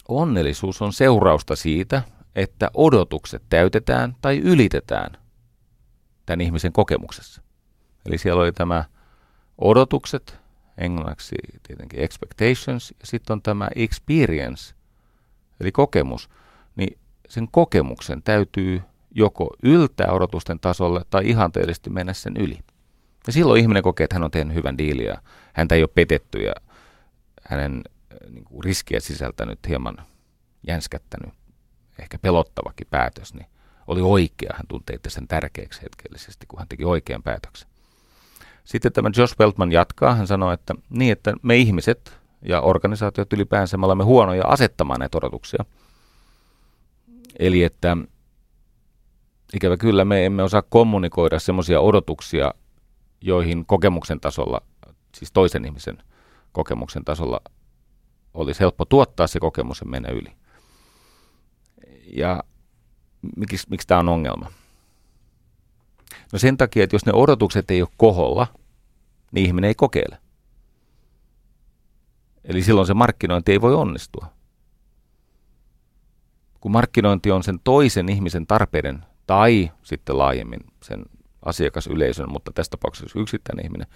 onnellisuus 0.08 0.82
on 0.82 0.92
seurausta 0.92 1.56
siitä, 1.56 2.02
että 2.34 2.70
odotukset 2.74 3.42
täytetään 3.48 4.16
tai 4.20 4.38
ylitetään 4.38 5.21
tämän 6.32 6.46
ihmisen 6.46 6.72
kokemuksessa. 6.72 7.42
Eli 8.06 8.18
siellä 8.18 8.42
oli 8.42 8.52
tämä 8.52 8.84
odotukset, 9.58 10.38
englanniksi 10.78 11.36
tietenkin 11.62 12.00
expectations, 12.00 12.94
ja 13.00 13.06
sitten 13.06 13.34
on 13.34 13.42
tämä 13.42 13.68
experience, 13.76 14.74
eli 15.60 15.72
kokemus. 15.72 16.30
Niin 16.76 16.98
sen 17.28 17.48
kokemuksen 17.50 18.22
täytyy 18.22 18.82
joko 19.14 19.56
yltää 19.62 20.12
odotusten 20.12 20.60
tasolle 20.60 21.04
tai 21.10 21.28
ihanteellisesti 21.28 21.90
mennä 21.90 22.12
sen 22.12 22.36
yli. 22.36 22.58
Ja 23.26 23.32
silloin 23.32 23.60
ihminen 23.60 23.82
kokee, 23.82 24.04
että 24.04 24.16
hän 24.16 24.24
on 24.24 24.30
tehnyt 24.30 24.54
hyvän 24.54 24.78
diilin 24.78 25.06
ja 25.06 25.22
häntä 25.52 25.74
ei 25.74 25.82
ole 25.82 25.90
petetty 25.94 26.38
ja 26.38 26.54
hänen 27.48 27.82
äh, 28.12 28.30
niin 28.30 28.44
kuin 28.44 28.64
riskiä 28.64 29.00
sisältänyt 29.00 29.58
hieman 29.68 29.96
jänskättänyt, 30.66 31.34
ehkä 31.98 32.18
pelottavakin 32.18 32.86
päätös, 32.90 33.34
niin 33.34 33.46
oli 33.86 34.00
oikea. 34.00 34.50
Hän 34.54 34.66
tuntee 34.68 34.96
itse 34.96 35.10
sen 35.10 35.28
tärkeäksi 35.28 35.82
hetkellisesti, 35.82 36.46
kun 36.46 36.58
hän 36.58 36.68
teki 36.68 36.84
oikean 36.84 37.22
päätöksen. 37.22 37.68
Sitten 38.64 38.92
tämä 38.92 39.10
Josh 39.16 39.40
Weltman 39.40 39.72
jatkaa. 39.72 40.14
Hän 40.14 40.26
sanoi, 40.26 40.54
että 40.54 40.74
niin, 40.90 41.12
että 41.12 41.34
me 41.42 41.56
ihmiset 41.56 42.18
ja 42.44 42.60
organisaatiot 42.60 43.32
ylipäänsä 43.32 43.76
me 43.76 43.86
olemme 43.86 44.04
huonoja 44.04 44.44
asettamaan 44.46 45.00
näitä 45.00 45.18
odotuksia. 45.18 45.64
Eli 47.38 47.62
että 47.62 47.96
ikävä 49.54 49.76
kyllä 49.76 50.04
me 50.04 50.26
emme 50.26 50.42
osaa 50.42 50.62
kommunikoida 50.62 51.38
semmoisia 51.38 51.80
odotuksia, 51.80 52.54
joihin 53.20 53.66
kokemuksen 53.66 54.20
tasolla, 54.20 54.60
siis 55.16 55.32
toisen 55.32 55.64
ihmisen 55.64 55.98
kokemuksen 56.52 57.04
tasolla 57.04 57.40
olisi 58.34 58.60
helppo 58.60 58.84
tuottaa 58.84 59.26
se 59.26 59.40
kokemus 59.40 59.80
ja 59.80 59.86
mennä 59.86 60.08
yli. 60.08 60.32
Ja 62.16 62.44
miksi, 63.36 63.66
miksi 63.70 63.86
tämä 63.86 64.00
on 64.00 64.08
ongelma? 64.08 64.52
No 66.32 66.38
sen 66.38 66.56
takia, 66.56 66.84
että 66.84 66.94
jos 66.94 67.06
ne 67.06 67.12
odotukset 67.12 67.70
ei 67.70 67.82
ole 67.82 67.88
koholla, 67.96 68.46
niin 69.32 69.46
ihminen 69.46 69.68
ei 69.68 69.74
kokeile. 69.74 70.18
Eli 72.44 72.62
silloin 72.62 72.86
se 72.86 72.94
markkinointi 72.94 73.52
ei 73.52 73.60
voi 73.60 73.74
onnistua. 73.74 74.26
Kun 76.60 76.72
markkinointi 76.72 77.30
on 77.30 77.42
sen 77.42 77.60
toisen 77.64 78.08
ihmisen 78.08 78.46
tarpeiden 78.46 79.04
tai 79.26 79.70
sitten 79.82 80.18
laajemmin 80.18 80.60
sen 80.82 81.04
asiakasyleisön, 81.44 82.32
mutta 82.32 82.52
tässä 82.52 82.70
tapauksessa 82.70 83.18
yksittäinen 83.18 83.64
ihminen, 83.64 83.86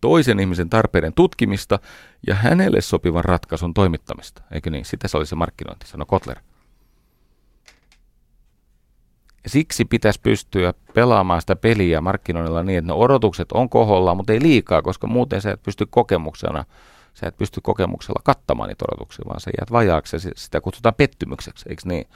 toisen 0.00 0.40
ihmisen 0.40 0.70
tarpeiden 0.70 1.12
tutkimista 1.12 1.78
ja 2.26 2.34
hänelle 2.34 2.80
sopivan 2.80 3.24
ratkaisun 3.24 3.74
toimittamista. 3.74 4.42
Eikö 4.50 4.70
niin? 4.70 4.84
Sitä 4.84 5.08
se 5.08 5.16
oli 5.16 5.26
se 5.26 5.34
markkinointi, 5.34 5.86
sanoi 5.86 6.06
Kotler. 6.06 6.38
Siksi 9.46 9.84
pitäisi 9.84 10.20
pystyä 10.20 10.74
pelaamaan 10.94 11.40
sitä 11.40 11.56
peliä 11.56 12.00
markkinoinnilla 12.00 12.62
niin, 12.62 12.78
että 12.78 12.92
ne 12.92 12.98
odotukset 12.98 13.52
on 13.52 13.68
koholla, 13.68 14.14
mutta 14.14 14.32
ei 14.32 14.42
liikaa, 14.42 14.82
koska 14.82 15.06
muuten 15.06 15.40
sä 15.40 15.50
et 15.50 15.62
pysty 15.62 15.86
kokemuksena, 15.90 16.64
sä 17.14 17.26
et 17.26 17.36
pysty 17.36 17.60
kokemuksella 17.60 18.20
kattamaan 18.24 18.68
niitä 18.68 18.84
odotuksia, 18.92 19.24
vaan 19.28 19.40
sä 19.40 19.50
jäät 19.60 19.72
vajaaksi 19.72 20.16
ja 20.16 20.20
sitä 20.36 20.60
kutsutaan 20.60 20.94
pettymykseksi, 20.94 21.68
eikö 21.68 21.82
niin? 21.84 22.06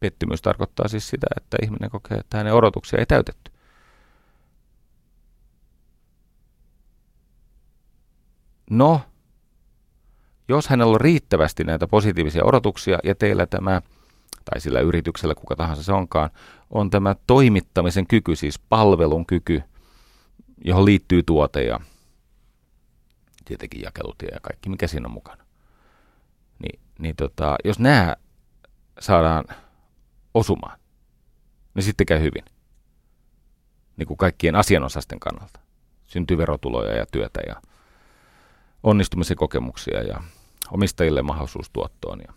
Pettymys 0.00 0.42
tarkoittaa 0.42 0.88
siis 0.88 1.08
sitä, 1.08 1.26
että 1.36 1.56
ihminen 1.62 1.90
kokee, 1.90 2.18
että 2.18 2.36
hänen 2.36 2.54
odotuksia 2.54 2.98
ei 2.98 3.06
täytetty. 3.06 3.50
No, 8.70 9.00
jos 10.48 10.68
hänellä 10.68 10.94
on 10.94 11.00
riittävästi 11.00 11.64
näitä 11.64 11.86
positiivisia 11.86 12.44
odotuksia 12.44 12.98
ja 13.04 13.14
teillä 13.14 13.46
tämä, 13.46 13.82
tai 14.44 14.60
sillä 14.60 14.80
yrityksellä, 14.80 15.34
kuka 15.34 15.56
tahansa 15.56 15.82
se 15.82 15.92
onkaan, 15.92 16.30
on 16.70 16.90
tämä 16.90 17.16
toimittamisen 17.26 18.06
kyky, 18.06 18.36
siis 18.36 18.58
palvelun 18.58 19.26
kyky, 19.26 19.62
johon 20.64 20.84
liittyy 20.84 21.22
tuote 21.22 21.62
ja 21.62 21.80
tietenkin 23.44 23.82
jakelutie 23.82 24.28
ja 24.32 24.40
kaikki, 24.42 24.68
mikä 24.68 24.86
siinä 24.86 25.06
on 25.06 25.12
mukana. 25.12 25.44
Niin, 26.58 26.80
niin 26.98 27.16
tota, 27.16 27.56
jos 27.64 27.78
nämä 27.78 28.16
saadaan 29.00 29.44
osumaan, 30.34 30.78
niin 31.74 31.82
sitten 31.82 32.06
käy 32.06 32.20
hyvin. 32.20 32.44
Niin 33.96 34.06
kuin 34.06 34.18
kaikkien 34.18 34.56
asianosasten 34.56 35.20
kannalta. 35.20 35.60
Syntyy 36.06 36.38
verotuloja 36.38 36.96
ja 36.96 37.06
työtä 37.12 37.40
ja 37.46 37.62
onnistumisen 38.82 39.36
kokemuksia 39.36 40.02
ja 40.02 40.22
omistajille 40.70 41.22
mahdollisuus 41.22 41.70
tuottoon 41.70 42.20
ja 42.28 42.34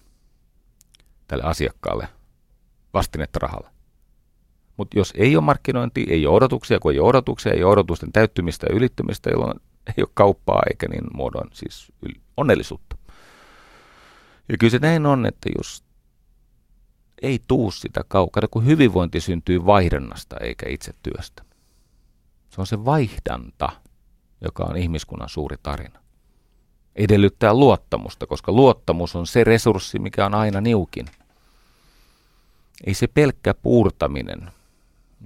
tälle 1.27 1.43
asiakkaalle 1.43 2.07
vastinetta 2.93 3.39
rahalla. 3.39 3.69
Mutta 4.77 4.99
jos 4.99 5.13
ei 5.17 5.35
ole 5.35 5.43
markkinointi, 5.43 6.05
ei 6.09 6.27
ole 6.27 6.35
odotuksia, 6.35 6.79
kun 6.79 6.91
ei 6.91 6.99
ole 6.99 7.09
odotuksia, 7.09 7.53
ei 7.53 7.63
ole 7.63 7.71
odotusten 7.71 8.11
täyttymistä 8.11 8.67
ja 8.69 8.75
ylittymistä, 8.75 9.29
jolloin 9.29 9.59
ei 9.87 10.03
ole 10.03 10.09
kauppaa 10.13 10.61
eikä 10.69 10.87
niin 10.87 11.03
muodon 11.13 11.47
siis 11.53 11.91
onnellisuutta. 12.37 12.97
Ja 14.49 14.57
kyllä 14.57 14.71
se 14.71 14.79
näin 14.79 15.05
on, 15.05 15.25
että 15.25 15.49
jos 15.57 15.83
ei 17.21 17.39
tuu 17.47 17.71
sitä 17.71 18.01
kaukana, 18.07 18.47
kun 18.47 18.65
hyvinvointi 18.65 19.21
syntyy 19.21 19.65
vaihdannasta 19.65 20.35
eikä 20.41 20.69
itse 20.69 20.93
työstä. 21.03 21.43
Se 22.49 22.61
on 22.61 22.67
se 22.67 22.85
vaihdanta, 22.85 23.69
joka 24.41 24.63
on 24.63 24.77
ihmiskunnan 24.77 25.29
suuri 25.29 25.57
tarina. 25.63 25.99
Edellyttää 26.97 27.53
luottamusta, 27.53 28.27
koska 28.27 28.51
luottamus 28.51 29.15
on 29.15 29.27
se 29.27 29.43
resurssi, 29.43 29.99
mikä 29.99 30.25
on 30.25 30.33
aina 30.33 30.61
niukin. 30.61 31.05
Ei 32.85 32.93
se 32.93 33.07
pelkkä 33.07 33.53
puurtaminen 33.53 34.51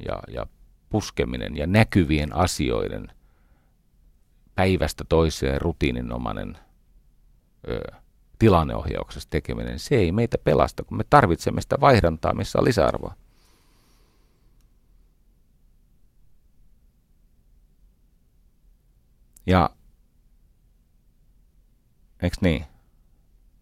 ja, 0.08 0.20
ja 0.28 0.46
puskeminen 0.90 1.58
ja 1.58 1.68
näkyvien 1.68 2.36
asioiden 2.36 3.12
päivästä 4.56 5.04
toiseen 5.10 5.62
rutiininomainen 5.62 6.58
ö, 7.70 7.82
tilanneohjauksessa 8.40 9.30
tekeminen, 9.30 9.80
se 9.80 9.96
ei 9.96 10.12
meitä 10.12 10.38
pelasta, 10.38 10.84
kun 10.84 10.98
me 10.98 11.04
tarvitsemme 11.10 11.62
sitä 11.62 11.78
vaihdantaa, 11.82 12.34
missä 12.34 12.60
on 12.60 12.66
lisäarvoa. 12.66 13.14
Ja 19.46 19.70
eikö 22.22 22.38
niin? 22.42 22.66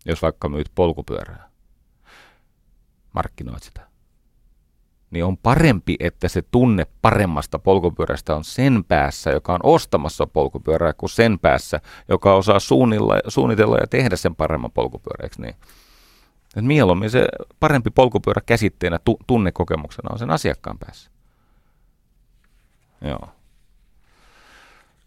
Jos 0.05 0.21
vaikka 0.21 0.49
myyt 0.49 0.71
polkupyörää, 0.75 1.49
markkinoit 3.13 3.63
sitä 3.63 3.89
niin 5.11 5.25
on 5.25 5.37
parempi, 5.37 5.95
että 5.99 6.27
se 6.27 6.41
tunne 6.41 6.87
paremmasta 7.01 7.59
polkupyörästä 7.59 8.35
on 8.35 8.43
sen 8.43 8.83
päässä, 8.87 9.29
joka 9.29 9.53
on 9.53 9.59
ostamassa 9.63 10.27
polkupyörää, 10.27 10.93
kuin 10.93 11.09
sen 11.09 11.39
päässä, 11.39 11.81
joka 12.09 12.33
osaa 12.33 12.59
suunnitella 13.27 13.77
ja 13.77 13.87
tehdä 13.89 14.15
sen 14.15 14.35
paremman 14.35 14.71
polkupyöräksi. 14.71 15.41
Niin. 15.41 15.55
Et 16.55 16.65
mieluummin 16.65 17.09
se 17.09 17.27
parempi 17.59 17.89
polkupyörä 17.89 18.41
käsitteenä 18.45 18.99
tu- 19.05 19.19
tunnekokemuksena 19.27 20.09
on 20.11 20.19
sen 20.19 20.31
asiakkaan 20.31 20.77
päässä. 20.79 21.11
Joo. 23.01 23.29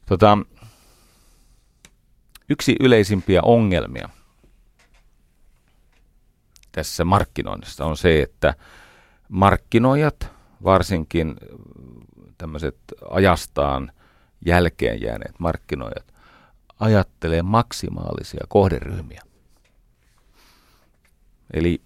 Tota, 0.06 0.38
yksi 2.52 2.76
yleisimpiä 2.80 3.42
ongelmia 3.42 4.08
tässä 6.72 7.04
markkinoinnissa 7.04 7.84
on 7.84 7.96
se, 7.96 8.22
että 8.22 8.54
markkinoijat, 9.28 10.30
varsinkin 10.64 11.36
tämmöiset 12.38 12.76
ajastaan 13.10 13.92
jälkeen 14.46 15.02
jääneet 15.02 15.34
markkinoijat, 15.38 16.14
ajattelee 16.80 17.42
maksimaalisia 17.42 18.44
kohderyhmiä. 18.48 19.22
Eli 21.54 21.82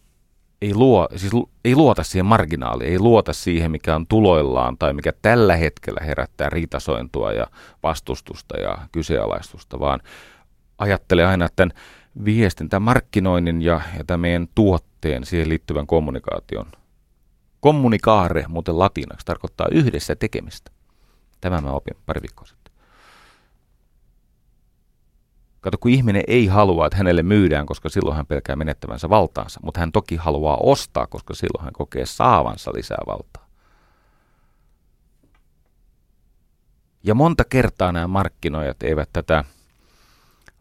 ei, 0.62 0.74
luo, 0.74 1.08
siis 1.16 1.32
ei 1.64 1.74
luota 1.74 2.02
siihen 2.02 2.26
marginaaliin, 2.26 2.90
ei 2.90 2.98
luota 2.98 3.32
siihen, 3.32 3.70
mikä 3.70 3.94
on 3.94 4.06
tuloillaan 4.06 4.78
tai 4.78 4.92
mikä 4.92 5.12
tällä 5.22 5.56
hetkellä 5.56 6.00
herättää 6.04 6.50
riitasointua 6.50 7.32
ja 7.32 7.46
vastustusta 7.82 8.56
ja 8.56 8.78
kyseenalaistusta, 8.92 9.80
vaan 9.80 10.00
ajattelee 10.78 11.26
aina 11.26 11.48
tämän 11.56 11.72
viestin, 12.24 12.68
tämän 12.68 12.82
markkinoinnin 12.82 13.62
ja, 13.62 13.80
ja 13.98 14.04
tämän 14.04 14.20
meidän 14.20 14.48
tuotteen, 14.54 15.24
siihen 15.24 15.48
liittyvän 15.48 15.86
kommunikaation– 15.86 16.66
Kommunikaare, 17.66 18.44
muuten 18.48 18.78
latinaksi, 18.78 19.26
tarkoittaa 19.26 19.66
yhdessä 19.70 20.16
tekemistä. 20.16 20.70
Tämä 21.40 21.60
mä 21.60 21.70
opin 21.70 21.96
pari 22.06 22.22
viikkoa 22.22 22.46
sitten. 22.46 22.72
Kato, 25.60 25.78
kun 25.78 25.90
ihminen 25.90 26.22
ei 26.26 26.46
halua, 26.46 26.86
että 26.86 26.96
hänelle 26.96 27.22
myydään, 27.22 27.66
koska 27.66 27.88
silloin 27.88 28.16
hän 28.16 28.26
pelkää 28.26 28.56
menettävänsä 28.56 29.08
valtaansa, 29.08 29.60
mutta 29.62 29.80
hän 29.80 29.92
toki 29.92 30.16
haluaa 30.16 30.56
ostaa, 30.62 31.06
koska 31.06 31.34
silloin 31.34 31.64
hän 31.64 31.72
kokee 31.72 32.06
saavansa 32.06 32.70
lisää 32.74 33.02
valtaa. 33.06 33.46
Ja 37.02 37.14
monta 37.14 37.44
kertaa 37.44 37.92
nämä 37.92 38.06
markkinoijat 38.06 38.82
eivät 38.82 39.08
tätä 39.12 39.44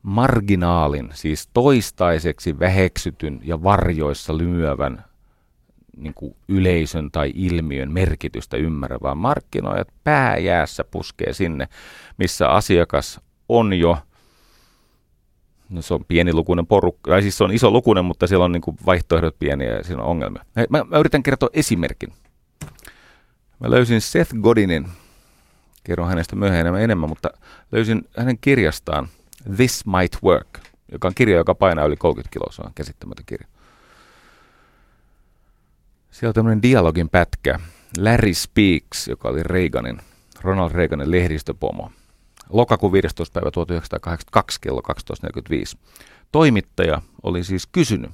marginaalin, 0.06 1.10
siis 1.14 1.50
toistaiseksi 1.54 2.60
väheksytyn 2.60 3.40
ja 3.44 3.64
varjoissa 3.64 4.38
lymyävän 4.38 5.06
niin 5.98 6.14
kuin 6.14 6.36
yleisön 6.48 7.12
tai 7.12 7.32
ilmiön 7.36 7.92
merkitystä 7.92 8.58
ymmärrä, 8.58 8.98
vaan 9.02 9.18
markkinoijat 9.18 9.88
pääjäässä 10.04 10.84
puskee 10.84 11.34
sinne, 11.34 11.68
missä 12.18 12.50
asiakas 12.50 13.22
on 13.50 13.74
jo, 13.74 13.98
no 15.70 15.82
se 15.82 15.94
on 15.94 16.06
pienilukuinen 16.08 16.68
porukka, 16.68 17.12
tai 17.12 17.22
siis 17.22 17.38
se 17.38 17.44
on 17.44 17.52
iso 17.52 17.72
lukunen, 17.72 18.06
mutta 18.06 18.28
siellä 18.28 18.46
on 18.46 18.52
niin 18.52 18.62
kuin 18.62 18.78
vaihtoehdot 18.86 19.40
pieniä 19.40 19.72
ja 19.74 19.84
siinä 19.84 20.02
on 20.02 20.10
ongelmia. 20.10 20.46
Mä, 20.70 20.84
mä 20.84 20.98
yritän 20.98 21.24
kertoa 21.24 21.50
esimerkin. 21.54 22.14
Mä 23.60 23.70
löysin 23.70 24.02
Seth 24.02 24.36
Godinin, 24.42 24.88
kerron 25.84 26.08
hänestä 26.08 26.36
myöhemmin 26.36 26.82
enemmän, 26.82 27.10
mutta 27.10 27.30
löysin 27.72 28.02
hänen 28.18 28.38
kirjastaan 28.38 29.10
This 29.56 29.86
Might 29.86 30.24
Work, 30.24 30.60
joka 30.92 31.08
on 31.08 31.16
kirja, 31.16 31.38
joka 31.38 31.56
painaa 31.56 31.86
yli 31.86 31.98
30 31.98 32.34
kiloa, 32.34 32.52
se 32.52 32.62
on 32.62 32.72
käsittämätön 32.76 33.26
kirja. 33.26 33.48
Siellä 36.12 36.30
on 36.30 36.34
tämmöinen 36.34 36.62
dialogin 36.62 37.10
pätkä. 37.10 37.60
Larry 37.98 38.34
Speaks, 38.34 39.08
joka 39.08 39.30
oli 39.30 39.44
Reaganin, 39.44 40.02
Ronald 40.42 40.72
Reaganin 40.72 41.12
lehdistöpomo. 41.12 41.92
Lokakuun 42.50 42.92
15. 42.92 43.34
päivä 43.34 43.52
1982 43.52 44.62
kello 44.62 44.82
12.45. 45.74 45.80
Toimittaja 46.32 47.02
oli 47.24 47.44
siis 47.44 47.68
kysynyt, 47.68 48.12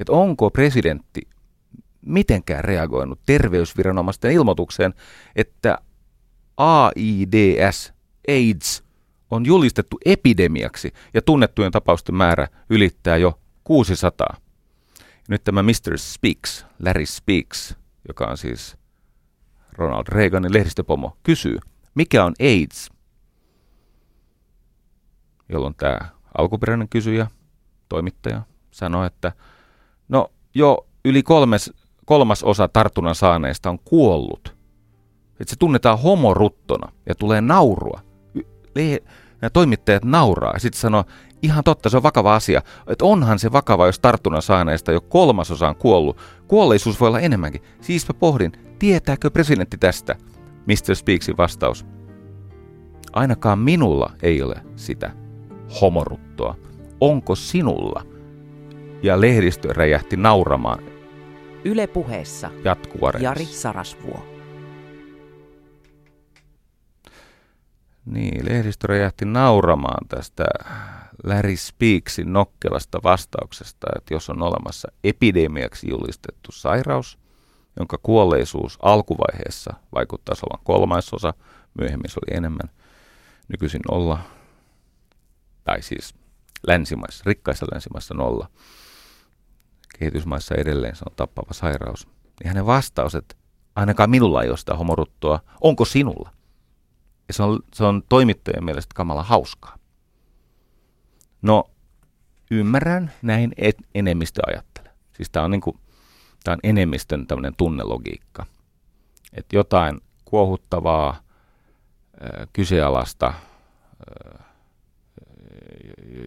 että 0.00 0.12
onko 0.12 0.50
presidentti 0.50 1.20
mitenkään 2.06 2.64
reagoinut 2.64 3.20
terveysviranomaisten 3.26 4.32
ilmoitukseen, 4.32 4.94
että 5.36 5.78
AIDS, 6.56 7.92
AIDS, 8.28 8.82
on 9.30 9.46
julistettu 9.46 9.98
epidemiaksi 10.04 10.92
ja 11.14 11.22
tunnettujen 11.22 11.72
tapausten 11.72 12.14
määrä 12.14 12.48
ylittää 12.70 13.16
jo 13.16 13.38
600. 13.64 14.36
Nyt 15.28 15.44
tämä 15.44 15.62
Mr. 15.62 15.98
Speaks, 15.98 16.66
Larry 16.84 17.06
Speaks, 17.06 17.76
joka 18.08 18.26
on 18.26 18.38
siis 18.38 18.76
Ronald 19.72 20.04
Reaganin 20.08 20.52
lehdistöpomo, 20.52 21.16
kysyy, 21.22 21.58
mikä 21.94 22.24
on 22.24 22.34
AIDS? 22.40 22.90
Jolloin 25.48 25.74
tämä 25.74 25.98
alkuperäinen 26.38 26.88
kysyjä, 26.88 27.26
toimittaja, 27.88 28.42
sanoi, 28.70 29.06
että 29.06 29.32
no 30.08 30.32
jo 30.54 30.86
yli 31.04 31.22
kolmes, 31.22 31.72
kolmas 32.04 32.42
osa 32.42 32.68
tartunnan 32.68 33.14
saaneista 33.14 33.70
on 33.70 33.78
kuollut. 33.78 34.56
Että 35.40 35.50
se 35.50 35.56
tunnetaan 35.58 35.98
homoruttona 35.98 36.92
ja 37.06 37.14
tulee 37.14 37.40
naurua. 37.40 38.00
Nämä 39.40 39.50
toimittajat 39.50 40.04
nauraa 40.04 40.52
ja 40.52 40.60
sitten 40.60 40.80
sanoo, 40.80 41.04
ihan 41.42 41.64
totta, 41.64 41.88
se 41.88 41.96
on 41.96 42.02
vakava 42.02 42.34
asia. 42.34 42.62
Että 42.86 43.04
onhan 43.04 43.38
se 43.38 43.52
vakava, 43.52 43.86
jos 43.86 44.00
tartunnan 44.00 44.42
saaneista 44.42 44.92
jo 44.92 45.00
kolmasosa 45.00 45.68
on 45.68 45.76
kuollut. 45.76 46.16
Kuolleisuus 46.48 47.00
voi 47.00 47.08
olla 47.08 47.20
enemmänkin. 47.20 47.62
Siis 47.80 48.08
mä 48.08 48.14
pohdin, 48.14 48.52
tietääkö 48.78 49.30
presidentti 49.30 49.78
tästä? 49.78 50.16
Mr. 50.66 50.94
Speaksin 50.94 51.36
vastaus. 51.36 51.86
Ainakaan 53.12 53.58
minulla 53.58 54.12
ei 54.22 54.42
ole 54.42 54.62
sitä 54.76 55.10
homoruttoa. 55.80 56.56
Onko 57.00 57.34
sinulla? 57.34 58.02
Ja 59.02 59.20
lehdistö 59.20 59.72
räjähti 59.72 60.16
nauramaan. 60.16 60.78
Yle 61.64 61.86
puheessa 61.86 62.50
Jatkuva 62.64 63.12
Jari 63.18 63.44
Sarasvuo. 63.44 64.29
Niin, 68.10 68.46
lehdistö 68.46 68.86
räjähti 68.86 69.24
nauramaan 69.24 70.08
tästä 70.08 70.44
Larry 71.24 71.56
Speaksin 71.56 72.32
nokkelasta 72.32 72.98
vastauksesta, 73.02 73.86
että 73.96 74.14
jos 74.14 74.30
on 74.30 74.42
olemassa 74.42 74.88
epidemiaksi 75.04 75.90
julistettu 75.90 76.52
sairaus, 76.52 77.18
jonka 77.78 77.98
kuolleisuus 78.02 78.78
alkuvaiheessa 78.82 79.74
vaikuttaisi 79.94 80.42
olevan 80.44 80.64
kolmasosa, 80.64 81.34
myöhemmin 81.78 82.10
se 82.10 82.20
oli 82.26 82.36
enemmän, 82.36 82.70
nykyisin 83.48 83.80
nolla, 83.90 84.18
tai 85.64 85.82
siis 85.82 86.14
länsimaissa, 86.66 87.22
rikkaissa 87.26 87.66
länsimaissa 87.72 88.14
nolla, 88.14 88.48
kehitysmaissa 89.98 90.54
edelleen 90.54 90.96
se 90.96 91.04
on 91.10 91.16
tappava 91.16 91.52
sairaus, 91.52 92.08
niin 92.40 92.48
hänen 92.48 92.66
vastaus, 92.66 93.14
että 93.14 93.34
ainakaan 93.76 94.10
minulla 94.10 94.42
ei 94.42 94.48
ole 94.48 94.56
sitä 94.56 94.74
homoruttoa, 94.74 95.40
onko 95.60 95.84
sinulla? 95.84 96.39
Ja 97.30 97.34
se 97.34 97.42
on, 97.42 97.60
se 97.74 97.84
on 97.84 98.02
toimittajien 98.08 98.64
mielestä 98.64 98.94
kamala 98.94 99.22
hauskaa. 99.22 99.78
No, 101.42 101.64
ymmärrän, 102.50 103.12
näin 103.22 103.52
et, 103.56 103.76
enemmistö 103.94 104.42
ajattelee. 104.46 104.92
Siis 105.12 105.30
tämä 105.30 105.44
on, 105.44 105.50
niinku, 105.50 105.80
tää 106.44 106.52
on 106.54 106.58
enemmistön 106.62 107.26
tämmöinen 107.26 107.54
tunnelogiikka. 107.56 108.46
Että 109.32 109.56
jotain 109.56 110.00
kuohuttavaa, 110.24 111.20
kyseenalaista, 112.52 113.26
äh, 113.26 114.46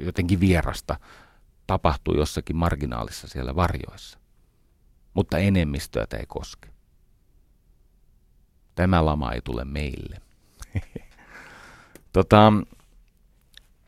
jotenkin 0.06 0.40
vierasta 0.40 1.00
tapahtuu 1.68 2.18
jossakin 2.18 2.56
marginaalissa 2.56 3.28
siellä 3.28 3.56
varjoissa. 3.56 4.20
Mutta 5.14 5.38
enemmistöä 5.38 6.08
tämä 6.08 6.20
ei 6.20 6.26
koske. 6.28 6.70
Tämä 8.76 9.06
lama 9.06 9.32
ei 9.32 9.42
tule 9.42 9.66
meille. 9.66 10.23
tota, 12.14 12.54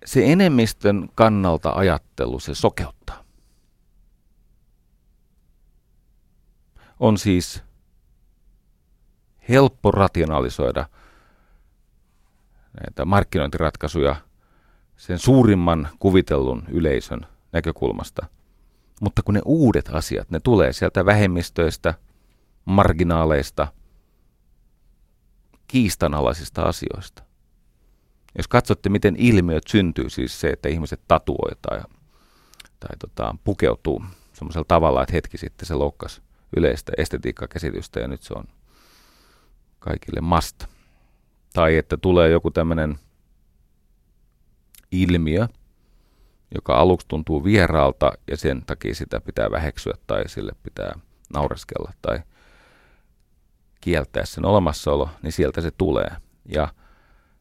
se 0.05 0.31
enemmistön 0.31 1.09
kannalta 1.15 1.71
ajattelu, 1.71 2.39
se 2.39 2.55
sokeuttaa. 2.55 3.23
On 6.99 7.17
siis 7.17 7.63
helppo 9.49 9.91
rationalisoida 9.91 10.89
näitä 12.81 13.05
markkinointiratkaisuja 13.05 14.15
sen 14.97 15.19
suurimman 15.19 15.89
kuvitellun 15.99 16.63
yleisön 16.69 17.27
näkökulmasta. 17.51 18.25
Mutta 19.01 19.21
kun 19.23 19.33
ne 19.33 19.41
uudet 19.45 19.89
asiat, 19.93 20.31
ne 20.31 20.39
tulee 20.39 20.73
sieltä 20.73 21.05
vähemmistöistä, 21.05 21.93
marginaaleista, 22.65 23.67
kiistanalaisista 25.75 26.61
asioista. 26.61 27.23
Jos 28.37 28.47
katsotte, 28.47 28.89
miten 28.89 29.15
ilmiöt 29.17 29.63
syntyy, 29.67 30.09
siis 30.09 30.41
se, 30.41 30.49
että 30.49 30.69
ihmiset 30.69 31.01
tatuoi 31.07 31.51
tai, 31.61 31.81
tai 32.79 32.97
tota, 32.99 33.35
pukeutuu 33.43 34.03
semmoisella 34.33 34.65
tavalla, 34.67 35.03
että 35.03 35.13
hetki 35.13 35.37
sitten 35.37 35.65
se 35.65 35.73
loukkasi 35.73 36.21
yleistä 36.57 36.91
estetiikkakäsitystä 36.97 37.99
ja 37.99 38.07
nyt 38.07 38.23
se 38.23 38.33
on 38.33 38.43
kaikille 39.79 40.21
must. 40.21 40.65
Tai 41.53 41.77
että 41.77 41.97
tulee 41.97 42.29
joku 42.29 42.51
tämmöinen 42.51 42.99
ilmiö, 44.91 45.47
joka 46.55 46.77
aluksi 46.77 47.07
tuntuu 47.07 47.43
vieraalta 47.43 48.11
ja 48.27 48.37
sen 48.37 48.63
takia 48.65 48.95
sitä 48.95 49.21
pitää 49.21 49.51
väheksyä 49.51 49.93
tai 50.07 50.29
sille 50.29 50.51
pitää 50.63 50.99
naureskella 51.33 51.93
tai 52.01 52.19
kieltää 53.85 54.25
sen 54.25 54.45
olemassaolo, 54.45 55.09
niin 55.21 55.31
sieltä 55.31 55.61
se 55.61 55.71
tulee. 55.71 56.11
Ja 56.45 56.67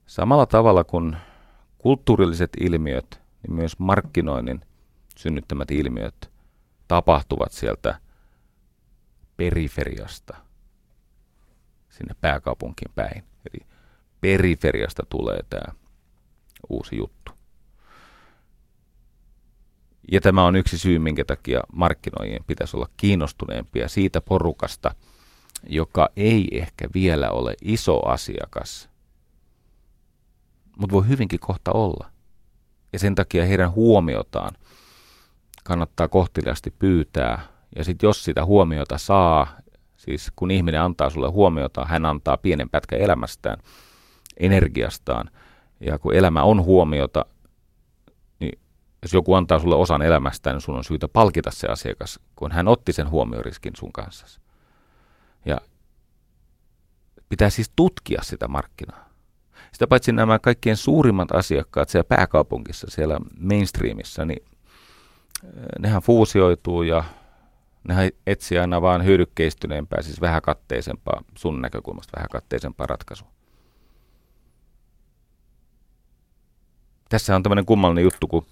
Samalla 0.06 0.46
tavalla 0.46 0.84
kuin 0.84 1.16
kulttuurilliset 1.78 2.50
ilmiöt, 2.60 3.20
niin 3.42 3.54
myös 3.54 3.78
markkinoinnin 3.78 4.60
synnyttämät 5.18 5.70
ilmiöt 5.70 6.30
tapahtuvat 6.88 7.52
sieltä 7.52 7.98
periferiasta 9.36 10.36
sinne 11.88 12.14
pääkaupunkiin 12.20 12.92
päin. 12.94 13.24
Eli 13.50 13.66
periferiasta 14.20 15.02
tulee 15.08 15.40
tämä 15.50 15.74
uusi 16.68 16.96
juttu. 16.96 17.32
Ja 20.12 20.20
tämä 20.20 20.44
on 20.44 20.56
yksi 20.56 20.78
syy, 20.78 20.98
minkä 20.98 21.24
takia 21.24 21.60
markkinoijien 21.72 22.44
pitäisi 22.46 22.76
olla 22.76 22.88
kiinnostuneempia 22.96 23.88
siitä 23.88 24.20
porukasta, 24.20 24.94
joka 25.68 26.08
ei 26.16 26.48
ehkä 26.52 26.88
vielä 26.94 27.30
ole 27.30 27.54
iso 27.62 28.08
asiakas 28.08 28.88
mutta 30.78 30.94
voi 30.94 31.08
hyvinkin 31.08 31.40
kohta 31.40 31.72
olla. 31.72 32.10
Ja 32.92 32.98
sen 32.98 33.14
takia 33.14 33.46
heidän 33.46 33.72
huomiotaan 33.72 34.50
kannattaa 35.64 36.08
kohteliasti 36.08 36.70
pyytää. 36.78 37.42
Ja 37.76 37.84
sitten 37.84 38.06
jos 38.06 38.24
sitä 38.24 38.44
huomiota 38.44 38.98
saa, 38.98 39.46
siis 39.96 40.32
kun 40.36 40.50
ihminen 40.50 40.80
antaa 40.80 41.10
sulle 41.10 41.28
huomiota, 41.28 41.84
hän 41.84 42.06
antaa 42.06 42.36
pienen 42.36 42.70
pätkän 42.70 43.00
elämästään, 43.00 43.58
energiastaan. 44.36 45.30
Ja 45.80 45.98
kun 45.98 46.14
elämä 46.14 46.42
on 46.42 46.62
huomiota, 46.62 47.26
niin 48.40 48.58
jos 49.02 49.12
joku 49.12 49.34
antaa 49.34 49.58
sulle 49.58 49.74
osan 49.74 50.02
elämästä, 50.02 50.52
niin 50.52 50.60
sun 50.60 50.76
on 50.76 50.84
syytä 50.84 51.08
palkita 51.08 51.50
se 51.50 51.66
asiakas, 51.66 52.20
kun 52.36 52.52
hän 52.52 52.68
otti 52.68 52.92
sen 52.92 53.10
huomioriskin 53.10 53.72
sun 53.76 53.92
kanssa. 53.92 54.40
Pitää 57.28 57.50
siis 57.50 57.72
tutkia 57.76 58.22
sitä 58.22 58.48
markkinaa. 58.48 59.08
Sitä 59.72 59.86
paitsi 59.86 60.12
nämä 60.12 60.38
kaikkien 60.38 60.76
suurimmat 60.76 61.32
asiakkaat 61.32 61.88
siellä 61.88 62.08
pääkaupungissa, 62.08 62.86
siellä 62.90 63.20
mainstreamissa, 63.38 64.24
niin 64.24 64.44
nehän 65.78 66.02
fuusioituu 66.02 66.82
ja 66.82 67.04
nehän 67.88 68.10
etsii 68.26 68.58
aina 68.58 68.82
vaan 68.82 69.04
hyödykkeistyneempää, 69.04 70.02
siis 70.02 70.20
vähän 70.20 70.42
katteisempaa, 70.42 71.22
sun 71.38 71.62
näkökulmasta 71.62 72.16
vähän 72.16 72.28
katteisempaa 72.32 72.86
ratkaisua. 72.86 73.28
Tässä 77.08 77.36
on 77.36 77.42
tämmöinen 77.42 77.66
kummallinen 77.66 78.04
juttu, 78.04 78.26
kun 78.26 78.46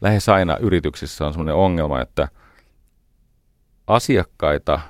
lähes 0.00 0.28
aina 0.28 0.56
yrityksissä 0.56 1.26
on 1.26 1.32
semmoinen 1.32 1.54
ongelma, 1.54 2.00
että 2.00 2.28
asiakkaita 3.86 4.80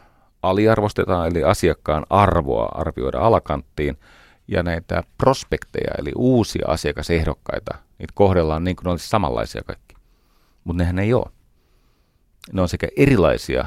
aliarvostetaan, 0.45 1.29
eli 1.29 1.45
asiakkaan 1.45 2.07
arvoa 2.11 2.69
arvioida 2.75 3.19
alakanttiin, 3.19 3.99
ja 4.49 4.63
näitä 4.63 5.03
prospekteja, 5.19 5.95
eli 5.99 6.13
uusia 6.17 6.65
asiakasehdokkaita, 6.69 7.75
niitä 7.99 8.13
kohdellaan 8.15 8.65
niin 8.65 8.77
kuin 8.77 8.85
ne 8.85 8.91
olisi 8.91 9.09
samanlaisia 9.09 9.63
kaikki. 9.63 9.95
Mutta 10.65 10.83
nehän 10.83 10.99
ei 10.99 11.15
ole. 11.15 11.31
Ne 12.53 12.63
on 12.63 12.69
sekä 12.69 12.89
erilaisia 12.97 13.67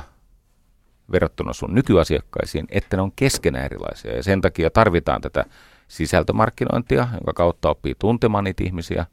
verrattuna 1.12 1.54
sun 1.54 1.76
nykyasiakkaisiin, 1.76 2.66
että 2.70 2.98
ne 2.98 3.02
on 3.02 3.12
keskenään 3.16 3.66
erilaisia. 3.66 4.16
Ja 4.16 4.24
sen 4.24 4.42
takia 4.42 4.70
tarvitaan 4.70 5.22
tätä 5.22 5.46
sisältömarkkinointia, 5.88 7.08
jonka 7.14 7.34
kautta 7.36 7.70
oppii 7.70 7.96
tuntemaan 8.00 8.44
niitä 8.44 8.64
ihmisiä, 8.64 9.06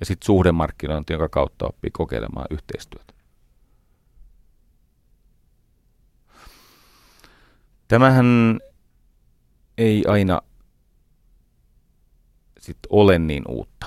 ja 0.00 0.06
sitten 0.06 0.26
suhdemarkkinointi, 0.26 1.12
jonka 1.12 1.28
kautta 1.28 1.66
oppii 1.66 1.90
kokeilemaan 1.90 2.46
yhteistyötä. 2.50 3.14
Tämähän 7.88 8.60
ei 9.78 10.04
aina 10.08 10.40
sit 12.58 12.78
ole 12.90 13.18
niin 13.18 13.42
uutta. 13.48 13.86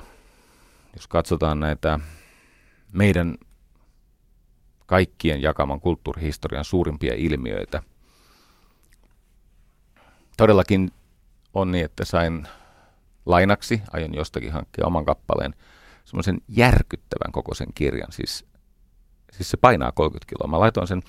Jos 0.93 1.08
katsotaan 1.08 1.60
näitä 1.60 2.00
meidän 2.93 3.38
kaikkien 4.86 5.41
jakaman 5.41 5.80
kulttuurihistorian 5.80 6.66
suurimpia 6.66 7.14
ilmiöitä, 7.18 7.84
todellakin 10.38 10.91
on 11.54 11.72
niin, 11.72 11.86
että 11.86 12.06
sain 12.06 12.47
lainaksi, 13.26 13.82
aion 13.93 14.14
jostakin 14.14 14.52
hankkia 14.52 14.88
oman 14.88 15.06
kappaleen, 15.06 15.56
semmoisen 16.06 16.41
järkyttävän 16.47 17.32
kokoisen 17.32 17.74
kirjan. 17.76 18.12
Siis, 18.12 18.45
siis 19.32 19.50
se 19.50 19.58
painaa 19.58 19.91
30 19.91 20.30
kiloa. 20.30 20.52
Mä 20.52 20.60
laitoin 20.60 20.88
sen 20.88 21.02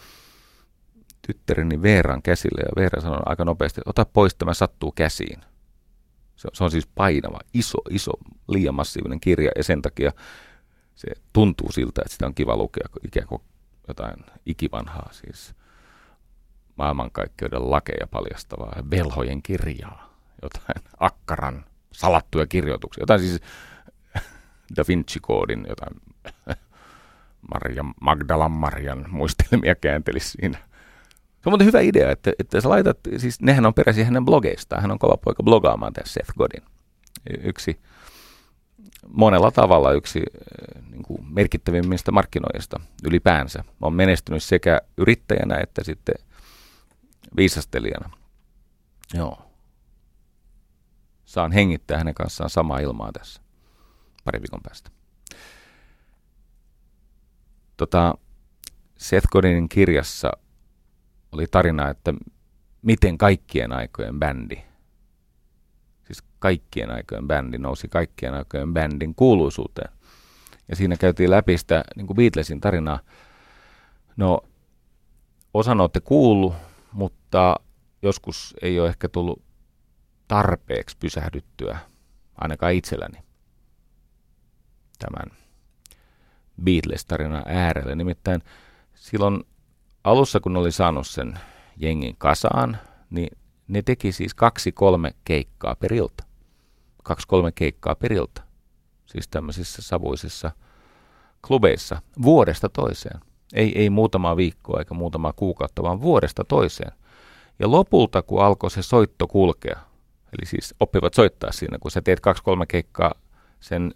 tyttäreni 1.26 1.82
Veeran 1.82 2.22
käsille 2.22 2.60
ja 2.60 2.82
Veera 2.82 3.00
sanoi 3.00 3.20
aika 3.26 3.44
nopeasti, 3.44 3.80
että 3.80 3.90
ota 3.90 4.04
pois, 4.04 4.34
tämä 4.34 4.54
sattuu 4.54 4.92
käsiin. 4.92 5.40
Se, 6.36 6.48
se 6.52 6.64
on 6.64 6.70
siis 6.70 6.86
painava, 6.94 7.38
iso, 7.54 7.78
iso, 7.90 8.12
liian 8.48 8.74
massiivinen 8.74 9.20
kirja 9.20 9.50
ja 9.56 9.64
sen 9.64 9.82
takia 9.82 10.12
se 10.94 11.08
tuntuu 11.32 11.72
siltä, 11.72 12.02
että 12.02 12.12
sitä 12.12 12.26
on 12.26 12.34
kiva 12.34 12.56
lukea 12.56 12.86
ikään 13.04 13.26
kuin 13.26 13.42
jotain 13.88 14.16
ikivanhaa, 14.46 15.08
siis 15.12 15.54
maailmankaikkeuden 16.76 17.70
lakeja 17.70 18.06
paljastavaa, 18.06 18.82
velhojen 18.90 19.42
kirjaa, 19.42 20.14
jotain 20.42 20.84
akkaran 20.98 21.64
salattuja 21.92 22.46
kirjoituksia, 22.46 23.02
jotain 23.02 23.20
siis 23.20 23.40
Da 24.76 24.84
Vinci-koodin, 24.88 25.66
jotain 25.68 26.00
Maria, 27.52 27.84
Magdalan 28.00 28.52
Marian 28.52 29.06
muistelmia 29.10 29.74
kääntelisi 29.74 30.30
siinä. 30.30 30.69
Se 31.43 31.49
on 31.49 31.51
muuten 31.51 31.66
hyvä 31.66 31.80
idea, 31.80 32.11
että, 32.11 32.32
että 32.38 32.61
sä 32.61 32.68
laitat, 32.68 32.99
siis 33.16 33.41
nehän 33.41 33.66
on 33.66 33.74
peräisin 33.74 34.05
hänen 34.05 34.24
blogeistaan, 34.24 34.82
hän 34.82 34.91
on 34.91 34.99
kova 34.99 35.16
poika 35.16 35.43
blogaamaan 35.43 35.93
tässä 35.93 36.12
Seth 36.12 36.32
Godin. 36.38 36.62
Yksi, 37.43 37.80
monella 39.09 39.51
tavalla 39.51 39.93
yksi 39.93 40.22
niin 40.91 41.03
kuin 41.03 41.34
merkittävimmistä 41.34 42.12
markkinoijista 42.12 42.80
ylipäänsä. 43.05 43.64
On 43.80 43.95
menestynyt 43.95 44.43
sekä 44.43 44.80
yrittäjänä 44.97 45.59
että 45.62 45.84
sitten 45.84 46.14
viisastelijana. 47.36 48.11
Joo. 49.14 49.43
Saan 51.24 51.53
hengittää 51.53 51.99
hänen 51.99 52.14
kanssaan 52.14 52.51
samaa 52.51 52.78
ilmaa 52.78 53.12
tässä 53.12 53.41
pari 54.24 54.41
viikon 54.41 54.61
päästä. 54.62 54.91
Tota, 57.76 58.14
Seth 58.97 59.26
Godinin 59.28 59.68
kirjassa 59.68 60.30
oli 61.32 61.46
tarina, 61.50 61.90
että 61.90 62.14
miten 62.82 63.18
kaikkien 63.18 63.72
aikojen 63.72 64.18
bändi, 64.18 64.62
siis 66.04 66.22
kaikkien 66.38 66.90
aikojen 66.90 67.26
bändi 67.26 67.58
nousi 67.58 67.88
kaikkien 67.88 68.34
aikojen 68.34 68.72
bändin 68.72 69.14
kuuluisuuteen. 69.14 69.92
Ja 70.68 70.76
siinä 70.76 70.96
käytiin 70.96 71.30
läpi 71.30 71.58
sitä 71.58 71.84
niin 71.96 72.06
kuin 72.06 72.16
Beatlesin 72.16 72.60
tarinaa. 72.60 73.00
No, 74.16 74.40
osan 75.54 75.80
olette 75.80 76.00
kuullut, 76.00 76.54
mutta 76.92 77.56
joskus 78.02 78.54
ei 78.62 78.80
ole 78.80 78.88
ehkä 78.88 79.08
tullut 79.08 79.42
tarpeeksi 80.28 80.96
pysähdyttyä, 81.00 81.78
ainakaan 82.34 82.74
itselläni, 82.74 83.18
tämän 84.98 85.36
Beatles-tarinan 86.64 87.42
äärelle. 87.46 87.94
Nimittäin 87.94 88.42
silloin 88.94 89.44
alussa, 90.05 90.40
kun 90.40 90.57
oli 90.57 90.72
saanut 90.72 91.07
sen 91.07 91.38
jengin 91.76 92.16
kasaan, 92.18 92.78
niin 93.11 93.38
ne 93.68 93.82
teki 93.82 94.12
siis 94.12 94.34
kaksi-kolme 94.34 95.11
keikkaa 95.24 95.74
per 95.74 95.92
ilta. 95.92 96.24
Kaksi-kolme 97.03 97.53
keikkaa 97.53 97.94
per 97.94 98.12
ilta. 98.12 98.42
Siis 99.07 99.28
tämmöisissä 99.28 99.82
savuisissa 99.82 100.51
klubeissa 101.46 102.03
vuodesta 102.22 102.68
toiseen. 102.68 103.20
Ei, 103.53 103.78
ei 103.78 103.90
muutama 103.90 104.36
viikkoa 104.36 104.78
eikä 104.78 104.94
muutama 104.94 105.32
kuukautta, 105.32 105.82
vaan 105.82 106.01
vuodesta 106.01 106.44
toiseen. 106.44 106.92
Ja 107.59 107.70
lopulta, 107.70 108.22
kun 108.22 108.42
alkoi 108.42 108.70
se 108.70 108.82
soitto 108.82 109.26
kulkea, 109.26 109.78
eli 110.32 110.46
siis 110.46 110.74
oppivat 110.80 111.14
soittaa 111.14 111.53
siinä, 111.53 111.78
kun 111.78 111.90
sä 111.90 112.01
teet 112.03 112.20
kaksi-kolme 112.20 112.66
keikkaa 112.66 113.14
sen 113.61 113.94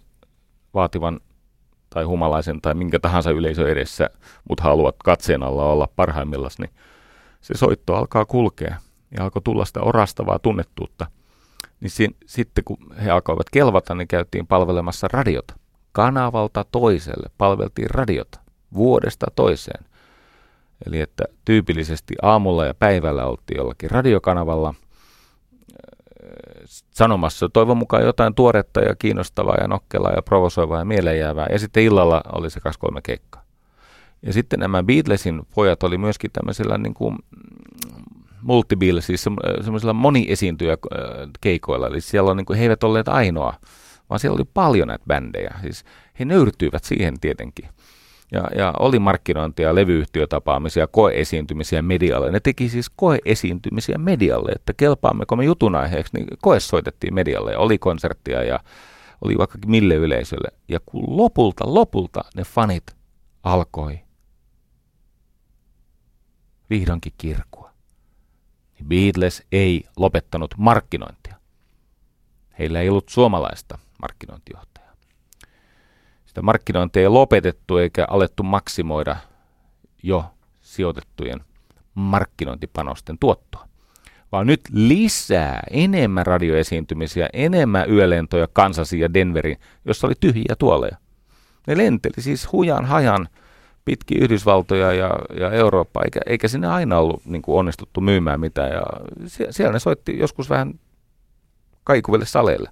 vaativan 0.73 1.19
tai 1.95 2.03
humalaisen 2.03 2.61
tai 2.61 2.73
minkä 2.73 2.99
tahansa 2.99 3.31
yleisö 3.31 3.71
edessä, 3.71 4.09
mutta 4.49 4.63
haluat 4.63 4.95
katseen 5.03 5.43
alla 5.43 5.63
olla 5.63 5.87
parhaimmillaan, 5.95 6.51
niin 6.59 6.69
se 7.41 7.53
soitto 7.57 7.95
alkaa 7.95 8.25
kulkea 8.25 8.75
ja 9.17 9.23
alkoi 9.23 9.41
tulla 9.41 9.65
sitä 9.65 9.81
orastavaa 9.81 10.39
tunnettuutta. 10.39 11.07
Niin 11.79 11.89
si- 11.89 12.15
sitten 12.25 12.63
kun 12.63 12.77
he 13.03 13.11
alkoivat 13.11 13.49
kelvata, 13.49 13.95
niin 13.95 14.07
käytiin 14.07 14.47
palvelemassa 14.47 15.07
radiota. 15.11 15.55
Kanavalta 15.91 16.65
toiselle 16.71 17.29
palveltiin 17.37 17.89
radiota 17.89 18.39
vuodesta 18.73 19.25
toiseen. 19.35 19.85
Eli 20.87 21.01
että 21.01 21.23
tyypillisesti 21.45 22.15
aamulla 22.21 22.65
ja 22.65 22.73
päivällä 22.73 23.25
oltiin 23.25 23.57
jollakin 23.57 23.91
radiokanavalla– 23.91 24.73
sanomassa 26.91 27.49
toivon 27.49 27.77
mukaan 27.77 28.03
jotain 28.03 28.35
tuoretta 28.35 28.79
ja 28.79 28.95
kiinnostavaa 28.95 29.57
ja 29.61 29.67
nokkelaa 29.67 30.11
ja 30.11 30.21
provosoivaa 30.21 30.79
ja 30.79 30.85
mieleenjäävää. 30.85 31.47
Ja 31.51 31.59
sitten 31.59 31.83
illalla 31.83 32.21
oli 32.33 32.49
se 32.49 32.59
kaksi 32.59 32.79
kolme 32.79 33.01
keikkaa. 33.01 33.43
Ja 34.21 34.33
sitten 34.33 34.59
nämä 34.59 34.83
Beatlesin 34.83 35.41
pojat 35.55 35.83
oli 35.83 35.97
myöskin 35.97 36.31
tämmöisellä 36.31 36.77
niin 36.77 36.93
kuin 36.93 37.17
multibill, 38.41 38.99
siis 38.99 39.25
semmoisella 39.61 39.93
moniesiintyjä 39.93 40.77
keikoilla. 41.41 41.87
Eli 41.87 42.01
siellä 42.01 42.31
on, 42.31 42.37
niin 42.37 42.45
kuin, 42.45 42.57
he 42.57 42.63
eivät 42.63 42.83
olleet 42.83 43.07
ainoa, 43.07 43.53
vaan 44.09 44.19
siellä 44.19 44.35
oli 44.35 44.49
paljon 44.53 44.87
näitä 44.87 45.05
bändejä. 45.07 45.55
Siis 45.61 45.85
he 46.19 46.25
nöyrtyivät 46.25 46.83
siihen 46.83 47.19
tietenkin. 47.19 47.69
Ja, 48.31 48.43
ja 48.57 48.73
oli 48.79 48.99
markkinointia, 48.99 49.75
levyyhtiötapaamisia, 49.75 50.87
koeesiintymisiä 50.87 51.81
medialle. 51.81 52.31
Ne 52.31 52.39
teki 52.39 52.69
siis 52.69 52.89
koeesiintymisiä 52.95 53.97
medialle, 53.97 54.51
että 54.51 54.73
kelpaammeko 54.77 55.35
me 55.35 55.45
jutun 55.45 55.75
aiheeksi, 55.75 56.17
niin 56.17 56.27
koe 56.41 56.59
soitettiin 56.59 57.13
medialle 57.13 57.57
oli 57.57 57.77
konserttia 57.77 58.43
ja 58.43 58.59
oli 59.21 59.37
vaikka 59.37 59.57
mille 59.65 59.95
yleisölle. 59.95 60.47
Ja 60.67 60.79
kun 60.85 61.17
lopulta, 61.17 61.73
lopulta 61.73 62.23
ne 62.35 62.43
fanit 62.43 62.95
alkoi 63.43 63.99
vihdoinkin 66.69 67.13
kirkua, 67.17 67.71
niin 68.73 68.89
Beatles 68.89 69.43
ei 69.51 69.83
lopettanut 69.97 70.53
markkinointia. 70.57 71.35
Heillä 72.59 72.81
ei 72.81 72.89
ollut 72.89 73.09
suomalaista 73.09 73.77
markkinointijohtajaa. 74.01 74.74
Sitä 76.35 76.41
markkinointia 76.41 77.01
ei 77.01 77.09
lopetettu 77.09 77.77
eikä 77.77 78.05
alettu 78.09 78.43
maksimoida 78.43 79.15
jo 80.03 80.25
sijoitettujen 80.61 81.39
markkinointipanosten 81.93 83.17
tuottoa. 83.19 83.67
Vaan 84.31 84.47
nyt 84.47 84.61
lisää 84.71 85.63
enemmän 85.71 86.25
radioesiintymisiä, 86.25 87.29
enemmän 87.33 87.89
yölentoja 87.89 88.47
Kansasin 88.53 88.99
ja 88.99 89.13
Denverin, 89.13 89.57
jossa 89.85 90.07
oli 90.07 90.13
tyhjiä 90.19 90.55
tuoleja. 90.59 90.97
Ne 91.67 91.77
lenteli 91.77 92.21
siis 92.21 92.51
hujan 92.51 92.85
hajan 92.85 93.29
pitkin 93.85 94.23
Yhdysvaltoja 94.23 94.93
ja, 94.93 95.11
ja 95.39 95.51
Eurooppaa, 95.51 96.03
eikä, 96.03 96.19
eikä 96.25 96.47
sinne 96.47 96.67
aina 96.67 96.97
ollut 96.97 97.25
niin 97.25 97.41
kuin 97.41 97.59
onnistuttu 97.59 98.01
myymään 98.01 98.39
mitään. 98.39 98.71
Ja 98.71 98.83
siellä 99.51 99.73
ne 99.73 99.79
soitti 99.79 100.19
joskus 100.19 100.49
vähän 100.49 100.79
kaikuville 101.83 102.25
saleille. 102.25 102.69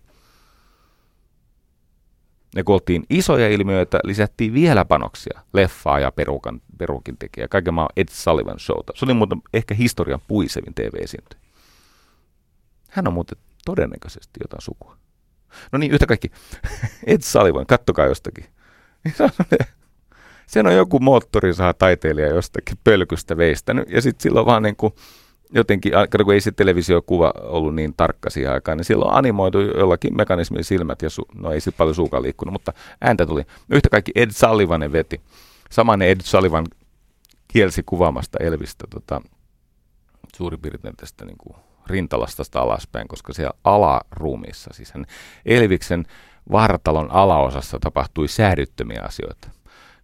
Ne 2.56 2.64
kun 2.64 2.74
oltiin 2.74 3.04
isoja 3.10 3.50
ilmiöitä, 3.50 4.00
lisättiin 4.04 4.54
vielä 4.54 4.86
panoksia, 4.86 5.42
leffaa 5.54 6.00
ja 6.00 6.12
perukan, 6.12 6.62
perukin 6.78 7.18
tekijä. 7.18 7.48
Kaiken 7.48 7.74
maa 7.74 7.90
Ed 7.98 8.08
Sullivan 8.12 8.60
showta. 8.60 8.94
Se 8.96 9.06
oli 9.06 9.14
muuten 9.14 9.42
ehkä 9.54 9.74
historian 9.74 10.22
puisevin 10.28 10.74
TV-esiintyjä. 10.74 11.42
Hän 12.90 13.08
on 13.08 13.14
muuten 13.14 13.38
todennäköisesti 13.66 14.40
jotain 14.44 14.62
sukua. 14.62 14.98
No 15.72 15.80
niin, 15.80 15.92
yhtä 15.92 16.06
kaikki. 16.06 16.32
Ed 17.08 17.22
Sullivan, 17.22 17.66
kattokaa 17.66 18.06
jostakin. 18.06 18.46
Sen 20.48 20.68
on 20.68 20.76
joku 20.76 21.00
moottorisaha 21.00 21.74
taiteilija 21.74 22.28
jostakin 22.28 22.78
pölkystä 22.84 23.38
veistänyt, 23.38 23.90
ja 23.90 24.02
sitten 24.02 24.24
silloin 24.24 24.46
vaan 24.46 24.64
niin 24.64 24.76
kuin 24.76 24.94
jotenkin, 25.56 25.92
kun 26.26 26.34
ei 26.34 26.42
se 26.42 26.52
televisiokuva 26.52 27.34
ollut 27.40 27.76
niin 27.76 27.94
tarkka 27.98 28.30
siihen 28.30 28.52
aikaan, 28.52 28.78
niin 28.78 28.86
silloin 28.86 29.14
animoitu 29.14 29.60
jollakin 29.60 30.18
mekanismin 30.18 30.64
silmät, 30.64 31.02
ja 31.02 31.10
su, 31.10 31.26
no 31.34 31.52
ei 31.52 31.62
sitten 31.62 31.78
paljon 31.78 31.96
suukaan 31.96 32.24
liikkunut, 32.24 32.52
mutta 32.52 32.74
ääntä 33.02 33.26
tuli. 33.26 33.44
Yhtä 33.70 33.90
kaikki 33.90 34.12
Ed 34.16 34.32
Sullivanen 34.32 34.92
veti. 34.92 35.22
Samanen 35.72 36.08
Ed 36.08 36.22
Sullivan 36.24 36.66
kielsi 37.48 37.84
kuvaamasta 37.86 38.38
Elvistä 38.42 38.88
tota, 38.90 39.22
suurin 40.36 40.60
piirtein 40.60 40.96
tästä 40.96 41.26
niin 41.26 41.38
kuin 41.38 41.56
rintalastasta 41.88 42.60
alaspäin, 42.60 43.08
koska 43.08 43.34
siellä 43.34 43.54
alaruumissa, 43.64 44.70
siis 44.74 44.92
hän 44.92 45.06
Elviksen 45.46 46.06
vartalon 46.52 47.12
alaosassa 47.12 47.80
tapahtui 47.80 48.28
säädyttömiä 48.28 49.02
asioita, 49.04 49.50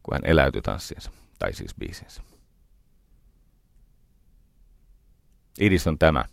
kun 0.04 0.14
hän 0.14 0.26
eläytyi 0.26 0.62
tanssiinsa, 0.62 1.12
tai 1.40 1.54
siis 1.54 1.76
biisinsä. 1.76 2.29
Idis 5.60 5.88
on 5.88 6.00
tämä. 6.00 6.26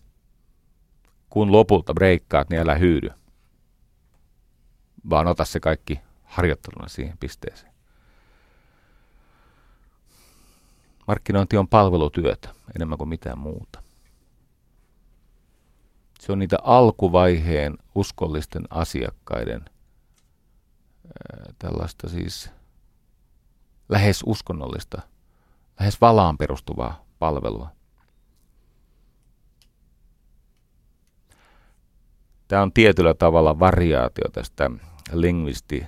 Kun 1.30 1.52
lopulta 1.52 1.94
breikkaat, 1.94 2.50
niin 2.50 2.60
älä 2.62 2.74
hyydy. 2.74 3.10
Vaan 5.10 5.26
ota 5.26 5.44
se 5.44 5.60
kaikki 5.60 6.00
harjoitteluna 6.24 6.88
siihen 6.88 7.18
pisteeseen. 7.18 7.72
Markkinointi 11.06 11.56
on 11.56 11.68
palvelutyötä 11.68 12.48
enemmän 12.76 12.98
kuin 12.98 13.08
mitään 13.08 13.38
muuta. 13.38 13.82
Se 16.20 16.32
on 16.32 16.38
niitä 16.38 16.56
alkuvaiheen 16.62 17.78
uskollisten 17.94 18.62
asiakkaiden 18.70 19.64
tällaista 21.58 22.08
siis 22.08 22.50
lähes 23.88 24.22
uskonnollista, 24.26 25.02
lähes 25.80 26.00
valaan 26.00 26.38
perustuvaa 26.38 27.04
palvelua. 27.18 27.75
Tämä 32.48 32.62
on 32.62 32.72
tietyllä 32.72 33.14
tavalla 33.14 33.58
variaatio 33.58 34.24
tästä 34.32 34.70
lingvisti 35.12 35.86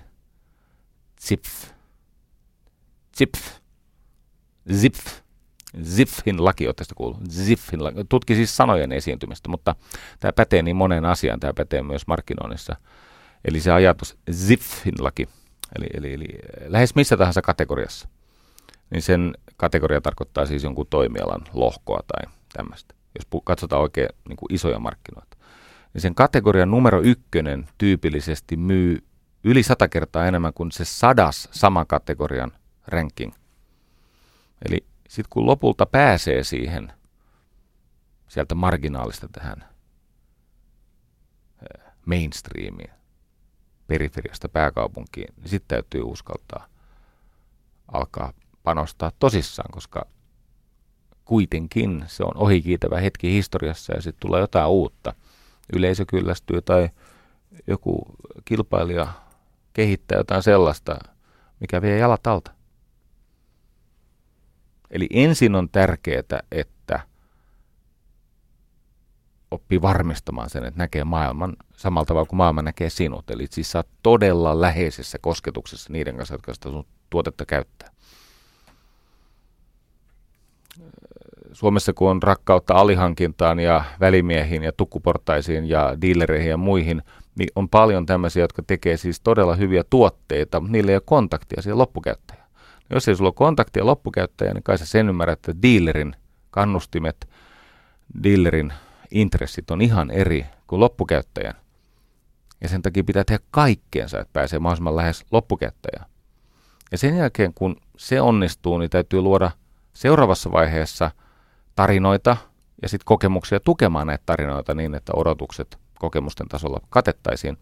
zipf, 1.21 1.71
zipf, 3.19 3.41
zipf, 4.73 5.21
Ziffin 5.83 6.45
laki, 6.45 6.67
olette 6.67 6.81
tästä 6.81 6.95
kuullut? 6.95 7.31
Ziffin 7.31 7.85
laki. 7.85 8.05
Tutki 8.09 8.35
siis 8.35 8.57
sanojen 8.57 8.93
esiintymistä, 8.93 9.49
mutta 9.49 9.77
tämä 10.21 10.33
pätee 10.33 10.63
niin 10.63 10.77
moneen 10.77 11.05
asiaan, 11.05 11.41
tämä 11.41 11.53
pätee 11.53 11.83
myös 11.83 12.07
markkinoinnissa. 12.07 12.77
Eli 13.45 13.61
se 13.61 13.73
ajatus 13.73 14.19
Ziffin 14.33 14.95
laki, 14.99 15.29
eli, 15.79 15.87
eli, 15.95 16.15
eli 16.15 16.27
lähes 16.67 16.95
missä 16.95 17.17
tahansa 17.17 17.43
kategoriassa, 17.43 18.09
niin 18.91 19.03
sen 19.03 19.35
kategoria 19.57 20.01
tarkoittaa 20.01 20.47
siis 20.47 20.65
jonkun 20.65 20.87
toimialan 20.91 21.41
lohkoa 21.53 22.01
tai 22.07 22.33
tämmöistä, 22.53 22.95
jos 23.19 23.43
katsotaan 23.45 23.83
oikein 23.83 24.09
niin 24.29 24.37
kuin 24.37 24.55
isoja 24.55 24.79
markkinoita 24.79 25.37
niin 25.95 26.03
sen 26.03 26.15
kategorian 26.15 26.71
numero 26.71 27.01
ykkönen 27.03 27.69
tyypillisesti 27.79 28.57
myy 28.57 29.05
yli 29.45 29.63
sata 29.63 29.89
kertaa 29.89 30.27
enemmän 30.27 30.53
kuin 30.55 30.73
se 30.73 30.85
sadas 30.85 31.49
saman 31.53 31.87
kategorian 31.87 32.53
ranking. 32.87 33.33
Eli 34.69 34.85
sitten 35.09 35.31
kun 35.31 35.47
lopulta 35.47 35.87
pääsee 35.87 36.45
siihen 36.45 36.93
sieltä 38.29 38.55
marginaalista 38.55 39.29
tähän 39.33 39.65
mainstreamiin, 42.07 42.91
periferiasta 43.87 44.49
pääkaupunkiin, 44.49 45.35
niin 45.37 45.49
sitten 45.49 45.69
täytyy 45.69 46.03
uskaltaa 46.03 46.67
alkaa 47.93 48.33
panostaa 48.63 49.13
tosissaan, 49.19 49.71
koska 49.73 50.07
kuitenkin 51.25 52.05
se 52.07 52.25
on 52.25 52.37
ohikiitävä 52.37 53.01
hetki 53.01 53.33
historiassa 53.33 53.93
ja 53.93 54.03
sitten 54.03 54.21
tulee 54.21 54.41
jotain 54.41 54.69
uutta– 54.69 55.15
yleisö 55.77 56.05
kyllästyy 56.09 56.63
tai 56.63 56.89
joku 57.67 58.07
kilpailija 58.45 59.09
kehittää 59.73 60.19
jotain 60.19 60.43
sellaista, 60.43 60.99
mikä 61.61 61.83
vie 61.83 61.99
jalat 61.99 62.27
alta. 62.27 62.51
Eli 64.91 65.07
ensin 65.11 65.55
on 65.55 65.69
tärkeää, 65.69 66.23
että 66.53 67.01
oppii 69.51 69.83
varmistamaan 69.83 70.51
sen, 70.51 70.65
että 70.65 70.79
näkee 70.79 71.05
maailman 71.05 71.57
samalla 71.77 72.07
tavalla 72.07 72.27
kuin 72.27 72.37
maailma 72.37 72.63
näkee 72.63 72.91
sinut. 72.91 73.31
Eli 73.31 73.47
siis 73.51 73.73
sä 73.73 73.79
oot 73.79 73.89
todella 74.03 74.61
läheisessä 74.61 75.19
kosketuksessa 75.21 75.93
niiden 75.93 76.17
kanssa, 76.17 76.35
jotka 76.35 76.55
sitä 76.55 76.71
sun 76.71 76.87
tuotetta 77.11 77.47
käyttää. 77.47 77.91
Suomessa 81.59 81.93
kun 81.93 82.11
on 82.11 82.23
rakkautta 82.23 82.75
alihankintaan 82.75 83.61
ja 83.61 83.85
välimiehiin 84.01 84.63
ja 84.63 84.73
tukkuportaisiin 84.73 85.69
ja 85.69 85.97
dealereihin 86.01 86.51
ja 86.51 86.57
muihin, 86.57 87.03
niin 87.39 87.49
on 87.57 87.69
paljon 87.69 88.07
tämmöisiä, 88.07 88.45
jotka 88.45 88.63
tekee 88.67 88.97
siis 88.97 89.21
todella 89.21 89.55
hyviä 89.55 89.85
tuotteita, 89.91 90.61
mutta 90.61 90.73
niillä 90.73 90.91
ei 90.91 90.97
ole 90.97 91.03
kontaktia 91.05 91.63
siihen 91.63 91.79
loppukäyttäjään. 91.79 92.49
No 92.91 92.95
jos 92.95 93.09
ei 93.09 93.17
sulla 93.17 93.29
ole 93.29 93.35
kontaktia 93.35 93.87
loppukäyttäjään, 93.87 94.55
niin 94.55 94.63
kai 94.63 94.79
sä 94.79 94.87
sen 94.87 95.09
ymmärrät, 95.09 95.39
että 95.39 95.63
dealerin 95.63 96.17
kannustimet, 96.51 97.29
dealerin 98.23 98.73
intressit 99.11 99.71
on 99.71 99.81
ihan 99.81 100.11
eri 100.11 100.47
kuin 100.67 100.81
loppukäyttäjän. 100.81 101.55
Ja 102.61 102.69
sen 102.69 102.83
takia 102.83 103.05
pitää 103.05 103.25
tehdä 103.25 103.45
kaikkeensa, 103.51 104.21
että 104.21 104.33
pääsee 104.33 104.59
mahdollisimman 104.59 104.97
lähes 104.97 105.25
loppukäyttäjään. 105.31 106.11
Ja 106.93 106.99
sen 106.99 107.17
jälkeen, 107.17 107.55
kun 107.55 107.77
se 107.97 108.21
onnistuu, 108.21 108.79
niin 108.79 108.91
täytyy 108.91 109.21
luoda 109.21 109.51
seuraavassa 109.93 110.53
vaiheessa– 110.53 111.11
tarinoita 111.79 112.37
ja 112.83 112.89
sitten 112.89 113.05
kokemuksia 113.05 113.61
tukemaan 113.61 114.07
näitä 114.07 114.23
tarinoita 114.27 114.75
niin, 114.75 114.95
että 114.95 115.13
odotukset 115.17 115.79
kokemusten 115.99 116.49
tasolla 116.49 116.81
katettaisiin, 116.91 117.59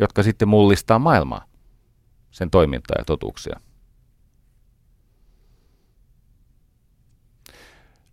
jotka 0.00 0.22
sitten 0.22 0.48
mullistaa 0.48 0.98
maailmaa, 0.98 1.44
sen 2.30 2.50
toimintaa 2.50 2.96
ja 2.98 3.04
totuuksia. 3.04 3.60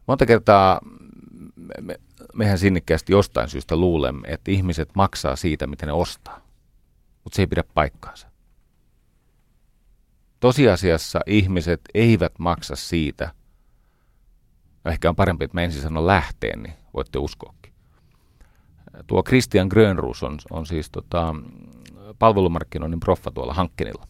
Monta 0.07 0.25
kertaa 0.25 0.79
me, 1.81 1.99
mehän 2.33 2.57
sinnikkäästi 2.57 3.11
jostain 3.11 3.49
syystä 3.49 3.75
luulemme, 3.75 4.27
että 4.27 4.51
ihmiset 4.51 4.89
maksaa 4.95 5.35
siitä, 5.35 5.67
mitä 5.67 5.85
ne 5.85 5.91
ostaa. 5.91 6.41
Mutta 7.23 7.35
se 7.35 7.41
ei 7.41 7.47
pidä 7.47 7.63
paikkaansa. 7.73 8.27
Tosiasiassa 10.39 11.19
ihmiset 11.25 11.81
eivät 11.93 12.39
maksa 12.39 12.75
siitä, 12.75 13.38
ehkä 14.85 15.09
on 15.09 15.15
parempi, 15.15 15.45
että 15.45 15.57
mä 15.57 15.61
ensin 15.61 15.81
sanon 15.81 16.07
lähteen, 16.07 16.63
niin 16.63 16.73
voitte 16.93 17.19
uskoakin. 17.19 17.73
Tuo 19.07 19.23
Christian 19.23 19.67
Grönruus 19.67 20.23
on, 20.23 20.39
on 20.51 20.65
siis 20.65 20.89
tota, 20.89 21.35
palvelumarkkinoinnin 22.19 22.99
proffa 22.99 23.31
tuolla 23.31 23.53
Hankkenilla. 23.53 24.07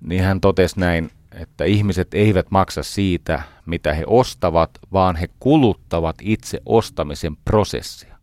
Niin 0.00 0.22
hän 0.22 0.40
totesi 0.40 0.80
näin, 0.80 1.10
että 1.32 1.64
ihmiset 1.64 2.14
eivät 2.14 2.50
maksa 2.50 2.82
siitä, 2.82 3.42
mitä 3.66 3.94
he 3.94 4.04
ostavat, 4.06 4.70
vaan 4.92 5.16
he 5.16 5.28
kuluttavat 5.40 6.16
itse 6.20 6.60
ostamisen 6.66 7.36
prosessia. 7.36 8.18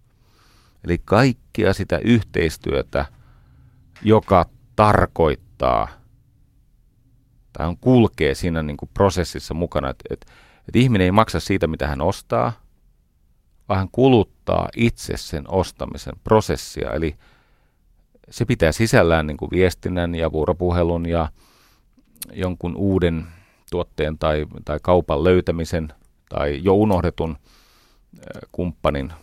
Eli 0.84 1.02
kaikkia 1.06 1.74
sitä 1.74 1.98
yhteistyötä, 1.98 3.06
joka 4.02 4.46
tarkoittaa 4.76 5.88
tai 7.54 7.68
on 7.68 7.78
kulkee 7.78 8.36
siinä 8.36 8.64
niin 8.64 8.78
kuin 8.78 8.90
prosessissa 8.94 9.54
mukana, 9.54 9.90
että, 9.90 10.04
että 10.10 10.32
että 10.68 10.80
ihminen 10.80 11.06
ei 11.06 11.12
maksa 11.12 11.40
siitä, 11.40 11.68
mitä 11.68 11.88
hän 11.88 12.02
ostaa, 12.02 12.52
vaan 13.70 13.78
hän 13.78 13.90
kuluttaa 13.92 14.70
itse 14.76 15.18
sen 15.18 15.44
ostamisen 15.52 16.14
prosessia. 16.24 16.94
Eli 16.94 17.16
se 18.30 18.46
pitää 18.46 18.72
sisällään 18.72 19.28
niin 19.28 19.38
kuin 19.38 19.52
viestinnän 19.52 20.16
ja 20.16 20.32
vuoropuhelun 20.32 21.10
ja 21.10 21.30
jonkun 22.34 22.76
uuden 22.76 23.28
tuotteen 23.72 24.18
tai, 24.18 24.46
tai 24.66 24.80
kaupan 24.82 25.24
löytämisen 25.24 25.94
tai 26.30 26.60
jo 26.64 26.74
unohdetun 26.74 27.38
kumppanin 28.52 29.14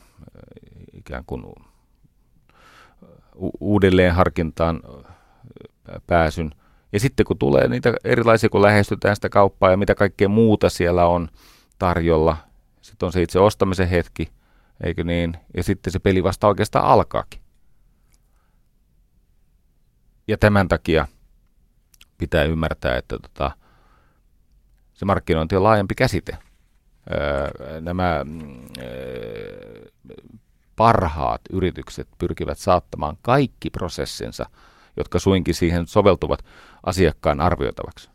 ikään 0.92 1.24
kuin 1.26 1.44
uudelleen 3.60 4.14
harkintaan 4.14 4.80
pääsyn 6.06 6.54
Ja 6.92 7.00
sitten 7.00 7.26
kun 7.26 7.38
tulee 7.38 7.68
niitä 7.68 7.94
erilaisia, 8.04 8.48
kun 8.48 8.62
lähestytään 8.62 9.16
sitä 9.16 9.28
kauppaa 9.28 9.70
ja 9.70 9.76
mitä 9.76 9.94
kaikkea 9.94 10.28
muuta 10.28 10.70
siellä 10.70 11.06
on 11.06 11.28
tarjolla, 11.78 12.36
sitten 12.80 13.06
on 13.06 13.12
se 13.12 13.22
itse 13.22 13.38
ostamisen 13.38 13.88
hetki, 13.88 14.32
eikö 14.84 15.04
niin? 15.04 15.36
Ja 15.56 15.62
sitten 15.62 15.92
se 15.92 15.98
peli 15.98 16.22
vasta 16.22 16.48
oikeastaan 16.48 16.84
alkaakin. 16.84 17.40
Ja 20.28 20.38
tämän 20.38 20.68
takia 20.68 21.06
pitää 22.18 22.44
ymmärtää, 22.44 22.96
että 22.96 23.18
tota, 23.18 23.50
se 24.92 25.04
markkinointi 25.04 25.56
on 25.56 25.62
laajempi 25.62 25.94
käsite. 25.94 26.38
Öö, 27.10 27.80
nämä 27.80 28.24
öö, 28.78 29.90
parhaat 30.76 31.40
yritykset 31.52 32.08
pyrkivät 32.18 32.58
saattamaan 32.58 33.16
kaikki 33.22 33.70
prosessinsa, 33.70 34.46
jotka 34.96 35.18
suinkin 35.18 35.54
siihen 35.54 35.86
soveltuvat 35.86 36.44
asiakkaan 36.82 37.40
arvioitavaksi. 37.40 38.10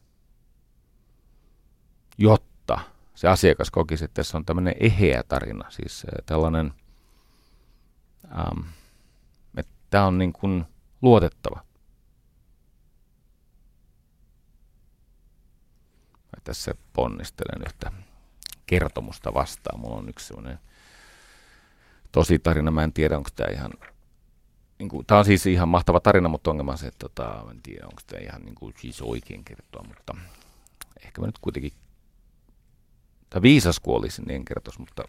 Jotta 2.18 2.80
se 3.16 3.28
asiakas 3.28 3.72
kokisi, 3.72 4.06
että 4.06 4.14
tässä 4.14 4.38
on 4.38 4.46
tämmöinen 4.46 4.76
eheä 4.80 5.24
tarina, 5.28 5.72
siis 5.72 6.08
tällainen, 6.26 6.74
ähm, 8.32 8.60
että 9.58 9.74
tämä 9.90 10.06
on 10.06 10.18
niin 10.18 10.34
kuin 10.34 10.66
luotettava. 11.02 11.64
Mä 16.16 16.42
tässä 16.44 16.76
ponnistelen 16.94 17.62
yhtä 17.68 17.92
kertomusta 18.66 19.34
vastaan. 19.34 19.80
Mulla 19.80 19.96
on 19.96 20.10
yksi 20.10 20.28
semmoinen 20.28 20.60
tosi 22.12 22.40
tarina. 22.40 22.72
Mä 22.72 22.84
en 22.84 22.94
tiedä, 22.94 23.18
onko 23.18 23.30
tämä 23.36 23.50
ihan... 23.54 23.72
Niin 24.80 24.90
kuin, 24.90 25.06
tämä 25.06 25.20
on 25.20 25.26
siis 25.26 25.46
ihan 25.46 25.70
mahtava 25.70 26.00
tarina, 26.00 26.30
mutta 26.30 26.52
ongelma 26.52 26.72
on 26.72 26.78
se, 26.78 26.88
että 26.88 27.10
tota, 27.10 27.46
en 27.52 27.62
tiedä, 27.62 27.86
onko 27.86 28.02
tämä 28.08 28.22
ihan 28.22 28.42
niin 28.42 28.56
kuin, 28.56 28.74
siis 28.78 29.02
oikein 29.02 29.44
kertoa, 29.44 29.84
mutta 29.88 30.16
ehkä 31.06 31.22
mä 31.22 31.28
nyt 31.28 31.40
kuitenkin... 31.40 31.72
Tai 33.30 33.42
viisas 33.42 33.80
kuolisi, 33.80 34.22
niin 34.22 34.36
en 34.36 34.46
kertoisi, 34.46 34.80
mutta... 34.80 35.04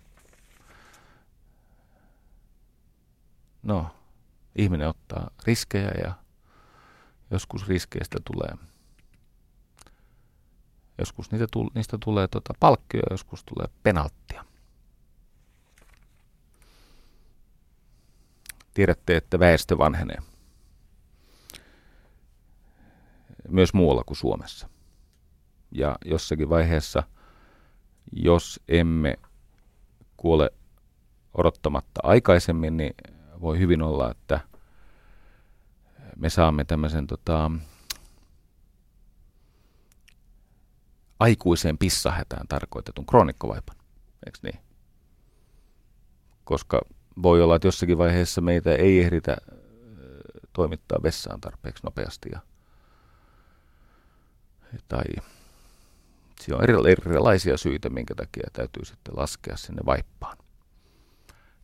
No, 3.63 3.87
ihminen 4.57 4.89
ottaa 4.89 5.31
riskejä 5.47 5.91
ja 6.05 6.15
joskus 7.31 7.69
riskeistä 7.69 8.19
tulee 8.25 8.69
Joskus 10.99 11.31
niitä, 11.31 11.47
niistä 11.75 11.99
tulee 12.05 12.29
tota 12.29 12.55
palkkio, 12.61 13.03
joskus 13.11 13.45
tulee 13.45 13.67
penalttia. 13.83 14.45
Tiedätte, 18.79 19.17
että 19.17 19.39
väestö 19.39 19.79
vanhenee. 19.79 20.19
Myös 23.49 23.75
muualla 23.75 24.05
kuin 24.05 24.17
Suomessa. 24.17 24.69
Ja 25.73 25.99
jossakin 26.05 26.49
vaiheessa, 26.49 27.03
jos 28.13 28.61
emme 28.69 29.19
kuole 30.17 30.51
odottamatta 31.35 32.01
aikaisemmin, 32.03 32.77
niin 32.77 32.95
voi 33.41 33.59
hyvin 33.59 33.83
olla, 33.83 34.11
että 34.11 34.41
me 36.17 36.31
saamme 36.31 36.65
tämmöisen 36.65 37.07
tota, 37.07 37.51
aikuiseen 41.21 41.79
pissahätään 41.79 42.49
tarkoitetun 42.49 43.07
kroonikkovaipan. 43.07 43.77
Eikö 44.27 44.39
niin? 44.43 44.61
Koska 46.45 46.81
voi 47.23 47.43
olla, 47.43 47.57
että 47.57 47.69
jossakin 47.69 47.99
vaiheessa 47.99 48.41
meitä 48.41 48.75
ei 48.75 49.01
ehditä 49.01 49.37
toimittaa 50.53 50.99
vessaan 51.03 51.41
tarpeeksi 51.41 51.85
nopeasti. 51.85 52.29
Ja, 52.33 52.41
tai 54.89 55.05
siinä 56.41 56.59
on 56.59 56.87
erilaisia 56.89 57.57
syitä, 57.57 57.91
minkä 57.91 58.15
takia 58.15 58.49
täytyy 58.53 58.85
sitten 58.85 59.17
laskea 59.17 59.57
sinne 59.57 59.83
vaippaan. 59.87 60.39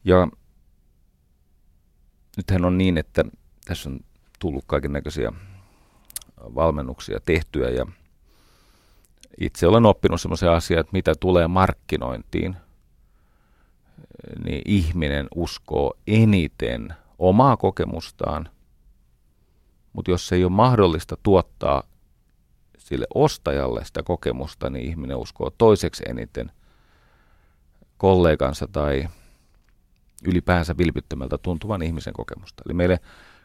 Ja 0.05 0.29
nythän 2.37 2.65
on 2.65 2.79
niin, 2.79 2.99
että 2.99 3.25
tässä 3.65 3.91
on 3.91 4.01
tullut 4.39 4.65
kaiken 4.67 4.93
näköisiä 4.93 5.33
valmennuksia 6.41 7.19
tehtyä 7.27 7.69
ja 7.69 7.87
itse 9.41 9.67
olen 9.67 9.87
oppinut 9.87 10.21
semmoisen 10.21 10.51
asian, 10.51 10.81
että 10.81 10.93
mitä 10.93 11.15
tulee 11.21 11.49
markkinointiin, 11.49 12.57
niin 14.45 14.63
ihminen 14.65 15.27
uskoo 15.35 15.95
eniten 16.07 16.95
omaa 17.19 17.57
kokemustaan, 17.57 18.49
mutta 19.93 20.11
jos 20.11 20.33
ei 20.33 20.45
ole 20.45 20.53
mahdollista 20.53 21.17
tuottaa 21.23 21.83
sille 22.79 23.07
ostajalle 23.15 23.85
sitä 23.85 24.03
kokemusta, 24.03 24.71
niin 24.71 24.85
ihminen 24.85 25.17
uskoo 25.17 25.51
toiseksi 25.51 26.03
eniten 26.09 26.53
kollegansa 27.97 28.69
tai 28.73 29.09
ylipäänsä 30.27 30.75
vilpittömältä 30.79 31.39
tuntuvan 31.39 31.83
ihmisen 31.83 32.13
kokemusta. 32.13 32.63
Eli 32.67 32.75
meille, 32.75 33.01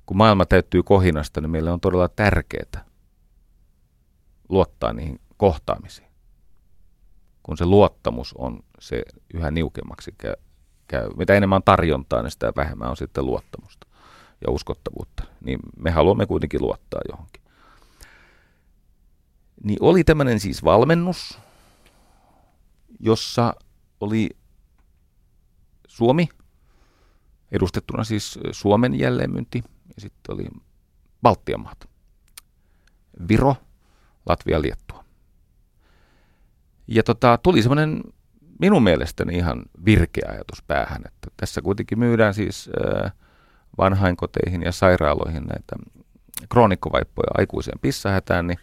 kun 0.06 0.18
maailma 0.18 0.46
täyttyy 0.46 0.84
kohinasta, 0.84 1.42
niin 1.42 1.52
meille 1.52 1.72
on 1.72 1.80
todella 1.80 2.10
tärkeää 2.10 2.86
luottaa 4.50 4.94
niihin 4.94 5.20
kohtaamisiin. 5.38 6.08
Kun 7.44 7.58
se 7.58 7.66
luottamus 7.66 8.34
on 8.38 8.60
se 8.80 9.04
yhä 9.34 9.52
niukemmaksi 9.52 10.16
käy. 10.90 11.10
Mitä 11.18 11.34
enemmän 11.34 11.56
on 11.56 11.64
tarjontaa, 11.64 12.22
niin 12.22 12.32
sitä 12.32 12.54
vähemmän 12.56 12.90
on 12.90 12.98
sitten 12.98 13.26
luottamusta 13.26 13.88
ja 14.42 14.52
uskottavuutta. 14.52 15.24
Niin 15.42 15.60
me 15.78 15.92
haluamme 15.92 16.26
kuitenkin 16.26 16.62
luottaa 16.62 17.02
johonkin. 17.10 17.42
Niin 19.64 19.78
oli 19.82 20.04
tämmöinen 20.04 20.40
siis 20.40 20.64
valmennus, 20.64 21.40
jossa 23.00 23.54
oli 24.02 24.30
Suomi, 25.88 26.30
edustettuna 27.52 28.04
siis 28.04 28.40
Suomen 28.52 29.00
jälleenmyynti, 29.00 29.64
ja 29.96 30.02
sitten 30.02 30.36
oli 30.36 30.48
Baltian 31.22 31.62
maat, 31.62 31.90
Viro, 33.28 33.56
Latvia, 34.26 34.62
Liettua. 34.62 35.04
Ja 36.88 37.04
tota, 37.04 37.38
tuli 37.44 37.62
semmoinen 37.62 38.04
minun 38.60 38.84
mielestäni 38.84 39.38
ihan 39.38 39.64
virkeä 39.86 40.30
ajatus 40.32 40.64
päähän, 40.64 41.02
että 41.06 41.28
tässä 41.38 41.62
kuitenkin 41.62 42.00
myydään 42.00 42.34
siis 42.34 42.70
vanhainkoteihin 43.78 44.62
ja 44.62 44.72
sairaaloihin 44.72 45.44
näitä 45.44 45.76
kroonikkovaippoja 46.50 47.32
aikuiseen 47.38 47.80
pissahätään, 47.80 48.48
niin 48.48 48.60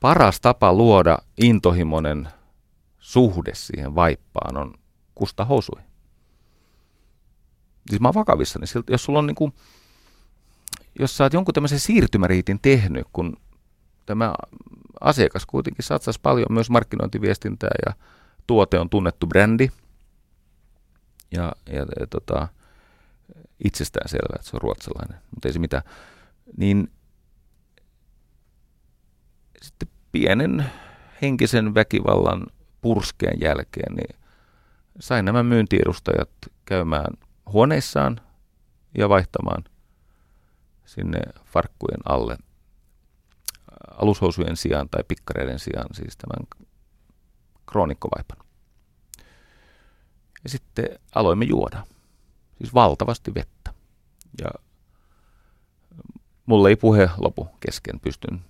paras 0.00 0.40
tapa 0.40 0.72
luoda 0.72 1.18
intohimoinen 1.42 2.28
suhde 2.98 3.54
siihen 3.54 3.94
vaippaan 3.94 4.56
on 4.56 4.74
kusta 5.14 5.44
housui. 5.44 5.80
Siis 7.90 8.00
mä 8.00 8.08
oon 8.08 8.14
vakavissani. 8.14 8.66
Jos 8.90 9.04
sulla 9.04 9.18
on 9.18 9.26
niin 9.26 9.34
kuin, 9.34 9.54
jos 10.98 11.16
sä 11.16 11.24
oot 11.24 11.32
jonkun 11.32 11.54
tämmöisen 11.54 11.80
siirtymäriitin 11.80 12.58
tehnyt, 12.62 13.06
kun 13.12 13.36
tämä 14.06 14.34
asiakas 15.00 15.46
kuitenkin 15.46 15.84
satsasi 15.84 16.20
paljon 16.22 16.46
myös 16.50 16.70
markkinointiviestintää 16.70 17.70
ja 17.86 17.92
tuote 18.48 18.78
on 18.78 18.90
tunnettu 18.90 19.26
brändi. 19.26 19.68
Ja, 21.30 21.52
ja, 21.66 21.86
ja 22.00 22.06
tota, 22.10 22.48
itsestään 23.64 24.08
selvää, 24.08 24.36
että 24.36 24.50
se 24.50 24.56
on 24.56 24.62
ruotsalainen, 24.62 25.18
mutta 25.34 25.48
ei 25.48 25.52
se 25.52 25.58
mitään. 25.58 25.82
Niin 26.56 26.92
sitten 29.62 29.88
pienen 30.12 30.64
henkisen 31.22 31.74
väkivallan 31.74 32.46
purskeen 32.80 33.40
jälkeen, 33.40 33.94
niin 33.94 34.16
sain 35.00 35.24
nämä 35.24 35.42
myyntiedustajat 35.42 36.30
käymään 36.64 37.14
huoneissaan 37.52 38.20
ja 38.98 39.08
vaihtamaan 39.08 39.64
sinne 40.86 41.18
farkkujen 41.44 42.00
alle 42.04 42.38
alushousujen 43.98 44.56
sijaan 44.56 44.88
tai 44.88 45.04
pikkareiden 45.08 45.58
sijaan 45.58 45.94
siis 45.94 46.16
tämän 46.16 46.67
kroonikkovaipan. 47.68 48.38
Ja 50.44 50.50
sitten 50.50 50.84
aloimme 51.14 51.44
juoda. 51.44 51.86
Siis 52.58 52.74
valtavasti 52.74 53.34
vettä. 53.34 53.74
Ja 54.42 54.50
mulle 56.46 56.68
ei 56.68 56.76
puhe 56.76 57.10
lopu 57.16 57.48
kesken. 57.60 58.00
Pystyn 58.00 58.44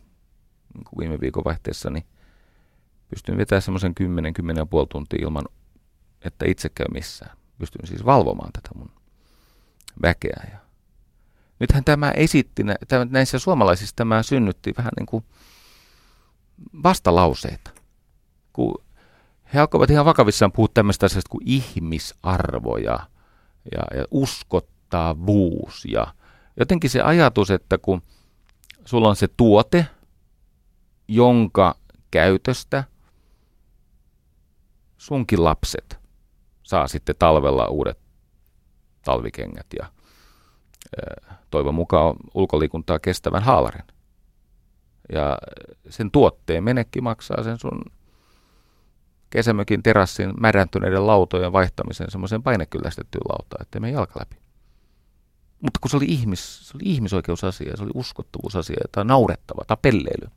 niin 0.74 0.84
kuin 0.84 0.98
viime 0.98 1.20
viikon 1.20 1.44
vaihteessa, 1.44 1.90
niin 1.90 2.06
pystyn 3.08 3.36
vetämään 3.36 3.62
semmoisen 3.62 3.94
10-10,5 4.00 4.06
tuntia 4.88 5.18
ilman, 5.22 5.44
että 6.20 6.46
itse 6.46 6.68
käy 6.68 6.86
missään. 6.92 7.36
Pystyn 7.58 7.86
siis 7.86 8.04
valvomaan 8.04 8.52
tätä 8.52 8.68
mun 8.74 8.90
väkeä. 10.02 10.46
Ja 10.52 10.58
nythän 11.60 11.84
tämä 11.84 12.10
esitti, 12.10 12.62
näissä 13.10 13.38
suomalaisissa 13.38 13.96
tämä 13.96 14.22
synnytti 14.22 14.74
vähän 14.76 14.92
niin 14.98 15.06
kuin 15.06 15.24
vastalauseita. 16.82 17.70
Kun 18.52 18.84
he 19.54 19.60
alkoivat 19.60 19.90
ihan 19.90 20.04
vakavissaan 20.04 20.52
puhua 20.52 20.68
tämmöistä 20.74 21.06
asioista 21.06 21.30
kuin 21.30 21.42
ihmisarvo 21.46 22.76
ja, 22.76 22.98
ja, 23.72 23.98
ja 23.98 24.04
uskottavuus. 24.10 25.84
Ja 25.84 26.06
jotenkin 26.56 26.90
se 26.90 27.02
ajatus, 27.02 27.50
että 27.50 27.78
kun 27.78 28.02
sulla 28.84 29.08
on 29.08 29.16
se 29.16 29.28
tuote, 29.36 29.86
jonka 31.08 31.74
käytöstä 32.10 32.84
sunkin 34.98 35.44
lapset 35.44 35.98
saa 36.62 36.88
sitten 36.88 37.14
talvella 37.18 37.66
uudet 37.66 37.98
talvikengät 39.04 39.66
ja 39.78 39.86
toivon 41.50 41.74
mukaan 41.74 42.16
ulkoliikuntaa 42.34 42.98
kestävän 42.98 43.42
haalarin. 43.42 43.84
Ja 45.12 45.38
sen 45.88 46.10
tuotteen 46.10 46.64
menekki 46.64 47.00
maksaa 47.00 47.42
sen 47.42 47.58
sun 47.58 47.82
kesämökin 49.30 49.82
terassin 49.82 50.32
märäntyneiden 50.40 51.06
lautojen 51.06 51.52
vaihtamisen 51.52 52.10
semmoiseen 52.10 52.42
painekyllästettyyn 52.42 53.22
lautaan, 53.28 53.62
ettei 53.62 53.80
mene 53.80 53.92
jalka 53.92 54.20
läpi. 54.20 54.36
Mutta 55.62 55.78
kun 55.80 55.90
se 55.90 55.96
oli, 55.96 56.04
ihmis, 56.04 56.68
se 56.68 56.76
oli 56.76 56.82
ihmisoikeusasia, 56.84 57.76
se 57.76 57.82
oli 57.82 57.90
uskottavuusasia, 57.94 58.76
on 58.96 59.06
naurettava, 59.06 59.64
tämä 59.66 59.76
pelleily. 59.82 60.28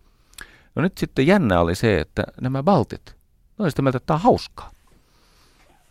No 0.76 0.82
nyt 0.82 0.98
sitten 0.98 1.28
jännä 1.28 1.60
oli 1.60 1.76
se, 1.76 2.00
että 2.00 2.24
nämä 2.42 2.64
baltit, 2.64 3.16
ne 3.60 3.70
sitä 3.70 3.82
mieltä, 3.82 3.98
että 3.98 4.08
tämä 4.08 4.16
on 4.16 4.22
hauskaa. 4.22 4.72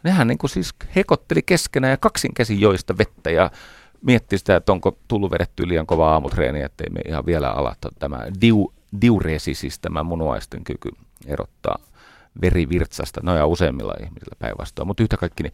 Nehän 0.03 0.29
niin 0.29 0.39
kuin 0.39 0.51
siis 0.51 0.75
hekotteli 0.97 1.43
keskenään 1.43 1.91
ja 1.91 1.97
kaksin 1.97 2.35
käsin 2.35 2.61
joista 2.61 2.99
vettä 2.99 3.31
ja 3.31 3.51
mietti 4.03 4.39
sitä, 4.39 4.57
että 4.57 4.73
onko 4.73 4.99
tullut 5.09 5.31
vedetty 5.31 5.69
liian 5.69 5.87
kova 5.87 6.13
aamutreeni, 6.13 6.63
ettei 6.63 6.91
me 6.91 7.01
ihan 7.09 7.27
vielä 7.27 7.51
alata 7.51 7.89
tämä 7.99 8.27
diu, 8.41 8.73
diuresi, 9.01 9.55
siis 9.55 9.79
tämä 9.79 10.03
munuaisten 10.03 10.65
kyky 10.65 10.89
erottaa 11.27 11.79
verivirtsasta, 12.41 13.21
no 13.23 13.37
ja 13.37 13.47
useimmilla 13.47 13.95
ihmisillä 14.01 14.37
päinvastoin, 14.39 14.87
mutta 14.87 15.03
yhtä 15.03 15.17
kaikki 15.17 15.43
niin 15.43 15.53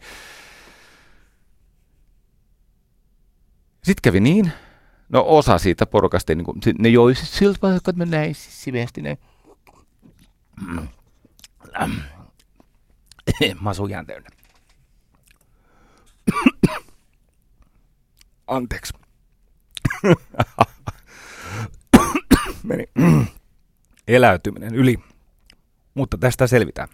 Sitten 3.83 4.01
kävi 4.01 4.19
niin, 4.19 4.51
no 5.09 5.23
osa 5.27 5.57
siitä 5.57 5.85
porukasta, 5.85 6.35
niin 6.35 6.45
kuin, 6.45 6.59
ne 6.79 6.89
joi 6.89 7.15
siltä 7.15 7.59
vaikka, 7.61 7.91
että 7.91 8.05
mä 8.05 8.11
näin 8.11 8.35
siveästi 8.35 9.01
näin. 9.01 9.17
Mä 13.61 13.69
asun 13.69 13.89
jään 13.89 14.05
täynnä. 14.05 14.29
Anteeksi. 18.47 18.93
Meni 22.63 22.85
eläytyminen 24.07 24.75
yli. 24.75 24.99
Mutta 25.97 26.17
tästä 26.17 26.47
selvitään. 26.47 26.87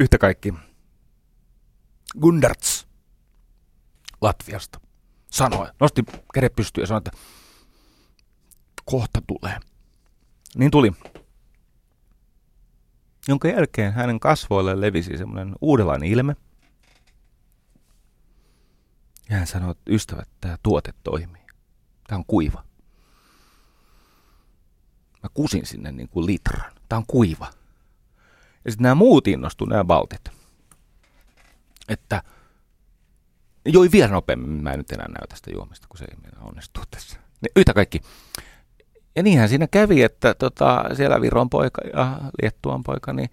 Yhtä 0.00 0.18
kaikki. 0.18 0.54
Gundarts 2.20 2.86
Latviasta 4.20 4.80
sanoi, 5.30 5.66
nosti 5.80 6.02
kädet 6.34 6.56
pystyyn 6.56 6.82
ja 6.82 6.86
sanoi, 6.86 6.98
että 6.98 7.10
kohta 8.84 9.22
tulee. 9.26 9.58
Niin 10.56 10.70
tuli. 10.70 10.92
Jonka 13.28 13.48
jälkeen 13.48 13.92
hänen 13.92 14.20
kasvoille 14.20 14.80
levisi 14.80 15.16
semmoinen 15.16 15.54
uudenlainen 15.60 16.08
ilme. 16.08 16.36
Ja 19.30 19.36
hän 19.36 19.46
sanoi, 19.46 19.70
että 19.70 19.92
ystävät, 19.92 20.28
tämä 20.40 20.58
tuote 20.62 20.92
toimii. 21.02 21.46
Tämä 22.06 22.18
on 22.18 22.24
kuiva. 22.26 22.64
Mä 25.26 25.30
kusin 25.34 25.66
sinne 25.66 25.92
niin 25.92 26.08
kuin 26.08 26.26
litran. 26.26 26.72
Tämä 26.88 26.98
on 26.98 27.04
kuiva. 27.06 27.46
Ja 28.64 28.70
sitten 28.70 28.82
nämä 28.82 28.94
muut 28.94 29.28
innostuivat, 29.28 29.70
nämä 29.70 29.84
baltit. 29.84 30.30
Että 31.88 32.22
joi 33.64 33.92
vielä 33.92 34.08
nopeammin, 34.08 34.50
mä 34.50 34.70
en 34.72 34.78
nyt 34.78 34.92
enää 34.92 35.08
näytä 35.08 35.36
sitä 35.36 35.50
juomista, 35.50 35.86
kun 35.88 35.98
se 35.98 36.04
ei 36.04 36.30
onnistuu 36.40 36.84
tässä. 36.90 37.16
Niin 37.16 37.52
yhtä 37.56 37.74
kaikki. 37.74 38.00
Ja 39.16 39.22
niinhän 39.22 39.48
siinä 39.48 39.66
kävi, 39.66 40.02
että 40.02 40.34
tota, 40.34 40.84
siellä 40.94 41.20
Viron 41.20 41.50
poika 41.50 41.82
ja 41.94 42.20
Liettuan 42.42 42.82
poika, 42.82 43.12
niin 43.12 43.30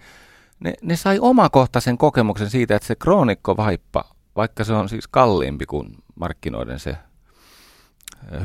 ne, 0.60 0.74
ne 0.82 0.96
sai 0.96 1.20
omakohtaisen 1.20 1.98
kokemuksen 1.98 2.50
siitä, 2.50 2.76
että 2.76 2.88
se 2.88 2.96
kroonikkovaippa, 2.96 4.04
vaikka 4.36 4.64
se 4.64 4.74
on 4.74 4.90
siis 4.90 5.08
kalliimpi 5.08 5.66
kuin 5.66 5.98
markkinoiden 6.16 6.80
se 6.80 6.98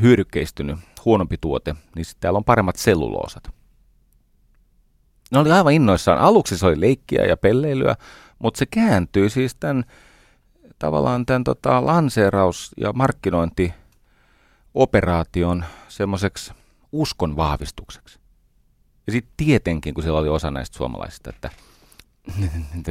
hyödykkeistynyt 0.01 0.79
huonompi 1.05 1.37
tuote, 1.41 1.75
niin 1.97 2.05
sitten 2.05 2.21
täällä 2.21 2.37
on 2.37 2.45
paremmat 2.45 2.77
selluloosat. 2.77 3.49
Ne 5.31 5.39
oli 5.39 5.53
aivan 5.53 5.73
innoissaan. 5.73 6.19
Aluksi 6.19 6.59
se 6.59 6.67
oli 6.67 6.81
leikkiä 6.81 7.25
ja 7.25 7.37
pelleilyä, 7.37 7.97
mutta 8.39 8.59
se 8.59 8.67
kääntyi 8.67 9.31
siis 9.31 9.55
tämän 9.55 9.85
tavallaan 10.79 11.27
tämän 11.27 11.45
tota, 11.45 11.87
lanseeraus- 11.87 12.73
ja 12.77 12.93
markkinointioperaation 12.93 15.65
semmoiseksi 15.89 16.53
uskon 16.93 17.37
vahvistukseksi. 17.37 18.19
Ja 19.07 19.13
sitten 19.13 19.35
tietenkin, 19.37 19.95
kun 19.95 20.03
siellä 20.03 20.21
oli 20.21 20.29
osa 20.29 20.51
näistä 20.51 20.77
suomalaisista, 20.77 21.31
että 21.31 21.51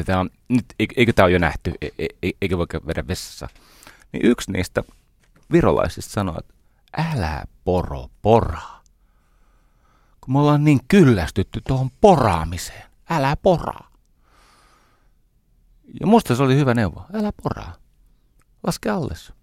tämä 0.06 0.20
on, 0.20 0.30
nyt, 0.50 0.66
eikö 0.80 1.14
tämä 1.14 1.26
ole 1.26 1.34
jo 1.34 1.40
nähty, 1.40 1.74
e, 1.82 1.88
e, 2.00 2.06
e, 2.24 2.30
eikö 2.42 2.58
voi 2.58 2.66
vedä 2.88 3.08
vessassa, 3.08 3.48
niin 4.12 4.26
yksi 4.26 4.52
niistä 4.52 4.84
virolaisista 5.52 6.12
sanoi, 6.12 6.36
että 6.40 6.54
älä 6.98 7.44
poro 7.64 8.08
poraa. 8.22 8.84
Kun 10.22 10.34
me 10.34 10.40
ollaan 10.40 10.64
niin 10.64 10.80
kyllästytty 10.88 11.62
tuohon 11.68 11.90
poraamiseen, 12.02 12.84
älä 13.10 13.36
poraa. 13.36 13.92
Ja 16.00 16.08
musta 16.08 16.36
se 16.36 16.44
oli 16.44 16.56
hyvä 16.56 16.74
neuvo. 16.74 17.06
Älä 17.14 17.32
poraa. 17.44 17.76
Laske 18.64 18.90
alles. 18.90 19.34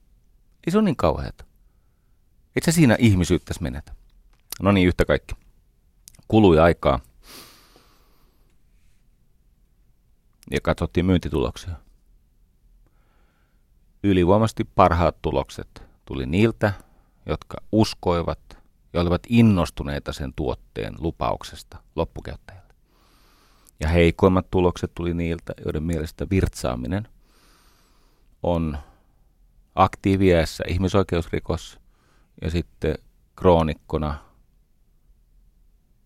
Ei 0.67 0.71
se 0.71 0.79
ole 0.79 0.85
niin 0.85 0.97
kauheata. 0.97 1.45
Et 2.57 2.63
sä 2.63 2.73
siinä 2.73 2.97
ihmisyyttäs 2.99 3.61
menetä. 3.61 3.95
No 4.63 4.73
niin, 4.73 4.89
yhtä 4.89 5.05
kaikki. 5.05 5.35
Kului 6.29 6.59
aikaa. 6.59 7.01
Ja 10.51 10.61
katsottiin 10.63 11.07
myyntituloksia. 11.07 11.75
Ylivoimasti 14.03 14.65
parhaat 14.65 15.23
tulokset 15.23 15.83
tuli 16.05 16.27
niiltä, 16.27 16.73
jotka 17.27 17.57
uskoivat 17.73 18.59
ja 18.93 19.01
olivat 19.01 19.23
innostuneita 19.29 20.13
sen 20.13 20.33
tuotteen 20.37 20.95
lupauksesta 20.99 21.79
loppukäyttäjälle. 21.97 22.75
Ja 23.81 23.89
heikoimmat 23.89 24.51
tulokset 24.51 24.91
tuli 24.95 25.15
niiltä, 25.15 25.53
joiden 25.65 25.83
mielestä 25.83 26.27
virtsaaminen 26.31 27.09
on 28.43 28.79
aktiiviässä 29.75 30.65
ihmisoikeusrikos 30.69 31.81
ja 32.43 32.51
sitten 32.51 32.95
kroonikkona 33.37 34.19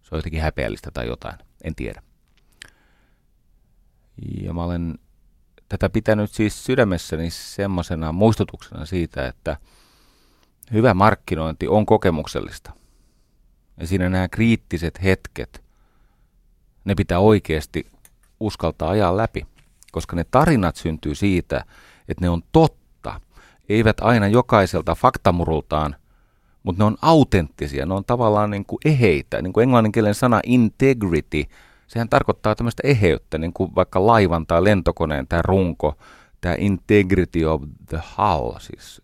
se 0.09 0.15
on 0.15 0.19
jotenkin 0.19 0.43
häpeällistä 0.43 0.91
tai 0.91 1.07
jotain, 1.07 1.39
en 1.65 1.75
tiedä. 1.75 2.03
Ja 4.43 4.53
mä 4.53 4.65
olen 4.65 4.99
tätä 5.69 5.89
pitänyt 5.89 6.31
siis 6.31 6.65
sydämessäni 6.65 7.31
semmoisena 7.31 8.13
muistutuksena 8.13 8.87
siitä, 8.87 9.27
että 9.27 9.57
hyvä 10.73 10.95
markkinointi 10.95 11.69
on 11.69 11.87
kokemuksellista. 11.87 12.73
Ja 13.81 13.87
siinä 13.87 14.09
nämä 14.09 14.29
kriittiset 14.29 15.03
hetket 15.03 15.63
ne 16.85 16.95
pitää 16.95 17.19
oikeasti 17.19 17.87
uskaltaa 18.41 18.91
ajaa 18.91 19.17
läpi, 19.17 19.47
koska 19.93 20.17
ne 20.17 20.25
tarinat 20.31 20.77
syntyy 20.77 21.15
siitä, 21.15 21.65
että 22.09 22.25
ne 22.25 22.29
on 22.29 22.43
totta, 22.53 23.21
eivät 23.69 24.01
aina 24.01 24.29
jokaiselta 24.29 24.95
faktamurultaan, 24.95 25.97
mutta 26.63 26.83
ne 26.83 26.87
on 26.87 26.97
autenttisia, 27.03 27.87
ne 27.87 27.95
on 27.95 28.05
tavallaan 28.05 28.51
niin 28.51 28.65
kuin 28.65 28.79
eheitä, 28.85 29.43
niin 29.43 29.53
kuin 29.53 29.63
englanninkielen 29.63 30.15
sana 30.15 30.41
integrity, 30.47 31.45
sehän 31.87 32.09
tarkoittaa 32.09 32.55
tämmöistä 32.55 32.83
eheyttä, 32.85 33.39
niin 33.39 33.53
kuin 33.53 33.75
vaikka 33.75 34.07
laivan 34.07 34.47
tai 34.47 34.65
lentokoneen 34.65 35.29
tämä 35.29 35.43
runko, 35.45 35.97
tämä 36.41 36.55
integrity 36.59 37.45
of 37.45 37.63
the 37.89 38.01
hull, 38.19 38.59
siis 38.59 39.03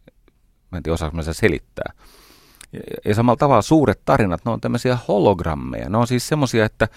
mä 0.75 0.79
en 0.79 0.83
tiedä 0.83 0.95
osaanko 0.95 1.17
mä 1.17 1.23
sitä 1.23 1.33
selittää. 1.33 1.93
Ja, 2.73 2.81
ja 3.05 3.15
samalla 3.15 3.37
tavalla 3.37 3.63
suuret 3.63 4.01
tarinat, 4.05 4.45
ne 4.45 4.51
on 4.51 4.61
tämmöisiä 4.61 4.99
hologrammeja, 5.09 5.89
ne 5.89 5.99
on 5.99 6.07
siis 6.07 6.29
semmoisia, 6.29 6.65
että 6.65 6.89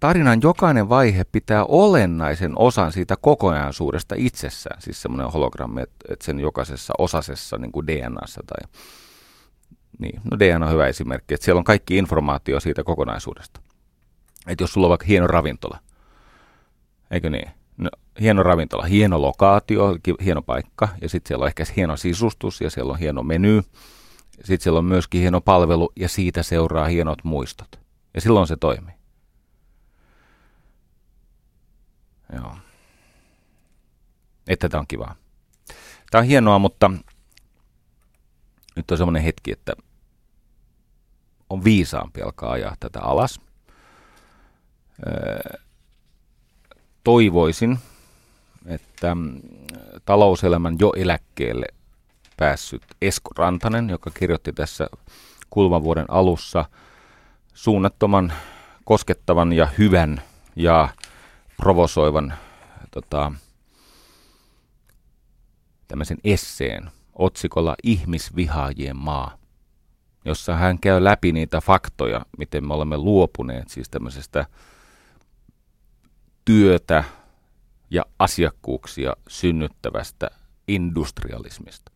tarinan 0.00 0.42
jokainen 0.42 0.88
vaihe 0.88 1.24
pitää 1.24 1.64
olennaisen 1.64 2.52
osan 2.56 2.92
siitä 2.92 3.16
kokonaisuudesta 3.16 4.14
itsessään, 4.18 4.82
siis 4.82 5.02
semmoinen 5.02 5.32
hologrammi, 5.32 5.82
että, 5.82 5.96
että 6.08 6.24
sen 6.24 6.40
jokaisessa 6.40 6.94
osasessa, 6.98 7.58
niin 7.58 7.72
kuin 7.72 7.86
DNAssa 7.86 8.40
tai 8.46 8.70
niin, 9.98 10.20
no 10.30 10.38
DNA 10.38 10.66
on 10.66 10.72
hyvä 10.72 10.86
esimerkki, 10.86 11.34
että 11.34 11.44
siellä 11.44 11.58
on 11.58 11.64
kaikki 11.64 11.96
informaatio 11.96 12.60
siitä 12.60 12.84
kokonaisuudesta. 12.84 13.60
Että 14.46 14.62
jos 14.62 14.72
sulla 14.72 14.86
on 14.86 14.88
vaikka 14.88 15.06
hieno 15.06 15.26
ravintola, 15.26 15.78
eikö 17.10 17.30
niin? 17.30 17.50
No, 17.78 17.90
hieno 18.20 18.42
ravintola, 18.42 18.84
hieno 18.84 19.22
lokaatio, 19.22 19.98
hieno 20.24 20.42
paikka, 20.42 20.88
ja 21.00 21.08
sitten 21.08 21.28
siellä 21.28 21.42
on 21.42 21.48
ehkä 21.48 21.64
hieno 21.76 21.96
sisustus, 21.96 22.60
ja 22.60 22.70
siellä 22.70 22.92
on 22.92 22.98
hieno 22.98 23.22
meny, 23.22 23.62
sitten 24.30 24.60
siellä 24.60 24.78
on 24.78 24.84
myöskin 24.84 25.20
hieno 25.20 25.40
palvelu, 25.40 25.92
ja 25.96 26.08
siitä 26.08 26.42
seuraa 26.42 26.86
hienot 26.86 27.24
muistot. 27.24 27.80
Ja 28.14 28.20
silloin 28.20 28.46
se 28.46 28.56
toimii. 28.56 28.94
Joo. 32.32 32.56
Että 34.46 34.68
tämä 34.68 34.80
on 34.80 34.86
kivaa. 34.86 35.14
Tämä 36.10 36.20
on 36.20 36.26
hienoa, 36.26 36.58
mutta 36.58 36.90
nyt 38.76 38.90
on 38.90 38.98
semmoinen 38.98 39.22
hetki, 39.22 39.52
että 39.52 39.72
on 41.50 41.64
viisaampi 41.64 42.22
alkaa 42.22 42.52
ajaa 42.52 42.76
tätä 42.80 43.00
alas. 43.00 43.40
Toivoisin, 47.08 47.78
että 48.66 49.14
mm, 49.14 49.40
talouselämän 50.04 50.76
jo 50.78 50.92
eläkkeelle 50.96 51.66
päässyt 52.36 52.82
Esko 53.02 53.30
Rantanen, 53.36 53.90
joka 53.90 54.10
kirjoitti 54.10 54.52
tässä 54.52 54.88
kulmavuoden 55.50 56.04
alussa 56.08 56.64
suunnattoman, 57.54 58.32
koskettavan 58.84 59.52
ja 59.52 59.68
hyvän 59.78 60.22
ja 60.56 60.88
provosoivan 61.56 62.34
tota, 62.90 63.32
tämmöisen 65.88 66.18
esseen 66.24 66.90
otsikolla 67.14 67.76
Ihmisvihaajien 67.82 68.96
maa, 68.96 69.36
jossa 70.24 70.56
hän 70.56 70.78
käy 70.78 71.04
läpi 71.04 71.32
niitä 71.32 71.60
faktoja, 71.60 72.26
miten 72.38 72.66
me 72.66 72.74
olemme 72.74 72.96
luopuneet 72.96 73.68
siis 73.68 73.88
tämmöisestä 73.88 74.46
työtä 76.48 77.04
ja 77.90 78.04
asiakkuuksia 78.18 79.16
synnyttävästä 79.28 80.30
industrialismista. 80.68 81.92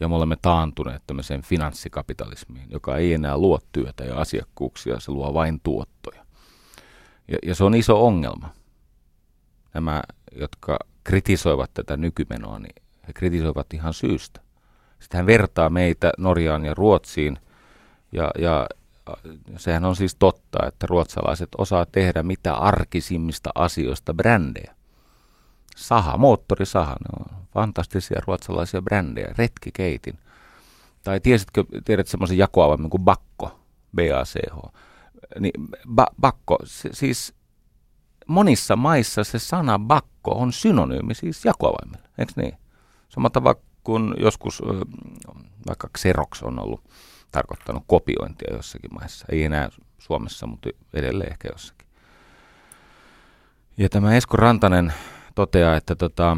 Ja 0.00 0.08
me 0.08 0.14
olemme 0.14 0.36
taantuneet 0.42 1.02
tämmöiseen 1.06 1.42
finanssikapitalismiin, 1.42 2.70
joka 2.70 2.96
ei 2.96 3.12
enää 3.12 3.38
luo 3.38 3.58
työtä 3.72 4.04
ja 4.04 4.16
asiakkuuksia, 4.16 5.00
se 5.00 5.12
luo 5.12 5.34
vain 5.34 5.60
tuottoja. 5.62 6.26
Ja, 7.28 7.38
ja 7.42 7.54
se 7.54 7.64
on 7.64 7.74
iso 7.74 8.06
ongelma. 8.06 8.50
Nämä, 9.74 10.02
jotka 10.36 10.78
kritisoivat 11.04 11.70
tätä 11.74 11.96
nykymenoa, 11.96 12.58
niin 12.58 12.74
he 13.08 13.12
kritisoivat 13.12 13.74
ihan 13.74 13.94
syystä. 13.94 14.40
Sitten 15.00 15.18
hän 15.18 15.26
vertaa 15.26 15.70
meitä 15.70 16.12
Norjaan 16.18 16.64
ja 16.64 16.74
Ruotsiin, 16.74 17.38
ja, 18.12 18.30
ja 18.38 18.66
sehän 19.56 19.84
on 19.84 19.96
siis 19.96 20.14
totta, 20.14 20.66
että 20.66 20.86
ruotsalaiset 20.86 21.48
osaa 21.58 21.86
tehdä 21.86 22.22
mitä 22.22 22.54
arkisimmista 22.54 23.50
asioista 23.54 24.14
brändejä. 24.14 24.74
Saha, 25.76 26.16
moottorisaha, 26.16 26.92
ne 26.92 27.08
on 27.20 27.44
fantastisia 27.54 28.20
ruotsalaisia 28.26 28.82
brändejä, 28.82 29.34
retkikeitin. 29.38 30.18
Tai 31.04 31.20
tiesitkö, 31.20 31.64
tiedät 31.84 32.08
semmoisen 32.08 32.38
jakoavaimen 32.38 32.90
kuin 32.90 33.02
Bakko, 33.02 33.60
B-A-C-H. 33.96 34.72
Niin, 35.40 35.52
ba- 35.94 36.14
Bakko, 36.20 36.58
se, 36.64 36.88
siis 36.92 37.34
monissa 38.26 38.76
maissa 38.76 39.24
se 39.24 39.38
sana 39.38 39.78
bakko 39.78 40.30
on 40.30 40.52
synonyymi 40.52 41.14
siis 41.14 41.44
jakoavaimelle, 41.44 42.08
eikö 42.18 42.32
niin? 42.36 42.54
Samalla 43.08 43.30
tavalla 43.30 43.60
kuin 43.84 44.14
joskus 44.18 44.62
vaikka 45.68 45.88
Xerox 45.98 46.42
on 46.42 46.58
ollut 46.58 46.80
tarkoittanut 47.30 47.84
kopiointia 47.86 48.54
jossakin 48.56 48.94
maissa. 48.94 49.26
Ei 49.32 49.44
enää 49.44 49.68
Suomessa, 49.98 50.46
mutta 50.46 50.68
edelleen 50.94 51.30
ehkä 51.30 51.48
jossakin. 51.52 51.88
Ja 53.76 53.88
tämä 53.88 54.14
Esko 54.16 54.36
Rantanen 54.36 54.92
toteaa, 55.34 55.76
että 55.76 55.94
tota, 55.94 56.36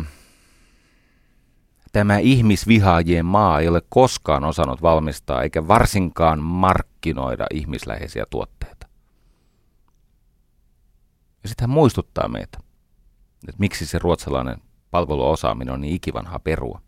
tämä 1.92 2.18
ihmisvihaajien 2.18 3.26
maa 3.26 3.60
ei 3.60 3.68
ole 3.68 3.82
koskaan 3.88 4.44
osannut 4.44 4.82
valmistaa 4.82 5.42
eikä 5.42 5.68
varsinkaan 5.68 6.38
markkinoida 6.38 7.46
ihmisläheisiä 7.54 8.24
tuotteita. 8.30 8.86
Ja 11.42 11.48
sitten 11.48 11.62
hän 11.62 11.74
muistuttaa 11.74 12.28
meitä, 12.28 12.58
että 13.48 13.58
miksi 13.58 13.86
se 13.86 13.98
ruotsalainen 13.98 14.58
palveluosaaminen 14.90 15.74
on 15.74 15.80
niin 15.80 15.94
ikivanha 15.94 16.38
perua. 16.38 16.80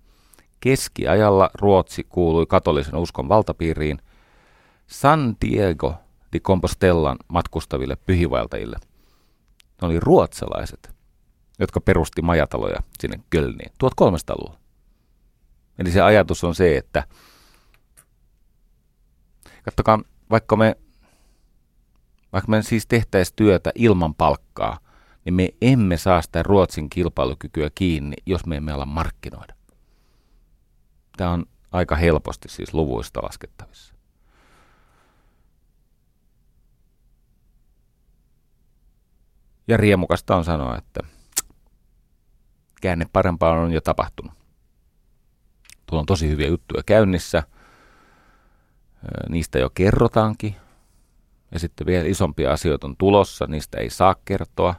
Keskiajalla 0.64 1.50
Ruotsi 1.54 2.04
kuului 2.08 2.46
katolisen 2.46 2.96
uskon 2.96 3.28
valtapiiriin 3.28 3.98
San 4.86 5.36
Diego 5.40 5.94
di 6.32 6.40
Compostellan 6.40 7.16
matkustaville 7.28 7.96
pyhivaeltajille. 7.96 8.76
Ne 9.82 9.88
oli 9.88 10.00
ruotsalaiset, 10.00 10.94
jotka 11.58 11.80
perusti 11.80 12.22
majataloja 12.22 12.80
sinne 12.98 13.20
Kölniin 13.30 13.70
1300-luvulla. 13.84 14.58
Eli 15.78 15.90
se 15.90 16.00
ajatus 16.00 16.44
on 16.44 16.54
se, 16.54 16.76
että 16.76 17.04
kattokaa, 19.62 20.00
vaikka 20.30 20.56
me, 20.56 20.76
vaikka 22.32 22.50
me 22.50 22.62
siis 22.62 22.86
tehtäisiin 22.86 23.36
työtä 23.36 23.72
ilman 23.74 24.14
palkkaa, 24.14 24.78
niin 25.24 25.34
me 25.34 25.48
emme 25.60 25.96
saa 25.96 26.22
sitä 26.22 26.42
Ruotsin 26.42 26.90
kilpailukykyä 26.90 27.70
kiinni, 27.74 28.16
jos 28.26 28.46
me 28.46 28.56
emme 28.56 28.72
ala 28.72 28.86
markkinoida. 28.86 29.53
Tämä 31.16 31.30
on 31.30 31.46
aika 31.72 31.96
helposti 31.96 32.48
siis 32.48 32.74
luvuista 32.74 33.22
laskettavissa. 33.22 33.94
Ja 39.68 39.76
riemukasta 39.76 40.36
on 40.36 40.44
sanoa, 40.44 40.78
että 40.78 41.00
käänne 42.80 43.06
parempaan 43.12 43.58
on 43.58 43.72
jo 43.72 43.80
tapahtunut. 43.80 44.32
Tuolla 45.86 46.00
on 46.00 46.06
tosi 46.06 46.28
hyviä 46.28 46.48
juttuja 46.48 46.82
käynnissä. 46.86 47.42
Niistä 49.28 49.58
jo 49.58 49.70
kerrotaankin. 49.70 50.56
Ja 51.52 51.58
sitten 51.58 51.86
vielä 51.86 52.06
isompia 52.06 52.52
asioita 52.52 52.86
on 52.86 52.96
tulossa, 52.96 53.46
niistä 53.46 53.78
ei 53.78 53.90
saa 53.90 54.14
kertoa. 54.24 54.74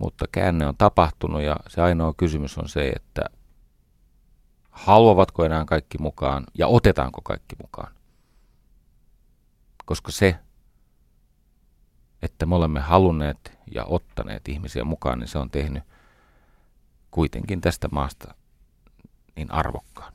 Mutta 0.00 0.24
käänne 0.32 0.66
on 0.66 0.76
tapahtunut 0.76 1.42
ja 1.42 1.56
se 1.68 1.82
ainoa 1.82 2.14
kysymys 2.16 2.58
on 2.58 2.68
se, 2.68 2.88
että 2.88 3.22
haluavatko 4.76 5.44
enää 5.44 5.64
kaikki 5.64 5.98
mukaan 5.98 6.44
ja 6.54 6.66
otetaanko 6.66 7.20
kaikki 7.24 7.56
mukaan. 7.62 7.94
Koska 9.84 10.12
se, 10.12 10.38
että 12.22 12.46
me 12.46 12.54
olemme 12.54 12.80
halunneet 12.80 13.58
ja 13.74 13.84
ottaneet 13.84 14.48
ihmisiä 14.48 14.84
mukaan, 14.84 15.18
niin 15.18 15.28
se 15.28 15.38
on 15.38 15.50
tehnyt 15.50 15.82
kuitenkin 17.10 17.60
tästä 17.60 17.88
maasta 17.92 18.34
niin 19.36 19.52
arvokkaan. 19.52 20.12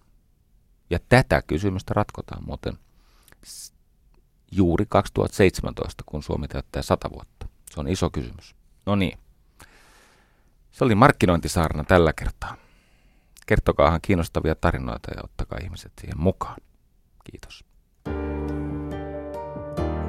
Ja 0.90 1.00
tätä 1.10 1.42
kysymystä 1.42 1.94
ratkotaan 1.94 2.46
muuten 2.46 2.78
juuri 4.52 4.86
2017, 4.90 6.04
kun 6.06 6.24
Suomi 6.24 6.48
täyttää 6.48 6.82
100 6.82 7.10
vuotta. 7.12 7.48
Se 7.72 7.80
on 7.80 7.88
iso 7.88 8.10
kysymys. 8.10 8.56
No 8.86 8.96
niin. 8.96 9.20
Se 10.72 10.84
oli 10.84 10.96
markkinointisaarna 10.96 11.84
tällä 11.84 12.14
kertaa. 12.14 12.58
Kertokaahan 13.52 14.00
kiinnostavia 14.02 14.56
tarinoita 14.56 15.12
ja 15.16 15.22
ottakaa 15.24 15.60
ihmiset 15.64 15.92
siihen 16.02 16.22
mukaan. 16.22 16.58
Kiitos. 17.24 17.66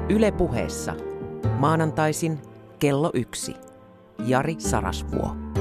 Yle 0.09 0.31
puheessa. 0.31 0.95
Maanantaisin 1.59 2.41
kello 2.79 3.11
yksi. 3.13 3.55
Jari 4.25 4.55
Sarasvuo. 4.57 5.52